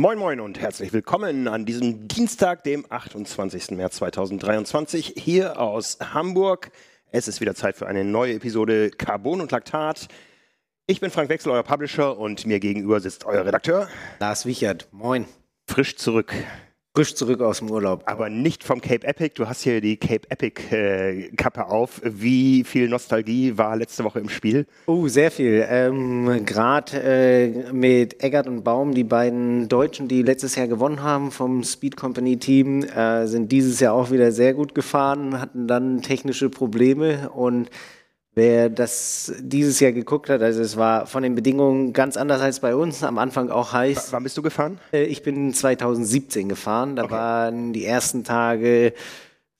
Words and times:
Moin 0.00 0.18
Moin 0.18 0.40
und 0.40 0.58
herzlich 0.58 0.94
willkommen 0.94 1.46
an 1.46 1.66
diesem 1.66 2.08
Dienstag, 2.08 2.64
dem 2.64 2.86
28. 2.88 3.72
März 3.72 3.96
2023, 3.96 5.12
hier 5.18 5.60
aus 5.60 5.98
Hamburg. 6.00 6.70
Es 7.12 7.28
ist 7.28 7.42
wieder 7.42 7.54
Zeit 7.54 7.76
für 7.76 7.86
eine 7.86 8.02
neue 8.02 8.32
Episode 8.32 8.88
Carbon 8.88 9.42
und 9.42 9.50
Laktat. 9.50 10.08
Ich 10.86 11.00
bin 11.00 11.10
Frank 11.10 11.28
Wechsel, 11.28 11.52
euer 11.52 11.64
Publisher 11.64 12.16
und 12.16 12.46
mir 12.46 12.60
gegenüber 12.60 12.98
sitzt 13.00 13.26
euer 13.26 13.44
Redakteur. 13.44 13.90
Lars 14.20 14.46
Wichert, 14.46 14.88
moin. 14.90 15.26
Frisch 15.66 15.96
zurück 15.96 16.32
frisch 16.94 17.14
zurück 17.14 17.40
aus 17.40 17.58
dem 17.58 17.70
Urlaub. 17.70 18.02
Aber 18.06 18.28
nicht 18.28 18.64
vom 18.64 18.80
Cape 18.80 19.06
Epic. 19.06 19.34
Du 19.36 19.48
hast 19.48 19.62
hier 19.62 19.80
die 19.80 19.96
Cape 19.96 20.28
Epic 20.28 20.74
äh, 20.74 21.30
Kappe 21.36 21.66
auf. 21.66 22.00
Wie 22.04 22.64
viel 22.64 22.88
Nostalgie 22.88 23.56
war 23.56 23.76
letzte 23.76 24.02
Woche 24.02 24.18
im 24.18 24.28
Spiel? 24.28 24.66
Oh, 24.86 25.06
sehr 25.06 25.30
viel. 25.30 25.64
Ähm, 25.68 26.44
Gerade 26.44 27.00
äh, 27.00 27.72
mit 27.72 28.22
Eggert 28.22 28.48
und 28.48 28.64
Baum, 28.64 28.92
die 28.92 29.04
beiden 29.04 29.68
Deutschen, 29.68 30.08
die 30.08 30.22
letztes 30.22 30.56
Jahr 30.56 30.66
gewonnen 30.66 31.02
haben 31.02 31.30
vom 31.30 31.62
Speed 31.62 31.96
Company 31.96 32.38
Team, 32.38 32.82
äh, 32.82 33.26
sind 33.26 33.52
dieses 33.52 33.78
Jahr 33.78 33.94
auch 33.94 34.10
wieder 34.10 34.32
sehr 34.32 34.54
gut 34.54 34.74
gefahren, 34.74 35.40
hatten 35.40 35.68
dann 35.68 36.02
technische 36.02 36.50
Probleme 36.50 37.30
und 37.30 37.70
Wer 38.40 38.70
das 38.70 39.34
dieses 39.38 39.80
Jahr 39.80 39.92
geguckt 39.92 40.30
hat, 40.30 40.40
also 40.40 40.62
es 40.62 40.78
war 40.78 41.04
von 41.04 41.22
den 41.22 41.34
Bedingungen 41.34 41.92
ganz 41.92 42.16
anders 42.16 42.40
als 42.40 42.60
bei 42.60 42.74
uns, 42.74 43.02
am 43.02 43.18
Anfang 43.18 43.50
auch 43.50 43.74
heiß. 43.74 44.08
W 44.08 44.12
wann 44.12 44.22
bist 44.22 44.38
du 44.38 44.40
gefahren? 44.40 44.78
Äh, 44.94 45.02
ich 45.02 45.22
bin 45.22 45.52
2017 45.52 46.48
gefahren. 46.48 46.96
Da 46.96 47.04
okay. 47.04 47.12
waren 47.12 47.74
die 47.74 47.84
ersten 47.84 48.24
Tage 48.24 48.94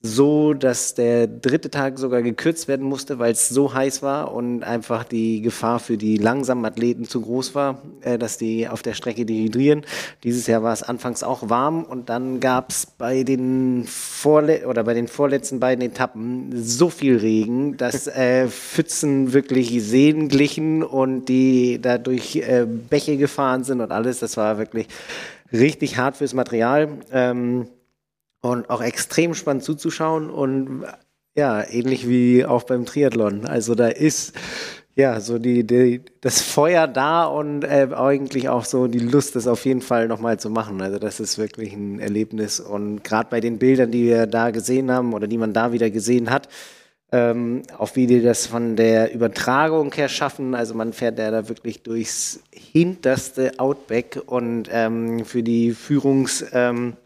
so, 0.03 0.55
dass 0.55 0.95
der 0.95 1.27
dritte 1.27 1.71
Tag 1.71 1.99
sogar 1.99 2.23
gekürzt 2.23 2.69
werden 2.69 2.87
musste, 2.87 3.19
weil 3.19 3.33
es 3.33 3.51
so 3.51 3.74
heiß 3.74 4.02
war 4.02 4.33
und 4.33 4.63
einfach 4.63 5.05
die 5.05 5.43
Gefahr 5.43 5.79
für 5.79 5.99
die 5.99 6.16
langsamen 6.16 6.65
Athleten 6.65 7.05
zu 7.05 7.21
groß 7.21 7.55
war, 7.55 7.83
äh, 8.01 8.16
dass 8.16 8.39
die 8.39 8.66
auf 8.66 8.80
der 8.80 8.95
Strecke 8.95 9.27
dehydrieren. 9.27 9.85
Dieses 10.24 10.47
Jahr 10.47 10.63
war 10.63 10.73
es 10.73 10.83
anfangs 10.83 11.23
auch 11.23 11.51
warm 11.51 11.85
und 11.85 12.09
dann 12.09 12.41
gab 12.41 12.71
es 12.71 12.87
bei 12.87 13.24
den 13.24 13.85
Vorle 13.87 14.66
oder 14.66 14.85
bei 14.85 14.95
den 14.95 15.07
vorletzten 15.07 15.61
beiden 15.61 15.85
Etappen 15.85 16.51
so 16.55 16.89
viel 16.89 17.19
Regen, 17.19 17.77
dass 17.77 18.07
äh, 18.07 18.49
Pfützen 18.49 19.35
wirklich 19.35 19.83
Seen 19.83 20.29
glichen 20.29 20.83
und 20.83 21.27
die 21.27 21.79
dadurch 21.80 22.37
äh, 22.37 22.67
Bäche 22.67 23.19
gefahren 23.19 23.65
sind 23.65 23.83
und 23.83 23.93
alles. 23.93 24.21
Das 24.21 24.39
war 24.39 24.57
wirklich 24.57 24.87
richtig 25.52 25.99
hart 25.99 26.17
fürs 26.17 26.33
Material. 26.33 26.89
Ähm, 27.13 27.67
und 28.41 28.71
auch 28.71 28.83
extrem 28.83 29.35
spannend 29.35 29.65
zuzuschauen 29.65 30.30
und 30.30 30.85
ja, 31.37 31.63
ähnlich 31.69 32.09
wie 32.09 32.45
auch 32.45 32.65
beim 32.65 32.87
Triathlon. 32.87 33.46
Also 33.46 33.74
da 33.74 33.88
ist 33.88 34.35
ja 34.96 35.21
so 35.21 35.38
die, 35.38 35.66
die 35.66 36.02
das 36.21 36.41
Feuer 36.41 36.88
da 36.88 37.24
und 37.24 37.63
äh, 37.65 37.88
eigentlich 37.95 38.49
auch 38.49 38.65
so 38.65 38.87
die 38.88 38.99
Lust, 38.99 39.37
das 39.37 39.46
auf 39.46 39.65
jeden 39.65 39.80
Fall 39.80 40.09
nochmal 40.09 40.38
zu 40.38 40.51
machen. 40.51 40.83
Also 40.83 40.99
das 40.99 41.21
ist 41.21 41.38
wirklich 41.38 41.73
ein 41.73 42.01
Erlebnis 42.01 42.61
und 42.61 43.05
gerade 43.05 43.29
bei 43.30 43.41
den 43.41 43.59
Bildern, 43.59 43.91
die 43.91 44.05
wir 44.05 44.27
da 44.27 44.51
gesehen 44.51 44.91
haben 44.91 45.13
oder 45.13 45.27
die 45.27 45.38
man 45.38 45.52
da 45.52 45.73
wieder 45.73 45.91
gesehen 45.91 46.30
hat, 46.30 46.49
ähm, 47.13 47.63
auch 47.79 47.96
wie 47.96 48.07
die 48.07 48.23
das 48.23 48.46
von 48.46 48.77
der 48.77 49.15
Übertragung 49.15 49.93
her 49.95 50.09
schaffen. 50.09 50.55
Also 50.55 50.74
man 50.74 50.93
fährt 50.93 51.18
ja 51.18 51.30
da 51.30 51.49
wirklich 51.49 51.83
durchs 51.83 52.41
hinterste 52.52 53.59
Outback 53.59 54.21
und 54.27 54.68
ähm, 54.71 55.24
für 55.24 55.43
die 55.43 55.73
Führungs 55.73 56.45
ähm, 56.52 56.96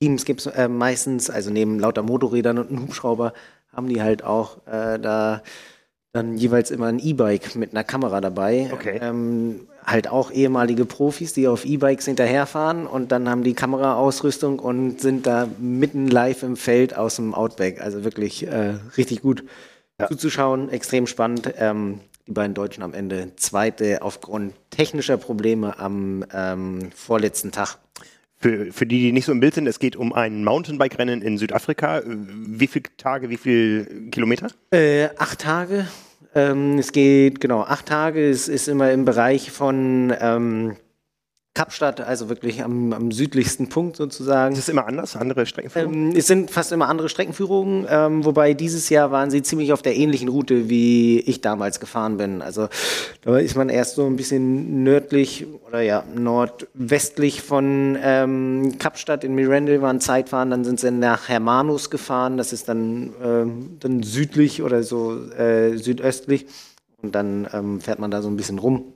Teams 0.00 0.24
gibt 0.24 0.40
es 0.40 0.46
äh, 0.46 0.68
meistens, 0.68 1.30
also 1.30 1.50
neben 1.50 1.78
lauter 1.78 2.02
Motorrädern 2.02 2.58
und 2.58 2.68
einem 2.68 2.82
Hubschrauber, 2.82 3.32
haben 3.72 3.88
die 3.88 4.02
halt 4.02 4.24
auch 4.24 4.58
äh, 4.66 4.98
da 4.98 5.42
dann 6.12 6.38
jeweils 6.38 6.70
immer 6.70 6.86
ein 6.86 6.98
E-Bike 6.98 7.56
mit 7.56 7.72
einer 7.72 7.84
Kamera 7.84 8.20
dabei. 8.20 8.70
Okay. 8.72 8.98
Ähm, 9.02 9.68
halt 9.84 10.08
auch 10.08 10.32
ehemalige 10.32 10.84
Profis, 10.84 11.32
die 11.34 11.46
auf 11.46 11.64
E-Bikes 11.64 12.06
hinterherfahren 12.06 12.86
und 12.86 13.12
dann 13.12 13.28
haben 13.28 13.44
die 13.44 13.54
Kameraausrüstung 13.54 14.58
und 14.58 15.00
sind 15.00 15.26
da 15.26 15.46
mitten 15.58 16.08
live 16.08 16.42
im 16.42 16.56
Feld 16.56 16.96
aus 16.96 17.16
dem 17.16 17.34
Outback. 17.34 17.80
Also 17.80 18.02
wirklich 18.02 18.46
äh, 18.46 18.74
richtig 18.96 19.22
gut 19.22 19.44
ja. 20.00 20.08
zuzuschauen, 20.08 20.70
extrem 20.70 21.06
spannend. 21.06 21.52
Ähm, 21.58 22.00
die 22.26 22.32
beiden 22.32 22.54
Deutschen 22.54 22.82
am 22.82 22.94
Ende 22.94 23.36
Zweite 23.36 24.02
aufgrund 24.02 24.54
technischer 24.70 25.16
Probleme 25.16 25.78
am 25.78 26.24
ähm, 26.34 26.90
vorletzten 26.92 27.52
Tag. 27.52 27.78
Für, 28.46 28.72
für 28.72 28.86
die, 28.86 29.00
die 29.00 29.10
nicht 29.10 29.24
so 29.24 29.32
im 29.32 29.40
Bild 29.40 29.54
sind, 29.54 29.66
es 29.66 29.80
geht 29.80 29.96
um 29.96 30.12
ein 30.12 30.44
Mountainbike-Rennen 30.44 31.20
in 31.20 31.36
Südafrika. 31.36 32.02
Wie 32.06 32.68
viele 32.68 32.84
Tage, 32.96 33.28
wie 33.28 33.38
viele 33.38 33.86
Kilometer? 34.12 34.52
Äh, 34.70 35.08
acht 35.18 35.40
Tage. 35.40 35.88
Ähm, 36.32 36.78
es 36.78 36.92
geht, 36.92 37.40
genau, 37.40 37.62
acht 37.62 37.86
Tage. 37.86 38.30
Es 38.30 38.46
ist 38.46 38.68
immer 38.68 38.92
im 38.92 39.04
Bereich 39.04 39.50
von 39.50 40.14
ähm, 40.20 40.76
Kapstadt, 41.56 42.02
also 42.02 42.28
wirklich 42.28 42.62
am, 42.62 42.92
am, 42.92 43.10
südlichsten 43.10 43.70
Punkt 43.70 43.96
sozusagen. 43.96 44.52
Ist 44.52 44.60
es 44.60 44.68
immer 44.68 44.86
anders, 44.86 45.16
andere 45.16 45.46
Streckenführungen? 45.46 46.10
Ähm, 46.10 46.16
es 46.16 46.26
sind 46.26 46.50
fast 46.50 46.70
immer 46.70 46.86
andere 46.86 47.08
Streckenführungen, 47.08 47.86
ähm, 47.88 48.26
wobei 48.26 48.52
dieses 48.52 48.90
Jahr 48.90 49.10
waren 49.10 49.30
sie 49.30 49.42
ziemlich 49.42 49.72
auf 49.72 49.80
der 49.80 49.96
ähnlichen 49.96 50.28
Route, 50.28 50.68
wie 50.68 51.18
ich 51.20 51.40
damals 51.40 51.80
gefahren 51.80 52.18
bin. 52.18 52.42
Also 52.42 52.68
da 53.22 53.38
ist 53.38 53.56
man 53.56 53.70
erst 53.70 53.94
so 53.94 54.04
ein 54.04 54.16
bisschen 54.16 54.84
nördlich 54.84 55.46
oder 55.66 55.80
ja, 55.80 56.04
nordwestlich 56.14 57.40
von 57.40 57.96
ähm, 58.02 58.76
Kapstadt 58.78 59.24
in 59.24 59.34
Mirandel 59.34 59.80
waren 59.80 59.98
Zeitfahren, 59.98 60.50
dann 60.50 60.62
sind 60.62 60.78
sie 60.78 60.90
nach 60.90 61.30
Hermanus 61.30 61.88
gefahren, 61.88 62.36
das 62.36 62.52
ist 62.52 62.68
dann, 62.68 63.14
ähm, 63.24 63.76
dann 63.80 64.02
südlich 64.02 64.62
oder 64.62 64.82
so 64.82 65.30
äh, 65.30 65.78
südöstlich 65.78 66.44
und 67.00 67.14
dann 67.14 67.48
ähm, 67.54 67.80
fährt 67.80 67.98
man 67.98 68.10
da 68.10 68.20
so 68.20 68.28
ein 68.28 68.36
bisschen 68.36 68.58
rum 68.58 68.92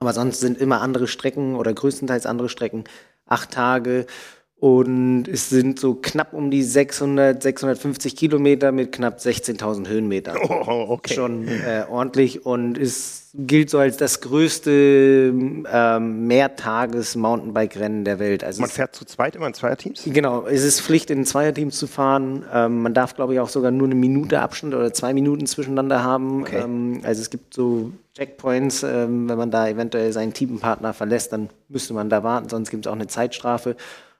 aber 0.00 0.12
sonst 0.12 0.40
sind 0.40 0.58
immer 0.58 0.80
andere 0.80 1.06
Strecken 1.06 1.56
oder 1.56 1.72
größtenteils 1.72 2.26
andere 2.26 2.48
Strecken. 2.48 2.84
Acht 3.26 3.50
Tage 3.50 4.06
und 4.58 5.28
es 5.28 5.50
sind 5.50 5.78
so 5.78 5.96
knapp 5.96 6.32
um 6.32 6.50
die 6.50 6.62
600, 6.62 7.42
650 7.42 8.16
Kilometer 8.16 8.72
mit 8.72 8.90
knapp 8.90 9.18
16.000 9.18 9.88
Höhenmetern. 9.88 10.36
Oh, 10.68 10.86
okay. 10.88 11.14
Schon 11.14 11.46
äh, 11.46 11.84
ordentlich 11.88 12.44
und 12.44 12.78
es 12.78 13.30
gilt 13.34 13.70
so 13.70 13.78
als 13.78 13.98
das 13.98 14.20
größte 14.20 15.32
ähm, 15.70 16.26
Mehrtages-Mountainbike-Rennen 16.26 18.04
der 18.04 18.18
Welt. 18.18 18.42
Also 18.42 18.62
man 18.62 18.70
fährt 18.70 18.96
zu 18.96 19.04
zweit 19.04 19.36
immer 19.36 19.46
in 19.46 19.54
Zweierteams? 19.54 20.02
Genau, 20.06 20.46
es 20.46 20.64
ist 20.64 20.80
Pflicht, 20.80 21.10
in 21.10 21.24
Zweierteams 21.24 21.76
zu 21.76 21.86
fahren. 21.86 22.44
Ähm, 22.52 22.82
man 22.82 22.94
darf, 22.94 23.14
glaube 23.14 23.34
ich, 23.34 23.40
auch 23.40 23.48
sogar 23.48 23.70
nur 23.70 23.86
eine 23.86 23.94
Minute 23.94 24.40
Abstand 24.40 24.74
oder 24.74 24.92
zwei 24.92 25.12
Minuten 25.12 25.46
zwischeneinander 25.46 26.02
haben. 26.02 26.40
Okay. 26.40 26.62
Ähm, 26.64 27.00
also 27.04 27.20
es 27.20 27.30
gibt 27.30 27.54
so 27.54 27.92
Checkpoints, 28.16 28.82
ähm, 28.82 29.28
wenn 29.28 29.36
man 29.36 29.50
da 29.50 29.68
eventuell 29.68 30.10
seinen 30.10 30.32
Teampartner 30.32 30.94
verlässt, 30.94 31.34
dann 31.34 31.50
müsste 31.68 31.92
man 31.92 32.08
da 32.08 32.22
warten, 32.22 32.48
sonst 32.48 32.70
gibt 32.70 32.86
es 32.86 32.90
auch 32.90 32.94
eine 32.94 33.08
Zeitstrafe. 33.08 33.76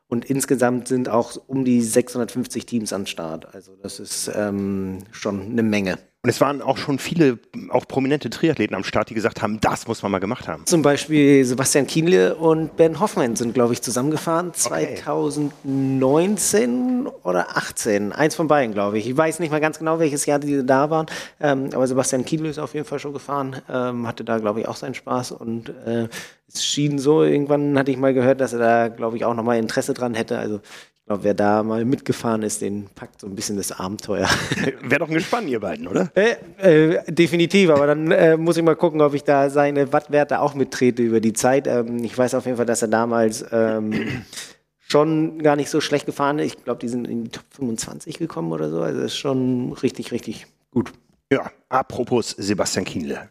Und 0.09 0.27
insgesamt 0.27 0.89
sind 0.89 1.09
auch 1.09 1.37
um 1.49 1.65
die 1.65 1.83
650 1.83 2.67
Teams 2.67 2.93
an 2.93 3.07
Start. 3.07 3.55
Also 3.55 3.75
das 3.83 3.99
ist 3.99 4.31
ähm, 4.35 4.99
schon 5.11 5.43
eine 5.43 5.65
Menge. 5.65 5.99
Und 6.27 6.31
es 6.31 6.41
waren 6.41 6.61
auch 6.61 6.77
schon 6.77 6.99
viele, 6.99 7.39
auch 7.69 7.87
prominente 7.87 8.29
Triathleten 8.31 8.75
am 8.75 8.83
Start, 8.83 9.11
die 9.11 9.15
gesagt 9.15 9.43
haben, 9.43 9.61
das 9.61 9.87
muss 9.87 10.03
man 10.03 10.11
mal 10.11 10.19
gemacht 10.19 10.49
haben. 10.49 10.67
Zum 10.67 10.83
Beispiel 10.83 11.45
Sebastian 11.45 11.87
Kienle 11.87 12.35
und 12.35 12.77
Ben 12.77 12.99
Hoffmann 12.99 13.37
sind, 13.37 13.55
glaube 13.55 13.75
ich, 13.75 13.81
zusammengefahren. 13.81 14.49
Okay. 14.49 14.97
2019 14.97 17.07
oder 17.23 17.57
18. 17.57 18.13
Eins 18.13 18.35
von 18.35 18.49
beiden, 18.49 18.75
glaube 18.75 18.99
ich. 18.99 19.09
Ich 19.09 19.17
weiß 19.17 19.39
nicht 19.39 19.53
mal 19.53 19.61
ganz 19.61 19.79
genau, 19.79 20.01
welches 20.01 20.27
Jahr 20.27 20.41
die 20.41 20.67
da 20.67 20.91
waren. 20.91 21.07
Ähm, 21.39 21.69
aber 21.73 21.87
Sebastian 21.87 22.25
Kienle 22.25 22.49
ist 22.49 22.59
auf 22.59 22.75
jeden 22.75 22.87
Fall 22.87 22.99
schon 22.99 23.13
gefahren. 23.13 23.63
Ähm, 23.71 24.09
hatte 24.09 24.25
da, 24.25 24.39
glaube 24.39 24.59
ich, 24.59 24.67
auch 24.67 24.75
seinen 24.75 24.95
Spaß. 24.95 25.31
Und 25.31 25.69
äh, 25.87 26.09
es 26.53 26.65
schien 26.65 26.99
so, 26.99 27.23
irgendwann 27.23 27.79
hatte 27.79 27.91
ich 27.91 27.97
mal 27.97 28.15
gehört, 28.15 28.41
dass 28.41 28.53
er 28.53 28.59
da, 28.59 28.89
glaube 28.89 29.17
ich, 29.17 29.25
auch 29.25 29.35
nochmal 29.35 29.59
Interesse 29.59 29.95
dran 29.95 30.15
hätte. 30.15 30.39
Also 30.39 30.57
ich 30.57 31.09
glaube, 31.09 31.25
wer 31.25 31.35
da 31.35 31.63
mal 31.63 31.85
mitgefahren 31.85 32.43
ist, 32.43 32.63
den 32.63 32.87
packt 32.95 33.21
so 33.21 33.27
ein 33.27 33.35
bisschen 33.35 33.57
das 33.57 33.73
Abenteuer. 33.73 34.29
Wäre 34.83 35.01
doch 35.01 35.09
ein 35.09 35.15
Gespann, 35.15 35.47
ihr 35.47 35.61
beiden, 35.61 35.87
oder? 35.87 36.11
Äh, 36.17 36.97
äh, 36.97 37.13
definitiv, 37.13 37.71
aber 37.71 37.87
dann 37.87 38.11
äh, 38.11 38.37
muss 38.37 38.57
ich 38.57 38.65
mal 38.65 38.75
gucken, 38.75 39.01
ob 39.01 39.15
ich 39.15 39.23
da 39.23 39.49
seine 39.49 39.93
Wattwerte 39.93 40.41
auch 40.41 40.55
mittrete 40.55 41.03
über 41.03 41.21
die 41.21 41.33
Zeit. 41.33 41.69
Ähm, 41.69 42.03
ich 42.03 42.17
weiß 42.17 42.35
auf 42.35 42.45
jeden 42.47 42.57
Fall, 42.57 42.67
dass 42.67 42.83
er 42.83 42.89
damals 42.89 43.45
ähm, 43.53 44.25
schon 44.79 45.41
gar 45.43 45.55
nicht 45.55 45.71
so 45.71 45.81
schlecht 45.81 46.07
gefahren 46.07 46.41
ist. 46.41 46.47
Ich 46.47 46.65
glaube, 46.65 46.81
die 46.81 46.89
sind 46.89 47.07
in 47.07 47.25
die 47.25 47.31
Top 47.31 47.45
25 47.51 48.19
gekommen 48.19 48.51
oder 48.53 48.71
so. 48.71 48.81
Also 48.83 49.01
das 49.01 49.13
ist 49.13 49.19
schon 49.19 49.75
richtig, 49.75 50.11
richtig 50.11 50.47
gut. 50.73 50.93
Ja, 51.31 51.51
apropos 51.69 52.31
Sebastian 52.31 52.85
Kienle. 52.85 53.29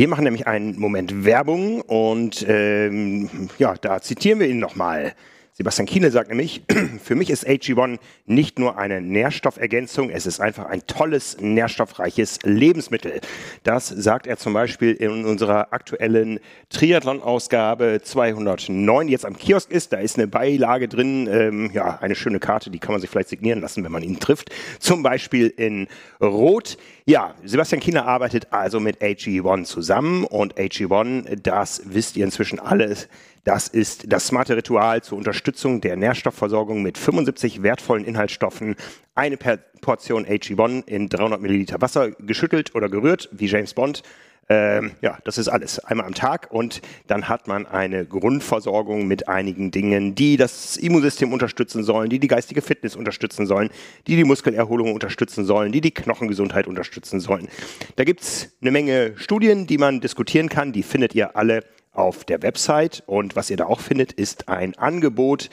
Wir 0.00 0.08
machen 0.08 0.24
nämlich 0.24 0.46
einen 0.46 0.80
Moment 0.80 1.26
Werbung 1.26 1.82
und 1.82 2.42
ähm, 2.48 3.28
ja, 3.58 3.74
da 3.78 4.00
zitieren 4.00 4.40
wir 4.40 4.48
ihn 4.48 4.58
nochmal. 4.58 5.12
Sebastian 5.54 5.86
Kienle 5.86 6.10
sagt 6.10 6.28
nämlich, 6.28 6.62
für 7.02 7.14
mich 7.14 7.28
ist 7.28 7.46
AG1 7.46 7.98
nicht 8.26 8.58
nur 8.58 8.78
eine 8.78 9.00
Nährstoffergänzung, 9.00 10.10
es 10.10 10.24
ist 10.24 10.40
einfach 10.40 10.66
ein 10.66 10.86
tolles, 10.86 11.38
nährstoffreiches 11.40 12.38
Lebensmittel. 12.44 13.20
Das 13.62 13.88
sagt 13.88 14.26
er 14.26 14.36
zum 14.36 14.52
Beispiel 14.52 14.92
in 14.92 15.24
unserer 15.24 15.72
aktuellen 15.72 16.40
Triathlon-Ausgabe 16.70 18.00
209, 18.02 19.08
die 19.08 19.12
jetzt 19.12 19.26
am 19.26 19.36
Kiosk 19.36 19.70
ist. 19.70 19.92
Da 19.92 19.98
ist 19.98 20.16
eine 20.16 20.28
Beilage 20.28 20.88
drin, 20.88 21.28
ähm, 21.30 21.70
ja, 21.72 21.98
eine 22.00 22.14
schöne 22.14 22.38
Karte, 22.38 22.70
die 22.70 22.78
kann 22.78 22.92
man 22.92 23.00
sich 23.00 23.10
vielleicht 23.10 23.28
signieren 23.28 23.60
lassen, 23.60 23.84
wenn 23.84 23.92
man 23.92 24.02
ihn 24.02 24.20
trifft. 24.20 24.50
Zum 24.78 25.02
Beispiel 25.02 25.48
in 25.48 25.88
Rot. 26.20 26.78
Ja, 27.04 27.34
Sebastian 27.44 27.80
Kienle 27.80 28.04
arbeitet 28.04 28.52
also 28.52 28.78
mit 28.78 29.02
AG1 29.02 29.64
zusammen 29.64 30.24
und 30.24 30.54
AG1, 30.58 31.40
das 31.42 31.82
wisst 31.84 32.16
ihr 32.16 32.24
inzwischen 32.24 32.60
alles, 32.60 33.08
das 33.44 33.68
ist 33.68 34.12
das 34.12 34.26
smarte 34.26 34.56
Ritual 34.56 35.02
zur 35.02 35.18
Unterstützung 35.18 35.80
der 35.80 35.96
Nährstoffversorgung 35.96 36.82
mit 36.82 36.98
75 36.98 37.62
wertvollen 37.62 38.04
Inhaltsstoffen. 38.04 38.76
Eine 39.14 39.36
Portion 39.36 40.26
AG1 40.26 40.86
in 40.86 41.08
300 41.08 41.40
Milliliter 41.40 41.80
Wasser 41.80 42.10
geschüttelt 42.10 42.74
oder 42.74 42.88
gerührt, 42.88 43.28
wie 43.32 43.46
James 43.46 43.74
Bond. 43.74 44.02
Ähm, 44.50 44.90
ja, 45.00 45.16
das 45.22 45.38
ist 45.38 45.46
alles. 45.46 45.78
Einmal 45.78 46.06
am 46.06 46.14
Tag 46.14 46.48
und 46.50 46.82
dann 47.06 47.28
hat 47.28 47.46
man 47.46 47.66
eine 47.66 48.04
Grundversorgung 48.04 49.06
mit 49.06 49.28
einigen 49.28 49.70
Dingen, 49.70 50.16
die 50.16 50.36
das 50.36 50.76
Immunsystem 50.76 51.32
unterstützen 51.32 51.84
sollen, 51.84 52.10
die 52.10 52.18
die 52.18 52.26
geistige 52.26 52.60
Fitness 52.60 52.96
unterstützen 52.96 53.46
sollen, 53.46 53.70
die 54.08 54.16
die 54.16 54.24
Muskelerholung 54.24 54.92
unterstützen 54.92 55.44
sollen, 55.44 55.70
die 55.70 55.80
die 55.80 55.92
Knochengesundheit 55.92 56.66
unterstützen 56.66 57.20
sollen. 57.20 57.46
Da 57.94 58.02
gibt's 58.02 58.50
eine 58.60 58.72
Menge 58.72 59.12
Studien, 59.16 59.68
die 59.68 59.78
man 59.78 60.00
diskutieren 60.00 60.48
kann. 60.48 60.72
Die 60.72 60.82
findet 60.82 61.14
ihr 61.14 61.36
alle 61.36 61.62
auf 61.92 62.24
der 62.24 62.42
Website. 62.42 63.02
Und 63.06 63.36
was 63.36 63.50
ihr 63.50 63.56
da 63.56 63.66
auch 63.66 63.80
findet, 63.80 64.12
ist 64.12 64.48
ein 64.48 64.76
Angebot 64.76 65.50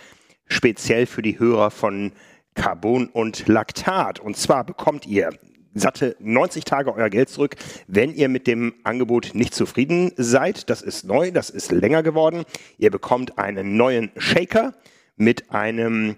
speziell 0.47 1.05
für 1.05 1.21
die 1.21 1.39
Hörer 1.39 1.71
von 1.71 2.11
Carbon 2.55 3.07
und 3.07 3.47
Laktat. 3.47 4.19
Und 4.19 4.37
zwar 4.37 4.63
bekommt 4.63 5.05
ihr 5.05 5.31
satte 5.79 6.15
90 6.19 6.65
Tage 6.65 6.93
euer 6.93 7.09
Geld 7.09 7.29
zurück, 7.29 7.55
wenn 7.87 8.13
ihr 8.13 8.29
mit 8.29 8.47
dem 8.47 8.73
Angebot 8.83 9.31
nicht 9.33 9.53
zufrieden 9.53 10.11
seid. 10.17 10.69
Das 10.69 10.81
ist 10.81 11.05
neu, 11.05 11.31
das 11.31 11.49
ist 11.49 11.71
länger 11.71 12.03
geworden. 12.03 12.45
Ihr 12.77 12.91
bekommt 12.91 13.37
einen 13.37 13.77
neuen 13.77 14.11
Shaker 14.17 14.73
mit 15.15 15.51
einem 15.51 16.15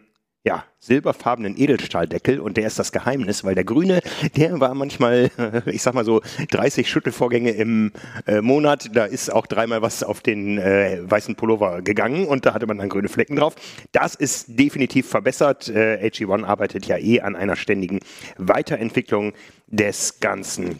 ja, 0.49 0.65
silberfarbenen 0.79 1.55
Edelstahldeckel 1.55 2.39
und 2.39 2.57
der 2.57 2.65
ist 2.65 2.79
das 2.79 2.91
Geheimnis, 2.91 3.43
weil 3.43 3.53
der 3.53 3.63
grüne, 3.63 4.01
der 4.35 4.59
war 4.59 4.73
manchmal, 4.73 5.29
ich 5.67 5.83
sag 5.83 5.93
mal 5.93 6.03
so 6.03 6.23
30 6.49 6.89
Schüttelvorgänge 6.89 7.51
im 7.51 7.91
äh, 8.25 8.41
Monat, 8.41 8.89
da 8.93 9.05
ist 9.05 9.31
auch 9.31 9.45
dreimal 9.45 9.83
was 9.83 10.01
auf 10.01 10.21
den 10.21 10.57
äh, 10.57 11.01
weißen 11.03 11.35
Pullover 11.35 11.83
gegangen 11.83 12.25
und 12.25 12.47
da 12.47 12.55
hatte 12.55 12.65
man 12.65 12.79
dann 12.79 12.89
grüne 12.89 13.09
Flecken 13.09 13.35
drauf. 13.35 13.53
Das 13.91 14.15
ist 14.15 14.57
definitiv 14.57 15.07
verbessert. 15.07 15.69
Äh, 15.69 15.99
AG1 16.03 16.43
arbeitet 16.43 16.87
ja 16.87 16.97
eh 16.97 17.21
an 17.21 17.35
einer 17.35 17.55
ständigen 17.55 17.99
Weiterentwicklung 18.39 19.33
des 19.67 20.19
ganzen 20.19 20.79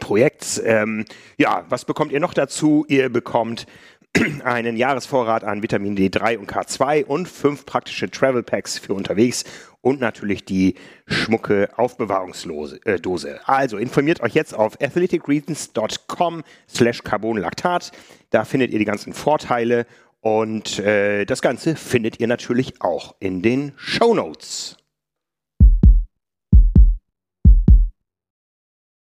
Projekts. 0.00 0.60
Ähm, 0.64 1.04
ja, 1.38 1.64
was 1.68 1.84
bekommt 1.84 2.10
ihr 2.10 2.20
noch 2.20 2.34
dazu? 2.34 2.84
Ihr 2.88 3.08
bekommt 3.08 3.66
einen 4.44 4.76
Jahresvorrat 4.76 5.44
an 5.44 5.62
Vitamin 5.62 5.96
D3 5.96 6.38
und 6.38 6.50
K2 6.50 7.04
und 7.04 7.28
fünf 7.28 7.66
praktische 7.66 8.10
Travel 8.10 8.42
Packs 8.42 8.78
für 8.78 8.94
unterwegs 8.94 9.44
und 9.80 10.00
natürlich 10.00 10.44
die 10.44 10.74
schmucke 11.06 11.68
Aufbewahrungsdose. 11.76 12.80
Äh, 12.84 13.38
also 13.44 13.76
informiert 13.76 14.20
euch 14.20 14.34
jetzt 14.34 14.54
auf 14.54 14.80
athleticreasons.com 14.80 16.42
slash 16.68 17.02
carbonlactat. 17.02 17.92
Da 18.30 18.44
findet 18.44 18.72
ihr 18.72 18.78
die 18.78 18.84
ganzen 18.84 19.12
Vorteile 19.12 19.86
und 20.20 20.78
äh, 20.78 21.24
das 21.24 21.42
Ganze 21.42 21.76
findet 21.76 22.20
ihr 22.20 22.26
natürlich 22.26 22.80
auch 22.80 23.14
in 23.20 23.42
den 23.42 23.72
Show 23.76 24.14
Notes. 24.14 24.76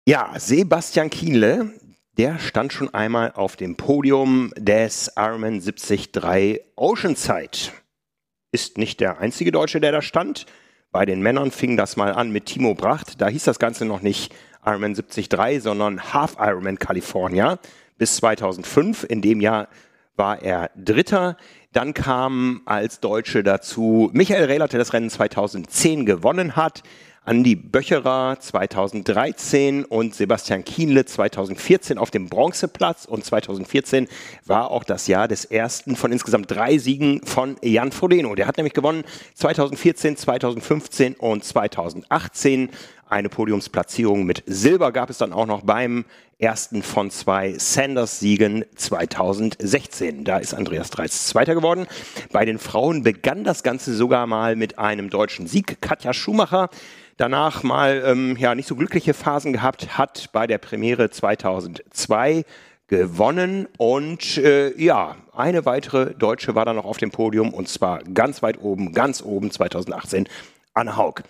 Ja, 0.06 0.32
Sebastian 0.38 1.10
Kienle, 1.10 1.72
der 2.18 2.40
stand 2.40 2.72
schon 2.72 2.92
einmal 2.92 3.32
auf 3.32 3.54
dem 3.54 3.76
Podium 3.76 4.52
des 4.56 5.12
Ironman 5.16 5.60
73 5.60 6.60
Oceanside. 6.74 7.70
Ist 8.50 8.76
nicht 8.76 8.98
der 8.98 9.20
einzige 9.20 9.52
Deutsche, 9.52 9.80
der 9.80 9.92
da 9.92 10.02
stand. 10.02 10.46
Bei 10.90 11.06
den 11.06 11.22
Männern 11.22 11.52
fing 11.52 11.76
das 11.76 11.96
mal 11.96 12.12
an 12.12 12.32
mit 12.32 12.46
Timo 12.46 12.74
Bracht. 12.74 13.20
Da 13.20 13.28
hieß 13.28 13.44
das 13.44 13.60
Ganze 13.60 13.84
noch 13.84 14.02
nicht 14.02 14.34
Ironman 14.66 14.94
73, 14.94 15.62
sondern 15.62 16.12
Half 16.12 16.36
Ironman 16.40 16.80
California 16.80 17.60
bis 17.98 18.16
2005. 18.16 19.04
In 19.04 19.22
dem 19.22 19.40
Jahr 19.40 19.68
war 20.16 20.42
er 20.42 20.72
Dritter. 20.74 21.36
Dann 21.72 21.94
kam 21.94 22.62
als 22.64 22.98
Deutsche 22.98 23.44
dazu 23.44 24.10
Michael 24.12 24.46
Rehlert, 24.46 24.72
der 24.72 24.80
das 24.80 24.92
Rennen 24.92 25.10
2010 25.10 26.04
gewonnen 26.04 26.56
hat. 26.56 26.82
Andi 27.28 27.56
Böcherer 27.56 28.38
2013 28.40 29.84
und 29.84 30.14
Sebastian 30.14 30.64
Kienle 30.64 31.04
2014 31.04 31.98
auf 31.98 32.10
dem 32.10 32.30
Bronzeplatz 32.30 33.04
und 33.04 33.22
2014 33.22 34.08
war 34.46 34.70
auch 34.70 34.82
das 34.82 35.08
Jahr 35.08 35.28
des 35.28 35.44
ersten 35.44 35.94
von 35.94 36.10
insgesamt 36.10 36.50
drei 36.50 36.78
Siegen 36.78 37.20
von 37.26 37.56
Jan 37.62 37.92
Frodeno. 37.92 38.34
Der 38.34 38.46
hat 38.46 38.56
nämlich 38.56 38.72
gewonnen 38.72 39.04
2014, 39.34 40.16
2015 40.16 41.16
und 41.16 41.44
2018. 41.44 42.70
Eine 43.10 43.28
Podiumsplatzierung 43.28 44.24
mit 44.24 44.42
Silber 44.46 44.90
gab 44.90 45.10
es 45.10 45.18
dann 45.18 45.34
auch 45.34 45.46
noch 45.46 45.60
beim 45.64 46.06
ersten 46.38 46.82
von 46.82 47.10
zwei 47.10 47.58
Sanders-Siegen 47.58 48.64
2016. 48.74 50.24
Da 50.24 50.38
ist 50.38 50.54
Andreas 50.54 50.88
Dreiz 50.88 51.26
Zweiter 51.26 51.54
geworden. 51.54 51.86
Bei 52.32 52.46
den 52.46 52.58
Frauen 52.58 53.02
begann 53.02 53.44
das 53.44 53.62
Ganze 53.62 53.94
sogar 53.94 54.26
mal 54.26 54.56
mit 54.56 54.78
einem 54.78 55.10
deutschen 55.10 55.46
Sieg. 55.46 55.82
Katja 55.82 56.14
Schumacher 56.14 56.70
danach 57.18 57.62
mal 57.62 58.02
ähm, 58.06 58.36
ja 58.38 58.54
nicht 58.54 58.66
so 58.66 58.76
glückliche 58.76 59.12
Phasen 59.12 59.52
gehabt, 59.52 59.98
hat 59.98 60.30
bei 60.32 60.46
der 60.46 60.56
Premiere 60.56 61.10
2002 61.10 62.44
gewonnen 62.86 63.68
und 63.76 64.38
äh, 64.38 64.74
ja, 64.82 65.16
eine 65.34 65.66
weitere 65.66 66.14
Deutsche 66.14 66.54
war 66.54 66.64
dann 66.64 66.76
noch 66.76 66.86
auf 66.86 66.96
dem 66.96 67.10
Podium 67.10 67.52
und 67.52 67.68
zwar 67.68 68.02
ganz 68.02 68.42
weit 68.42 68.62
oben, 68.62 68.94
ganz 68.94 69.20
oben 69.22 69.50
2018, 69.50 70.26
Anne 70.72 70.96
Haug. 70.96 71.22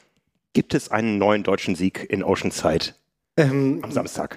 Gibt 0.53 0.75
es 0.75 0.91
einen 0.91 1.19
neuen 1.19 1.43
deutschen 1.43 1.75
Sieg 1.75 2.07
in 2.09 2.23
Oceanside 2.23 2.95
ähm, 3.39 3.79
am 3.83 3.93
Samstag? 3.93 4.37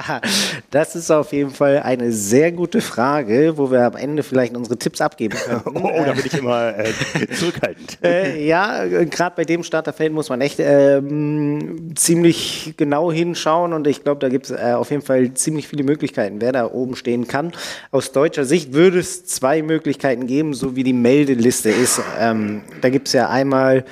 das 0.70 0.94
ist 0.96 1.10
auf 1.10 1.32
jeden 1.32 1.50
Fall 1.50 1.80
eine 1.80 2.12
sehr 2.12 2.52
gute 2.52 2.80
Frage, 2.80 3.54
wo 3.56 3.70
wir 3.70 3.82
am 3.84 3.96
Ende 3.96 4.22
vielleicht 4.22 4.56
unsere 4.56 4.78
Tipps 4.78 5.00
abgeben 5.00 5.36
können. 5.36 5.62
oh, 5.66 5.70
oh, 5.74 6.04
da 6.04 6.12
bin 6.12 6.24
ich 6.24 6.38
immer 6.38 6.78
äh, 6.78 6.92
zurückhaltend. 7.34 7.98
Äh, 8.08 8.46
ja, 8.46 8.84
gerade 8.84 9.34
bei 9.36 9.44
dem 9.44 9.64
Starterfeld 9.64 10.12
muss 10.12 10.28
man 10.28 10.40
echt 10.40 10.60
ähm, 10.60 11.92
ziemlich 11.96 12.74
genau 12.76 13.10
hinschauen 13.10 13.72
und 13.72 13.86
ich 13.86 14.04
glaube, 14.04 14.20
da 14.20 14.28
gibt 14.28 14.46
es 14.46 14.50
äh, 14.52 14.72
auf 14.74 14.90
jeden 14.90 15.02
Fall 15.02 15.34
ziemlich 15.34 15.66
viele 15.66 15.82
Möglichkeiten, 15.82 16.40
wer 16.40 16.52
da 16.52 16.70
oben 16.70 16.94
stehen 16.94 17.26
kann. 17.26 17.52
Aus 17.90 18.12
deutscher 18.12 18.44
Sicht 18.44 18.72
würde 18.72 19.00
es 19.00 19.24
zwei 19.26 19.62
Möglichkeiten 19.62 20.26
geben, 20.26 20.54
so 20.54 20.76
wie 20.76 20.84
die 20.84 20.92
Meldeliste 20.92 21.70
ist. 21.70 22.00
Ähm, 22.20 22.62
da 22.80 22.88
gibt 22.88 23.08
es 23.08 23.14
ja 23.14 23.28
einmal 23.28 23.84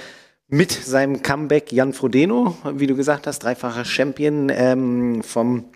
mit 0.48 0.70
seinem 0.70 1.22
Comeback 1.22 1.72
Jan 1.72 1.92
Frodeno, 1.92 2.56
wie 2.74 2.86
du 2.86 2.94
gesagt 2.94 3.26
hast, 3.26 3.40
dreifacher 3.40 3.84
Champion 3.84 4.50
ähm, 4.50 5.22
vom 5.22 5.66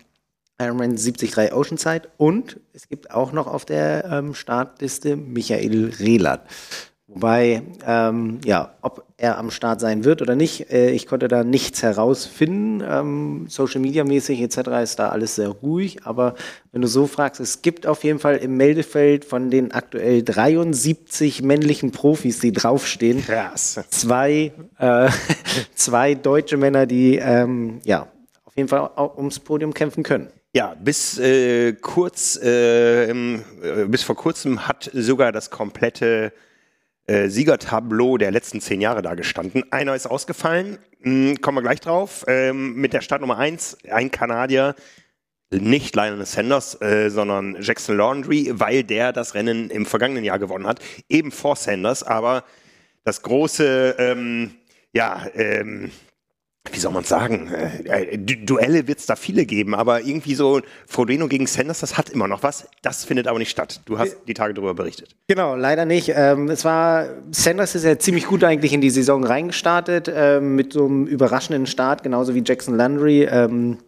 Ironman 0.59 0.95
73 0.95 1.53
Oceanside. 1.53 2.09
Und 2.17 2.59
es 2.73 2.87
gibt 2.87 3.11
auch 3.11 3.31
noch 3.31 3.47
auf 3.47 3.65
der 3.65 4.05
ähm, 4.05 4.33
Startliste 4.33 5.15
Michael 5.15 5.91
Rehlert. 5.99 6.41
Wobei, 7.13 7.61
ähm, 7.85 8.39
ja, 8.45 8.73
ob 8.81 9.03
er 9.17 9.37
am 9.37 9.51
Start 9.51 9.81
sein 9.81 10.05
wird 10.05 10.21
oder 10.21 10.35
nicht, 10.35 10.71
äh, 10.71 10.91
ich 10.91 11.07
konnte 11.07 11.27
da 11.27 11.43
nichts 11.43 11.83
herausfinden. 11.83 12.81
Ähm, 12.87 13.45
Social 13.49 13.81
Media 13.81 14.05
mäßig 14.05 14.41
etc. 14.41 14.57
ist 14.81 14.99
da 14.99 15.09
alles 15.09 15.35
sehr 15.35 15.49
ruhig. 15.49 16.05
Aber 16.05 16.35
wenn 16.71 16.81
du 16.81 16.87
so 16.87 17.07
fragst, 17.07 17.41
es 17.41 17.61
gibt 17.61 17.85
auf 17.85 18.05
jeden 18.05 18.19
Fall 18.19 18.37
im 18.37 18.55
Meldefeld 18.55 19.25
von 19.25 19.49
den 19.49 19.73
aktuell 19.73 20.23
73 20.23 21.41
männlichen 21.41 21.91
Profis, 21.91 22.39
die 22.39 22.53
draufstehen, 22.53 23.23
Krass. 23.25 23.79
zwei, 23.89 24.53
äh, 24.77 25.09
zwei 25.75 26.15
deutsche 26.15 26.55
Männer, 26.55 26.85
die 26.85 27.17
ähm, 27.17 27.81
ja 27.83 28.07
auf 28.45 28.55
jeden 28.55 28.69
Fall 28.69 28.79
auch 28.95 29.17
ums 29.17 29.39
Podium 29.39 29.73
kämpfen 29.73 30.03
können. 30.03 30.29
Ja, 30.53 30.75
bis 30.81 31.17
äh, 31.19 31.73
kurz, 31.73 32.37
äh, 32.41 33.09
äh, 33.09 33.39
bis 33.87 34.03
vor 34.03 34.15
kurzem 34.15 34.67
hat 34.67 34.89
sogar 34.93 35.31
das 35.31 35.49
komplette 35.49 36.33
äh, 37.07 37.29
Siegertableau 37.29 38.17
der 38.17 38.31
letzten 38.31 38.61
zehn 38.61 38.81
Jahre 38.81 39.01
da 39.01 39.15
gestanden. 39.15 39.63
Einer 39.71 39.95
ist 39.95 40.07
ausgefallen, 40.07 40.77
hm, 41.01 41.41
kommen 41.41 41.57
wir 41.57 41.61
gleich 41.61 41.79
drauf. 41.79 42.23
Ähm, 42.27 42.75
mit 42.75 42.93
der 42.93 43.01
Startnummer 43.01 43.37
eins 43.37 43.77
ein 43.89 44.11
Kanadier, 44.11 44.75
nicht 45.51 45.95
Lionel 45.95 46.25
Sanders, 46.25 46.81
äh, 46.81 47.09
sondern 47.09 47.57
Jackson 47.59 47.97
Laundry, 47.97 48.51
weil 48.53 48.83
der 48.83 49.11
das 49.11 49.33
Rennen 49.33 49.69
im 49.69 49.85
vergangenen 49.85 50.23
Jahr 50.23 50.39
gewonnen 50.39 50.67
hat, 50.67 50.79
eben 51.09 51.31
vor 51.31 51.55
Sanders. 51.55 52.03
Aber 52.03 52.45
das 53.03 53.21
große, 53.21 53.95
ähm, 53.97 54.51
ja, 54.93 55.27
ähm, 55.33 55.91
wie 56.69 56.79
soll 56.79 56.91
man 56.91 57.03
sagen, 57.03 57.51
äh, 57.51 58.13
äh 58.13 58.17
Duelle 58.17 58.87
wird 58.87 58.99
es 58.99 59.07
da 59.07 59.15
viele 59.15 59.45
geben, 59.45 59.73
aber 59.73 60.01
irgendwie 60.01 60.35
so 60.35 60.61
Frodeno 60.85 61.27
gegen 61.27 61.47
Sanders, 61.47 61.79
das 61.79 61.97
hat 61.97 62.09
immer 62.09 62.27
noch 62.27 62.43
was. 62.43 62.67
Das 62.83 63.03
findet 63.03 63.27
aber 63.27 63.39
nicht 63.39 63.49
statt. 63.49 63.81
Du 63.85 63.97
hast 63.97 64.15
die 64.27 64.33
Tage 64.33 64.53
darüber 64.53 64.75
berichtet. 64.75 65.15
Genau, 65.27 65.55
leider 65.55 65.85
nicht. 65.85 66.11
Ähm, 66.15 66.49
es 66.49 66.63
war, 66.63 67.07
Sanders 67.31 67.73
ist 67.73 67.83
ja 67.83 67.97
ziemlich 67.97 68.27
gut 68.27 68.43
eigentlich 68.43 68.73
in 68.73 68.81
die 68.81 68.91
Saison 68.91 69.23
reingestartet, 69.23 70.11
ähm, 70.13 70.55
mit 70.55 70.73
so 70.73 70.85
einem 70.85 71.07
überraschenden 71.07 71.65
Start, 71.65 72.03
genauso 72.03 72.35
wie 72.35 72.43
Jackson 72.45 72.75
Landry. 72.75 73.23
Ähm, 73.23 73.79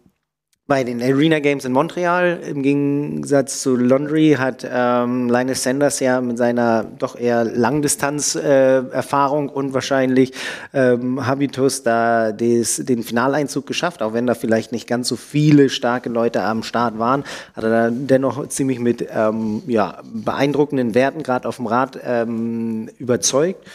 bei 0.66 0.82
den 0.82 1.02
Arena 1.02 1.40
Games 1.40 1.66
in 1.66 1.72
Montreal, 1.72 2.40
im 2.48 2.62
Gegensatz 2.62 3.60
zu 3.60 3.76
Laundry, 3.76 4.36
hat 4.38 4.66
ähm, 4.66 5.28
Linus 5.28 5.62
Sanders 5.62 6.00
ja 6.00 6.22
mit 6.22 6.38
seiner 6.38 6.84
doch 6.84 7.16
eher 7.16 7.44
Langdistanz-Erfahrung 7.44 9.50
äh, 9.50 9.52
und 9.52 9.74
wahrscheinlich 9.74 10.32
ähm, 10.72 11.26
Habitus 11.26 11.82
da 11.82 12.32
des, 12.32 12.76
den 12.76 13.02
Finaleinzug 13.02 13.66
geschafft, 13.66 14.02
auch 14.02 14.14
wenn 14.14 14.26
da 14.26 14.34
vielleicht 14.34 14.72
nicht 14.72 14.86
ganz 14.86 15.08
so 15.08 15.16
viele 15.16 15.68
starke 15.68 16.08
Leute 16.08 16.42
am 16.42 16.62
Start 16.62 16.98
waren, 16.98 17.24
hat 17.54 17.64
er 17.64 17.70
da 17.70 17.90
dennoch 17.90 18.48
ziemlich 18.48 18.78
mit 18.78 19.06
ähm, 19.14 19.62
ja, 19.66 20.00
beeindruckenden 20.02 20.94
Werten 20.94 21.22
gerade 21.22 21.46
auf 21.46 21.56
dem 21.56 21.66
Rad 21.66 22.00
ähm, 22.02 22.88
überzeugt 22.98 23.66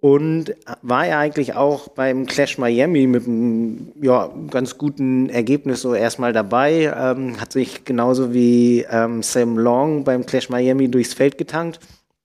und 0.00 0.54
war 0.82 1.06
ja 1.06 1.18
eigentlich 1.18 1.54
auch 1.54 1.88
beim 1.88 2.26
Clash 2.26 2.56
Miami 2.56 3.06
mit 3.06 3.26
einem 3.26 3.92
ja, 4.00 4.30
ganz 4.50 4.78
guten 4.78 5.28
Ergebnis 5.28 5.82
so 5.82 5.94
erstmal 5.94 6.32
dabei. 6.32 6.92
Ähm, 6.96 7.40
hat 7.40 7.52
sich 7.52 7.84
genauso 7.84 8.32
wie 8.32 8.86
ähm, 8.90 9.22
Sam 9.22 9.58
Long 9.58 10.04
beim 10.04 10.24
Clash 10.24 10.50
Miami 10.50 10.88
durchs 10.88 11.14
Feld 11.14 11.36
getankt. 11.36 11.80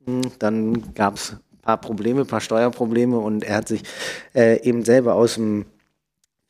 Hm, 0.06 0.22
dann 0.38 0.94
gab 0.94 1.16
es 1.16 1.32
ein 1.32 1.62
paar 1.64 1.82
Probleme, 1.82 2.22
ein 2.22 2.28
paar 2.28 2.42
Steuerprobleme 2.42 3.18
und 3.18 3.44
er 3.44 3.58
hat 3.58 3.68
sich 3.68 3.84
äh, 4.36 4.62
eben 4.62 4.86
selber 4.86 5.16
aus 5.16 5.36
dem 5.36 5.66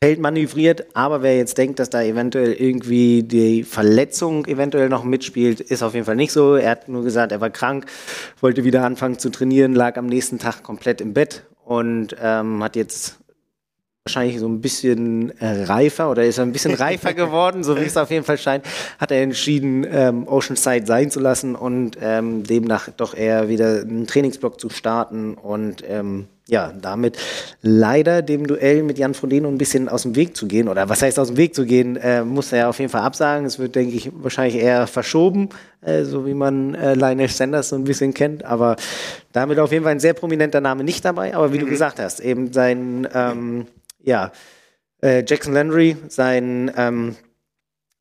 Feld 0.03 0.19
manövriert, 0.19 0.85
aber 0.95 1.21
wer 1.21 1.37
jetzt 1.37 1.57
denkt, 1.57 1.79
dass 1.79 1.89
da 1.89 2.01
eventuell 2.03 2.51
irgendwie 2.51 3.23
die 3.23 3.63
Verletzung 3.63 4.45
eventuell 4.47 4.89
noch 4.89 5.05
mitspielt, 5.05 5.61
ist 5.61 5.81
auf 5.81 5.93
jeden 5.93 6.05
Fall 6.05 6.17
nicht 6.17 6.33
so. 6.33 6.55
Er 6.55 6.71
hat 6.71 6.89
nur 6.89 7.05
gesagt, 7.05 7.31
er 7.31 7.39
war 7.39 7.49
krank, 7.49 7.85
wollte 8.41 8.65
wieder 8.65 8.83
anfangen 8.83 9.17
zu 9.17 9.29
trainieren, 9.29 9.73
lag 9.73 9.95
am 9.95 10.07
nächsten 10.07 10.39
Tag 10.39 10.61
komplett 10.61 10.99
im 10.99 11.13
Bett 11.13 11.45
und 11.63 12.17
ähm, 12.21 12.61
hat 12.61 12.75
jetzt 12.75 13.17
wahrscheinlich 14.03 14.39
so 14.39 14.47
ein 14.49 14.59
bisschen 14.59 15.39
äh, 15.39 15.63
reifer 15.63 16.11
oder 16.11 16.25
ist 16.25 16.37
er 16.37 16.43
ein 16.43 16.51
bisschen 16.51 16.73
reifer 16.73 17.13
geworden, 17.13 17.63
so 17.63 17.77
wie 17.77 17.85
es 17.85 17.95
auf 17.95 18.11
jeden 18.11 18.25
Fall 18.25 18.37
scheint, 18.37 18.65
hat 18.99 19.09
er 19.09 19.21
entschieden, 19.21 19.87
ähm, 19.89 20.27
Oceanside 20.27 20.85
sein 20.85 21.11
zu 21.11 21.21
lassen 21.21 21.55
und 21.55 21.97
ähm, 22.01 22.43
demnach 22.43 22.89
doch 22.89 23.15
eher 23.15 23.47
wieder 23.47 23.79
einen 23.79 24.05
Trainingsblock 24.05 24.59
zu 24.59 24.67
starten 24.69 25.35
und 25.35 25.81
ähm, 25.87 26.27
ja, 26.47 26.73
damit 26.73 27.17
leider 27.61 28.21
dem 28.21 28.47
Duell 28.47 28.83
mit 28.83 28.97
Jan 28.97 29.13
Frodeno 29.13 29.47
ein 29.47 29.57
bisschen 29.57 29.87
aus 29.87 30.03
dem 30.03 30.15
Weg 30.15 30.35
zu 30.35 30.45
gehen. 30.47 30.67
Oder 30.67 30.89
was 30.89 31.01
heißt 31.01 31.17
aus 31.17 31.29
dem 31.29 31.37
Weg 31.37 31.55
zu 31.55 31.65
gehen, 31.65 31.95
äh, 31.95 32.23
muss 32.23 32.51
er 32.51 32.69
auf 32.69 32.79
jeden 32.79 32.91
Fall 32.91 33.01
absagen. 33.01 33.45
Es 33.45 33.59
wird, 33.59 33.75
denke 33.75 33.95
ich, 33.95 34.11
wahrscheinlich 34.13 34.61
eher 34.61 34.87
verschoben, 34.87 35.49
äh, 35.81 36.03
so 36.03 36.25
wie 36.25 36.33
man 36.33 36.75
äh, 36.75 36.95
Lionel 36.95 37.29
Sanders 37.29 37.69
so 37.69 37.77
ein 37.77 37.85
bisschen 37.85 38.13
kennt. 38.13 38.43
Aber 38.43 38.75
damit 39.31 39.57
auf 39.57 39.71
jeden 39.71 39.83
Fall 39.83 39.93
ein 39.93 40.01
sehr 40.01 40.13
prominenter 40.13 40.59
Name 40.59 40.83
nicht 40.83 41.05
dabei. 41.05 41.33
Aber 41.33 41.53
wie 41.53 41.57
mhm. 41.57 41.61
du 41.61 41.67
gesagt 41.67 41.99
hast, 41.99 42.19
eben 42.19 42.51
sein 42.51 43.07
ähm, 43.13 43.67
ja, 44.03 44.33
äh, 45.01 45.23
Jackson 45.25 45.53
Landry, 45.53 45.95
sein 46.09 46.71
ähm, 46.75 47.15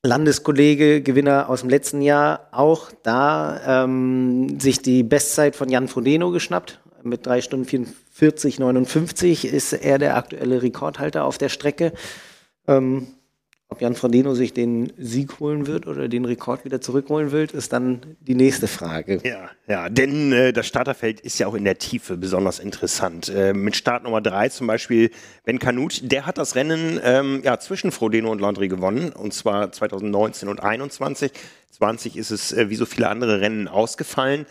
Landeskollege, 0.05 1.01
Gewinner 1.01 1.49
aus 1.49 1.61
dem 1.61 1.71
letzten 1.71 2.03
Jahr, 2.03 2.49
auch 2.51 2.91
da 3.05 3.85
ähm, 3.85 4.59
sich 4.59 4.83
die 4.83 5.05
Bestzeit 5.05 5.55
von 5.55 5.69
Jan 5.69 5.87
Frodeno 5.87 6.33
geschnappt. 6.33 6.81
Mit 7.05 7.27
drei 7.27 7.41
Stunden 7.41 7.67
44, 8.12 8.59
59 8.59 9.47
ist 9.47 9.73
er 9.73 9.99
der 9.99 10.16
aktuelle 10.16 10.62
Rekordhalter 10.62 11.25
auf 11.25 11.38
der 11.38 11.49
Strecke. 11.49 11.92
Ähm, 12.69 13.07
ob 13.73 13.81
Jan 13.81 13.95
Frodeno 13.95 14.35
sich 14.35 14.52
den 14.52 14.92
Sieg 14.99 15.40
holen 15.40 15.66
wird 15.66 15.87
oder 15.87 16.07
den 16.07 16.26
Rekord 16.26 16.66
wieder 16.66 16.83
zurückholen 16.83 17.33
wird, 17.33 17.52
ist 17.52 17.73
dann 17.73 18.02
die 18.21 18.35
nächste 18.35 18.69
Frage. 18.69 19.23
Ja, 19.25 19.49
ja, 19.66 19.88
denn 19.88 20.31
äh, 20.31 20.52
das 20.52 20.66
Starterfeld 20.66 21.21
ist 21.21 21.38
ja 21.38 21.47
auch 21.47 21.54
in 21.54 21.64
der 21.64 21.78
Tiefe 21.78 22.19
besonders 22.19 22.59
interessant. 22.59 23.31
Äh, 23.31 23.54
mit 23.54 23.75
Start 23.75 24.02
Nummer 24.02 24.21
drei 24.21 24.50
zum 24.50 24.66
Beispiel 24.66 25.11
Ben 25.47 25.59
Kanut, 25.59 26.02
der 26.02 26.26
hat 26.26 26.37
das 26.37 26.54
Rennen 26.54 27.00
ähm, 27.02 27.40
ja, 27.42 27.59
zwischen 27.61 27.92
Frodeno 27.92 28.31
und 28.31 28.42
Landry 28.42 28.69
gewonnen, 28.69 29.11
und 29.11 29.33
zwar 29.33 29.73
2019 29.73 30.50
und 30.50 30.61
2021. 30.61 31.33
20 31.71 32.19
ist 32.19 32.31
es 32.31 32.52
äh, 32.52 32.69
wie 32.69 32.76
so 32.76 32.85
viele 32.85 33.09
andere 33.09 33.40
Rennen 33.40 33.69
ausgefallen. 33.69 34.45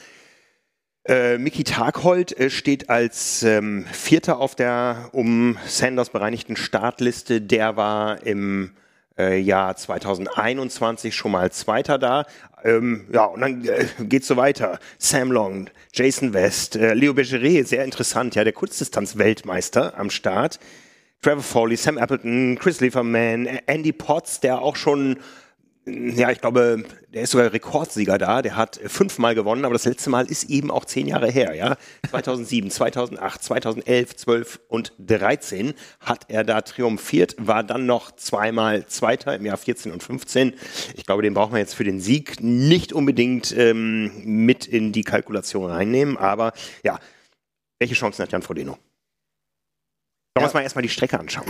Äh, 1.05 1.39
Miki 1.39 1.63
Taghold 1.63 2.37
äh, 2.39 2.51
steht 2.51 2.89
als 2.89 3.41
ähm, 3.41 3.85
Vierter 3.91 4.37
auf 4.37 4.53
der 4.53 5.09
um 5.13 5.57
Sanders 5.65 6.11
bereinigten 6.11 6.55
Startliste. 6.55 7.41
Der 7.41 7.75
war 7.75 8.23
im 8.25 8.71
äh, 9.17 9.39
Jahr 9.39 9.75
2021 9.75 11.15
schon 11.15 11.31
mal 11.31 11.51
Zweiter 11.51 11.97
da. 11.97 12.25
Ähm, 12.63 13.07
ja, 13.11 13.25
und 13.25 13.41
dann 13.41 13.65
äh, 13.65 13.85
geht's 14.01 14.27
so 14.27 14.37
weiter. 14.37 14.79
Sam 14.99 15.31
Long, 15.31 15.71
Jason 15.91 16.33
West, 16.33 16.75
äh, 16.75 16.93
Leo 16.93 17.15
Bergeret, 17.15 17.67
sehr 17.67 17.83
interessant, 17.83 18.35
ja, 18.35 18.43
der 18.43 18.53
Kurzdistanz-Weltmeister 18.53 19.97
am 19.97 20.11
Start. 20.11 20.59
Trevor 21.23 21.43
Foley, 21.43 21.77
Sam 21.77 21.97
Appleton, 21.97 22.57
Chris 22.59 22.79
Lieferman, 22.79 23.47
Andy 23.65 23.91
Potts, 23.91 24.39
der 24.39 24.61
auch 24.61 24.75
schon 24.75 25.17
ja, 25.85 26.29
ich 26.29 26.39
glaube, 26.39 26.83
der 27.07 27.23
ist 27.23 27.31
sogar 27.31 27.51
Rekordsieger 27.51 28.19
da. 28.19 28.43
Der 28.43 28.55
hat 28.55 28.79
fünfmal 28.85 29.33
gewonnen, 29.33 29.65
aber 29.65 29.73
das 29.73 29.85
letzte 29.85 30.11
Mal 30.11 30.29
ist 30.29 30.49
eben 30.49 30.69
auch 30.69 30.85
zehn 30.85 31.07
Jahre 31.07 31.29
her. 31.31 31.55
Ja, 31.55 31.75
2007, 32.09 32.69
2008, 32.69 33.43
2011, 33.43 34.15
12 34.15 34.59
und 34.67 34.93
13 34.99 35.73
hat 35.99 36.25
er 36.27 36.43
da 36.43 36.61
triumphiert. 36.61 37.35
War 37.39 37.63
dann 37.63 37.87
noch 37.87 38.11
zweimal 38.11 38.85
Zweiter 38.85 39.35
im 39.35 39.45
Jahr 39.45 39.57
14 39.57 39.91
und 39.91 40.03
15. 40.03 40.53
Ich 40.95 41.05
glaube, 41.07 41.23
den 41.23 41.33
braucht 41.33 41.51
man 41.51 41.59
jetzt 41.59 41.73
für 41.73 41.83
den 41.83 41.99
Sieg 41.99 42.41
nicht 42.41 42.93
unbedingt 42.93 43.51
ähm, 43.57 44.11
mit 44.23 44.67
in 44.67 44.91
die 44.91 45.03
Kalkulation 45.03 45.71
reinnehmen. 45.71 46.15
Aber 46.15 46.53
ja, 46.83 46.99
welche 47.79 47.95
Chancen 47.95 48.21
hat 48.21 48.31
Jan 48.31 48.43
Frodeno? 48.43 48.73
Sollen 48.73 48.81
wir 50.35 50.43
uns 50.43 50.53
mal 50.53 50.61
erstmal 50.61 50.83
die 50.83 50.89
Strecke 50.89 51.19
anschauen? 51.19 51.47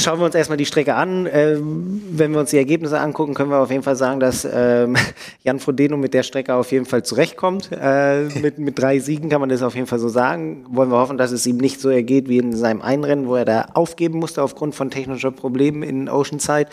Schauen 0.00 0.18
wir 0.18 0.24
uns 0.24 0.34
erstmal 0.34 0.56
die 0.56 0.64
Strecke 0.64 0.94
an. 0.94 1.28
Ähm, 1.30 2.02
wenn 2.10 2.32
wir 2.32 2.40
uns 2.40 2.50
die 2.50 2.56
Ergebnisse 2.56 2.98
angucken, 2.98 3.34
können 3.34 3.50
wir 3.50 3.58
auf 3.58 3.70
jeden 3.70 3.82
Fall 3.82 3.96
sagen, 3.96 4.18
dass 4.18 4.48
ähm, 4.50 4.96
Jan 5.44 5.60
Frodeno 5.60 5.98
mit 5.98 6.14
der 6.14 6.22
Strecke 6.22 6.54
auf 6.54 6.72
jeden 6.72 6.86
Fall 6.86 7.02
zurechtkommt. 7.02 7.68
Äh, 7.70 8.24
mit, 8.40 8.58
mit 8.58 8.78
drei 8.78 8.98
Siegen 8.98 9.28
kann 9.28 9.40
man 9.40 9.50
das 9.50 9.62
auf 9.62 9.74
jeden 9.74 9.86
Fall 9.86 9.98
so 9.98 10.08
sagen. 10.08 10.64
Wollen 10.70 10.90
wir 10.90 10.96
hoffen, 10.96 11.18
dass 11.18 11.32
es 11.32 11.46
ihm 11.46 11.58
nicht 11.58 11.82
so 11.82 11.90
ergeht 11.90 12.30
wie 12.30 12.38
in 12.38 12.56
seinem 12.56 12.80
Einrennen, 12.80 13.28
wo 13.28 13.34
er 13.34 13.44
da 13.44 13.66
aufgeben 13.74 14.18
musste 14.18 14.42
aufgrund 14.42 14.74
von 14.74 14.90
technischen 14.90 15.34
Problemen 15.34 15.82
in 15.82 16.08
Oceanside. 16.08 16.70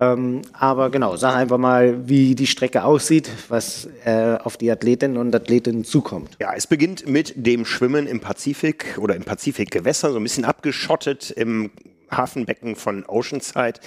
Ähm, 0.00 0.40
aber 0.54 0.88
genau, 0.88 1.16
sag 1.16 1.36
einfach 1.36 1.58
mal, 1.58 2.08
wie 2.08 2.34
die 2.34 2.46
Strecke 2.46 2.84
aussieht, 2.84 3.30
was 3.50 3.90
äh, 4.06 4.38
auf 4.42 4.56
die 4.56 4.70
Athletinnen 4.70 5.18
und 5.18 5.34
Athleten 5.34 5.84
zukommt. 5.84 6.38
Ja, 6.40 6.54
es 6.56 6.66
beginnt 6.66 7.06
mit 7.06 7.34
dem 7.36 7.66
Schwimmen 7.66 8.06
im 8.06 8.20
Pazifik 8.20 8.96
oder 8.98 9.14
im 9.14 9.24
Pazifikgewässer, 9.24 10.12
so 10.12 10.16
ein 10.16 10.22
bisschen 10.22 10.46
abgeschottet 10.46 11.30
im 11.30 11.70
Hafenbecken 12.10 12.76
von 12.76 13.04
Oceanside. 13.06 13.80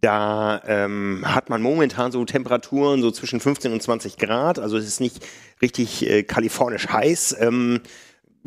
Da 0.00 0.60
ähm, 0.66 1.22
hat 1.24 1.48
man 1.48 1.62
momentan 1.62 2.12
so 2.12 2.24
Temperaturen 2.26 3.00
so 3.00 3.10
zwischen 3.10 3.40
15 3.40 3.72
und 3.72 3.82
20 3.82 4.18
Grad. 4.18 4.58
Also 4.58 4.76
es 4.76 4.86
ist 4.86 5.00
nicht 5.00 5.24
richtig 5.62 6.06
äh, 6.06 6.22
kalifornisch 6.24 6.88
heiß. 6.88 7.36
Ähm, 7.40 7.80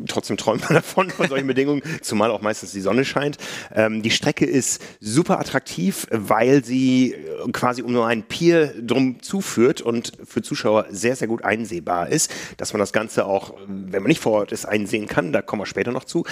trotzdem 0.06 0.36
träumt 0.36 0.62
man 0.62 0.74
davon, 0.74 1.10
von 1.10 1.28
solchen 1.28 1.46
Bedingungen, 1.46 1.82
zumal 2.02 2.30
auch 2.30 2.40
meistens 2.40 2.72
die 2.72 2.80
Sonne 2.80 3.04
scheint. 3.04 3.38
Ähm, 3.74 4.02
die 4.02 4.10
Strecke 4.10 4.44
ist 4.44 4.80
super 5.00 5.40
attraktiv, 5.40 6.06
weil 6.10 6.64
sie 6.64 7.14
äh, 7.14 7.50
quasi 7.52 7.82
um 7.82 7.92
nur 7.92 8.06
einen 8.06 8.22
Pier 8.22 8.74
drum 8.80 9.20
zuführt 9.22 9.80
und 9.80 10.12
für 10.24 10.42
Zuschauer 10.42 10.86
sehr, 10.90 11.16
sehr 11.16 11.28
gut 11.28 11.44
einsehbar 11.44 12.08
ist, 12.08 12.32
dass 12.56 12.72
man 12.72 12.80
das 12.80 12.92
Ganze 12.92 13.26
auch, 13.26 13.54
wenn 13.66 14.02
man 14.02 14.08
nicht 14.08 14.22
vor 14.22 14.32
Ort 14.32 14.52
ist, 14.52 14.66
einsehen 14.66 15.08
kann. 15.08 15.32
Da 15.32 15.42
kommen 15.42 15.62
wir 15.62 15.66
später 15.66 15.90
noch 15.90 16.04
zu. 16.04 16.24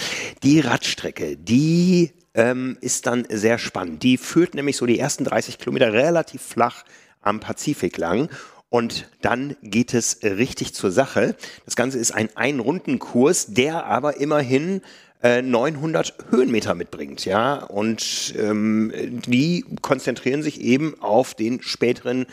Die 0.43 0.61
Radstrecke, 0.61 1.37
die 1.37 2.13
ähm, 2.37 2.79
ist 2.81 3.07
dann 3.07 3.27
sehr 3.29 3.59
spannend. 3.59 4.03
Die 4.03 4.17
führt 4.17 4.55
nämlich 4.55 4.77
so 4.77 4.87
die 4.87 4.99
ersten 4.99 5.25
30 5.25 5.59
Kilometer 5.59 5.93
relativ 5.93 6.43
flach 6.43 6.85
am 7.23 7.41
Pazifik 7.41 7.97
lang. 7.97 8.29
Und 8.69 9.09
dann 9.23 9.57
geht 9.63 9.95
es 9.95 10.19
richtig 10.23 10.75
zur 10.75 10.91
Sache. 10.91 11.35
Das 11.65 11.77
Ganze 11.77 11.99
ist 11.99 12.13
ein 12.13 12.29
Einrundenkurs, 12.37 13.47
der 13.49 13.87
aber 13.87 14.21
immerhin 14.21 14.83
900 15.23 16.09
äh, 16.09 16.13
Höhenmeter 16.31 16.75
mitbringt, 16.75 17.25
ja. 17.25 17.55
Und 17.65 18.35
ähm, 18.39 18.93
die 19.27 19.65
konzentrieren 19.81 20.43
sich 20.43 20.61
eben 20.61 21.01
auf 21.01 21.35
den 21.35 21.63
späteren 21.63 22.27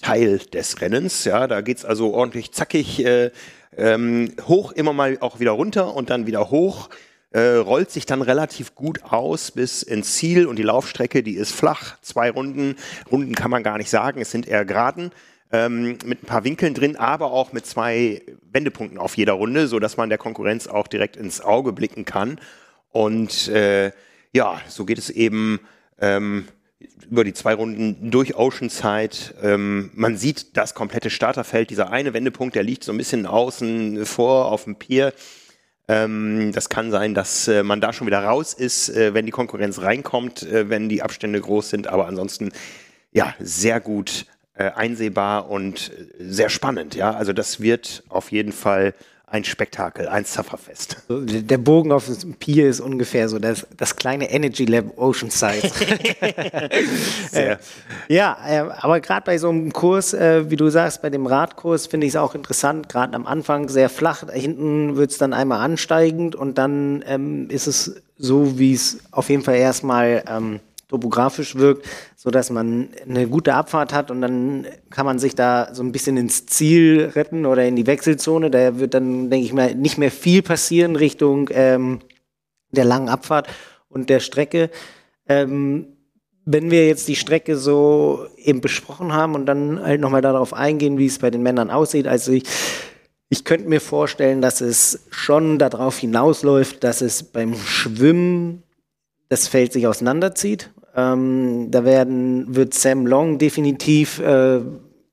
Teil 0.00 0.38
des 0.38 0.80
Rennens, 0.80 1.24
ja. 1.24 1.46
Da 1.46 1.60
geht's 1.60 1.84
also 1.84 2.12
ordentlich 2.14 2.52
zackig 2.52 3.04
äh, 3.04 3.30
ähm, 3.76 4.32
hoch, 4.48 4.72
immer 4.72 4.92
mal 4.92 5.18
auch 5.20 5.38
wieder 5.38 5.52
runter 5.52 5.94
und 5.94 6.10
dann 6.10 6.26
wieder 6.26 6.50
hoch 6.50 6.88
äh, 7.30 7.56
rollt 7.56 7.90
sich 7.90 8.06
dann 8.06 8.22
relativ 8.22 8.74
gut 8.74 9.02
aus 9.04 9.50
bis 9.50 9.82
ins 9.82 10.14
Ziel 10.14 10.46
und 10.46 10.56
die 10.56 10.62
Laufstrecke, 10.62 11.22
die 11.22 11.36
ist 11.36 11.52
flach, 11.52 11.96
zwei 12.02 12.30
Runden, 12.30 12.76
Runden 13.10 13.34
kann 13.34 13.50
man 13.50 13.62
gar 13.62 13.78
nicht 13.78 13.90
sagen, 13.90 14.20
es 14.20 14.30
sind 14.30 14.48
eher 14.48 14.64
Geraden. 14.64 15.12
Ähm, 15.52 15.98
mit 16.04 16.22
ein 16.22 16.26
paar 16.26 16.44
Winkeln 16.44 16.74
drin, 16.74 16.96
aber 16.96 17.32
auch 17.32 17.52
mit 17.52 17.66
zwei 17.66 18.22
Wendepunkten 18.52 18.98
auf 18.98 19.16
jeder 19.16 19.32
Runde, 19.32 19.66
so 19.66 19.80
dass 19.80 19.96
man 19.96 20.08
der 20.08 20.18
Konkurrenz 20.18 20.68
auch 20.68 20.86
direkt 20.86 21.16
ins 21.16 21.40
Auge 21.40 21.72
blicken 21.72 22.04
kann. 22.04 22.38
Und 22.90 23.48
äh, 23.48 23.90
ja, 24.32 24.60
so 24.68 24.84
geht 24.84 24.98
es 24.98 25.10
eben 25.10 25.60
Ähm, 25.98 26.46
über 27.10 27.24
die 27.24 27.34
zwei 27.34 27.54
Runden 27.54 28.10
durch 28.10 28.36
Oceanside. 28.36 29.34
Ähm, 29.42 29.90
man 29.94 30.16
sieht 30.16 30.56
das 30.56 30.74
komplette 30.74 31.10
Starterfeld. 31.10 31.68
Dieser 31.68 31.90
eine 31.90 32.14
Wendepunkt, 32.14 32.54
der 32.54 32.62
liegt 32.62 32.84
so 32.84 32.92
ein 32.92 32.96
bisschen 32.96 33.26
außen 33.26 34.06
vor 34.06 34.46
auf 34.46 34.64
dem 34.64 34.76
Pier. 34.76 35.12
Ähm, 35.90 36.52
das 36.52 36.68
kann 36.68 36.92
sein, 36.92 37.14
dass 37.14 37.48
äh, 37.48 37.64
man 37.64 37.80
da 37.80 37.92
schon 37.92 38.06
wieder 38.06 38.22
raus 38.22 38.54
ist, 38.54 38.90
äh, 38.90 39.12
wenn 39.12 39.26
die 39.26 39.32
Konkurrenz 39.32 39.80
reinkommt, 39.80 40.44
äh, 40.44 40.68
wenn 40.68 40.88
die 40.88 41.02
Abstände 41.02 41.40
groß 41.40 41.68
sind. 41.68 41.88
Aber 41.88 42.06
ansonsten, 42.06 42.52
ja, 43.10 43.34
sehr 43.40 43.80
gut 43.80 44.26
äh, 44.54 44.70
einsehbar 44.70 45.50
und 45.50 45.90
äh, 45.90 46.22
sehr 46.22 46.48
spannend. 46.48 46.94
Ja, 46.94 47.10
also 47.14 47.32
das 47.32 47.58
wird 47.58 48.04
auf 48.08 48.30
jeden 48.30 48.52
Fall 48.52 48.94
ein 49.30 49.44
Spektakel, 49.44 50.08
ein 50.08 50.24
Sufferfest. 50.24 50.96
Der 51.08 51.58
Bogen 51.58 51.92
auf 51.92 52.06
dem 52.06 52.34
Pier 52.34 52.68
ist 52.68 52.80
ungefähr 52.80 53.28
so 53.28 53.38
das, 53.38 53.64
das 53.76 53.94
kleine 53.94 54.30
Energy 54.30 54.64
Lab 54.64 54.98
Oceanside. 54.98 55.70
äh, 57.32 57.56
ja, 58.08 58.36
äh, 58.44 58.68
aber 58.80 59.00
gerade 59.00 59.24
bei 59.24 59.38
so 59.38 59.48
einem 59.48 59.72
Kurs, 59.72 60.14
äh, 60.14 60.50
wie 60.50 60.56
du 60.56 60.68
sagst, 60.68 61.00
bei 61.02 61.10
dem 61.10 61.26
Radkurs 61.26 61.86
finde 61.86 62.08
ich 62.08 62.14
es 62.14 62.16
auch 62.16 62.34
interessant, 62.34 62.88
gerade 62.88 63.14
am 63.14 63.24
Anfang 63.26 63.68
sehr 63.68 63.88
flach, 63.88 64.24
hinten 64.32 64.96
wird 64.96 65.12
es 65.12 65.18
dann 65.18 65.32
einmal 65.32 65.60
ansteigend 65.60 66.34
und 66.34 66.58
dann 66.58 67.04
ähm, 67.06 67.48
ist 67.50 67.68
es 67.68 68.02
so, 68.18 68.58
wie 68.58 68.74
es 68.74 68.98
auf 69.12 69.30
jeden 69.30 69.44
Fall 69.44 69.56
erstmal 69.56 70.24
ähm, 70.28 70.60
topografisch 70.90 71.54
wirkt, 71.54 71.86
so 72.16 72.30
dass 72.30 72.50
man 72.50 72.88
eine 73.08 73.28
gute 73.28 73.54
Abfahrt 73.54 73.92
hat 73.92 74.10
und 74.10 74.20
dann 74.20 74.66
kann 74.90 75.06
man 75.06 75.20
sich 75.20 75.36
da 75.36 75.72
so 75.72 75.84
ein 75.84 75.92
bisschen 75.92 76.16
ins 76.16 76.46
Ziel 76.46 77.12
retten 77.14 77.46
oder 77.46 77.64
in 77.64 77.76
die 77.76 77.86
Wechselzone. 77.86 78.50
Da 78.50 78.78
wird 78.78 78.94
dann, 78.94 79.30
denke 79.30 79.46
ich 79.46 79.52
mal, 79.52 79.74
nicht 79.76 79.98
mehr 79.98 80.10
viel 80.10 80.42
passieren 80.42 80.96
Richtung 80.96 81.48
ähm, 81.52 82.00
der 82.72 82.84
langen 82.84 83.08
Abfahrt 83.08 83.48
und 83.88 84.10
der 84.10 84.18
Strecke. 84.18 84.70
Ähm, 85.28 85.86
wenn 86.44 86.72
wir 86.72 86.88
jetzt 86.88 87.06
die 87.06 87.16
Strecke 87.16 87.56
so 87.56 88.26
eben 88.36 88.60
besprochen 88.60 89.12
haben 89.12 89.36
und 89.36 89.46
dann 89.46 89.80
halt 89.80 90.00
nochmal 90.00 90.22
darauf 90.22 90.52
eingehen, 90.52 90.98
wie 90.98 91.06
es 91.06 91.20
bei 91.20 91.30
den 91.30 91.44
Männern 91.44 91.70
aussieht, 91.70 92.08
also 92.08 92.32
ich, 92.32 92.44
ich 93.28 93.44
könnte 93.44 93.68
mir 93.68 93.80
vorstellen, 93.80 94.42
dass 94.42 94.60
es 94.60 95.06
schon 95.10 95.60
darauf 95.60 95.98
hinausläuft, 95.98 96.82
dass 96.82 97.00
es 97.00 97.22
beim 97.22 97.54
Schwimmen 97.54 98.64
das 99.28 99.46
Feld 99.46 99.72
sich 99.72 99.86
auseinanderzieht 99.86 100.70
ähm, 100.94 101.70
da 101.70 101.84
werden, 101.84 102.54
wird 102.54 102.74
Sam 102.74 103.06
Long 103.06 103.38
definitiv 103.38 104.18
äh, 104.20 104.60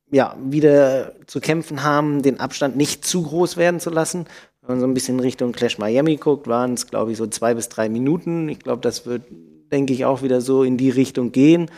ja, 0.10 0.36
wieder 0.41 1.13
zu 1.27 1.39
kämpfen 1.39 1.84
haben, 1.84 2.22
den 2.22 2.39
Abstand 2.39 2.77
nicht 2.77 3.05
zu 3.05 3.24
groß 3.24 3.57
werden 3.57 3.79
zu 3.79 3.89
lassen. 3.89 4.25
Wenn 4.62 4.75
man 4.75 4.79
so 4.79 4.88
ein 4.88 4.93
bisschen 4.93 5.19
Richtung 5.19 5.51
Clash 5.51 5.77
Miami 5.77 6.17
guckt, 6.17 6.48
waren 6.48 6.74
es, 6.74 6.88
glaube 6.88 7.12
ich, 7.12 7.17
so 7.17 7.27
zwei 7.27 7.53
bis 7.53 7.69
drei 7.69 7.89
Minuten. 7.89 8.50
Ich 8.50 8.60
glaube, 8.60 8.81
das 8.81 9.05
wird, 9.05 9.24
denke 9.72 9.93
ich, 9.93 10.05
auch 10.05 10.22
wieder 10.22 10.41
so 10.41 10.63
in 10.63 10.77
die 10.77 10.89
Richtung 10.89 11.31
gehen. 11.31 11.69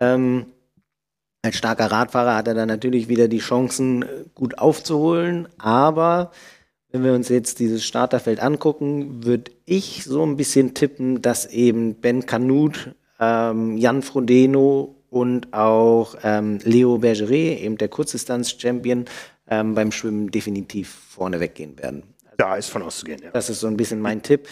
Ähm, 0.00 0.46
als 1.42 1.56
starker 1.56 1.90
Radfahrer 1.90 2.34
hat 2.34 2.48
er 2.48 2.54
dann 2.54 2.68
natürlich 2.68 3.08
wieder 3.08 3.28
die 3.28 3.38
Chancen, 3.38 4.04
gut 4.34 4.58
aufzuholen. 4.58 5.48
Aber 5.56 6.32
wenn 6.90 7.04
wir 7.04 7.12
uns 7.12 7.28
jetzt 7.28 7.60
dieses 7.60 7.84
Starterfeld 7.84 8.40
angucken, 8.40 9.24
würde 9.24 9.52
ich 9.64 10.04
so 10.04 10.24
ein 10.24 10.36
bisschen 10.36 10.74
tippen, 10.74 11.22
dass 11.22 11.46
eben 11.46 11.94
Ben 11.94 12.26
Canute 12.26 12.96
ähm, 13.18 13.76
Jan 13.76 14.02
Frodeno 14.02 14.94
und 15.10 15.52
auch 15.52 16.16
ähm, 16.22 16.58
Leo 16.64 16.98
Bergeret, 16.98 17.60
eben 17.60 17.78
der 17.78 17.88
Kurzdistanz-Champion, 17.88 19.06
ähm, 19.48 19.74
beim 19.74 19.92
Schwimmen 19.92 20.30
definitiv 20.30 20.88
vorne 21.10 21.40
weggehen 21.40 21.78
werden. 21.78 22.02
Also, 22.24 22.36
da 22.36 22.56
ist 22.56 22.68
von 22.68 22.82
auszugehen, 22.82 23.20
ja. 23.22 23.30
Das 23.30 23.48
ist 23.48 23.60
so 23.60 23.66
ein 23.66 23.76
bisschen 23.76 24.00
mein 24.00 24.22
Tipp. 24.22 24.48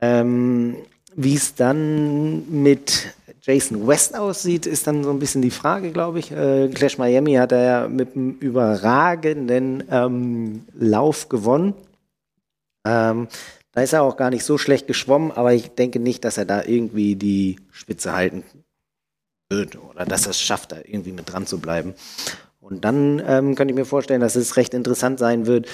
Ähm, 0.00 0.76
Wie 1.14 1.34
es 1.34 1.54
dann 1.54 2.62
mit 2.62 3.14
Jason 3.42 3.86
West 3.86 4.16
aussieht, 4.16 4.66
ist 4.66 4.86
dann 4.86 5.02
so 5.02 5.10
ein 5.10 5.18
bisschen 5.18 5.42
die 5.42 5.50
Frage, 5.50 5.92
glaube 5.92 6.18
ich. 6.18 6.30
Äh, 6.30 6.68
Clash 6.68 6.98
Miami 6.98 7.34
hat 7.34 7.52
er 7.52 7.62
ja 7.62 7.88
mit 7.88 8.14
einem 8.14 8.36
überragenden 8.38 9.84
ähm, 9.90 10.64
Lauf 10.78 11.28
gewonnen. 11.28 11.74
Ähm, 12.86 13.28
da 13.72 13.82
ist 13.82 13.92
er 13.92 14.02
auch 14.02 14.16
gar 14.16 14.30
nicht 14.30 14.44
so 14.44 14.58
schlecht 14.58 14.86
geschwommen, 14.86 15.30
aber 15.30 15.52
ich 15.52 15.70
denke 15.70 16.00
nicht, 16.00 16.24
dass 16.24 16.38
er 16.38 16.44
da 16.44 16.62
irgendwie 16.64 17.16
die 17.16 17.56
Spitze 17.70 18.12
halten 18.12 18.44
wird 19.48 19.78
oder 19.82 20.04
dass 20.04 20.26
er 20.26 20.30
es 20.30 20.40
schafft, 20.40 20.72
da 20.72 20.78
irgendwie 20.84 21.12
mit 21.12 21.32
dran 21.32 21.46
zu 21.46 21.60
bleiben. 21.60 21.94
Und 22.60 22.84
dann 22.84 23.22
ähm, 23.26 23.54
könnte 23.54 23.72
ich 23.72 23.78
mir 23.78 23.84
vorstellen, 23.84 24.20
dass 24.20 24.36
es 24.36 24.56
recht 24.56 24.74
interessant 24.74 25.18
sein 25.18 25.46
wird, 25.46 25.66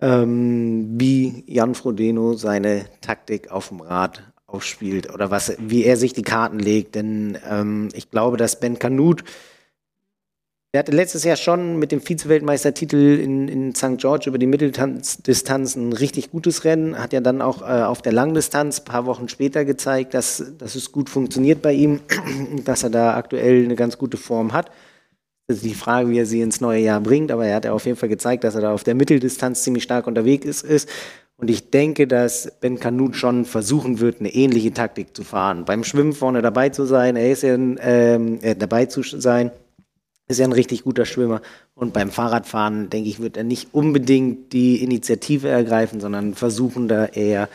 ähm, 0.00 0.98
wie 0.98 1.44
Jan 1.46 1.74
Frodeno 1.74 2.34
seine 2.34 2.86
Taktik 3.00 3.50
auf 3.50 3.68
dem 3.68 3.80
Rad 3.80 4.22
aufspielt 4.46 5.12
oder 5.12 5.30
was, 5.30 5.56
wie 5.58 5.84
er 5.84 5.96
sich 5.96 6.12
die 6.12 6.22
Karten 6.22 6.58
legt. 6.58 6.94
Denn 6.94 7.38
ähm, 7.48 7.88
ich 7.92 8.10
glaube, 8.10 8.36
dass 8.36 8.60
Ben 8.60 8.78
Kanut 8.78 9.24
er 10.72 10.78
hatte 10.78 10.92
letztes 10.92 11.24
Jahr 11.24 11.34
schon 11.34 11.80
mit 11.80 11.90
dem 11.90 12.00
Vize-Weltmeistertitel 12.00 13.18
in, 13.20 13.48
in 13.48 13.74
St. 13.74 13.98
George 13.98 14.28
über 14.28 14.38
die 14.38 14.46
Mitteldistanz 14.46 15.74
ein 15.74 15.92
richtig 15.92 16.30
gutes 16.30 16.62
Rennen. 16.62 16.96
Hat 16.96 17.12
ja 17.12 17.20
dann 17.20 17.42
auch 17.42 17.62
äh, 17.62 17.82
auf 17.82 18.02
der 18.02 18.12
Langdistanz 18.12 18.78
ein 18.78 18.84
paar 18.84 19.04
Wochen 19.04 19.28
später 19.28 19.64
gezeigt, 19.64 20.14
dass, 20.14 20.52
dass 20.58 20.76
es 20.76 20.92
gut 20.92 21.10
funktioniert 21.10 21.60
bei 21.60 21.72
ihm, 21.72 22.00
dass 22.64 22.84
er 22.84 22.90
da 22.90 23.16
aktuell 23.16 23.64
eine 23.64 23.74
ganz 23.74 23.98
gute 23.98 24.16
Form 24.16 24.52
hat. 24.52 24.70
Das 25.48 25.56
ist 25.56 25.66
die 25.66 25.74
Frage, 25.74 26.08
wie 26.10 26.20
er 26.20 26.26
sie 26.26 26.40
ins 26.40 26.60
neue 26.60 26.80
Jahr 26.80 27.00
bringt, 27.00 27.32
aber 27.32 27.44
er 27.44 27.56
hat 27.56 27.64
ja 27.64 27.72
auf 27.72 27.84
jeden 27.84 27.98
Fall 27.98 28.08
gezeigt, 28.08 28.44
dass 28.44 28.54
er 28.54 28.60
da 28.60 28.72
auf 28.72 28.84
der 28.84 28.94
Mitteldistanz 28.94 29.64
ziemlich 29.64 29.82
stark 29.82 30.06
unterwegs 30.06 30.46
ist. 30.46 30.62
ist. 30.62 30.88
Und 31.36 31.50
ich 31.50 31.70
denke, 31.70 32.06
dass 32.06 32.52
Ben 32.60 32.78
Kanut 32.78 33.16
schon 33.16 33.44
versuchen 33.44 33.98
wird, 33.98 34.20
eine 34.20 34.32
ähnliche 34.32 34.72
Taktik 34.72 35.16
zu 35.16 35.24
fahren. 35.24 35.64
Beim 35.64 35.82
Schwimmen 35.82 36.12
vorne 36.12 36.42
dabei 36.42 36.68
zu 36.68 36.84
sein, 36.84 37.16
er 37.16 37.32
ist 37.32 37.42
ja 37.42 37.54
ähm, 37.54 38.38
äh, 38.42 38.54
dabei 38.54 38.86
zu 38.86 39.02
sein 39.02 39.50
ist 40.30 40.38
ja 40.38 40.46
ein 40.46 40.52
richtig 40.52 40.84
guter 40.84 41.04
Schwimmer. 41.04 41.42
Und 41.74 41.92
beim 41.92 42.10
Fahrradfahren, 42.10 42.88
denke 42.90 43.08
ich, 43.08 43.20
wird 43.20 43.36
er 43.36 43.44
nicht 43.44 43.68
unbedingt 43.72 44.52
die 44.52 44.82
Initiative 44.82 45.48
ergreifen, 45.48 46.00
sondern 46.00 46.34
versuchen 46.34 46.88
da 46.88 47.06
eher 47.06 47.48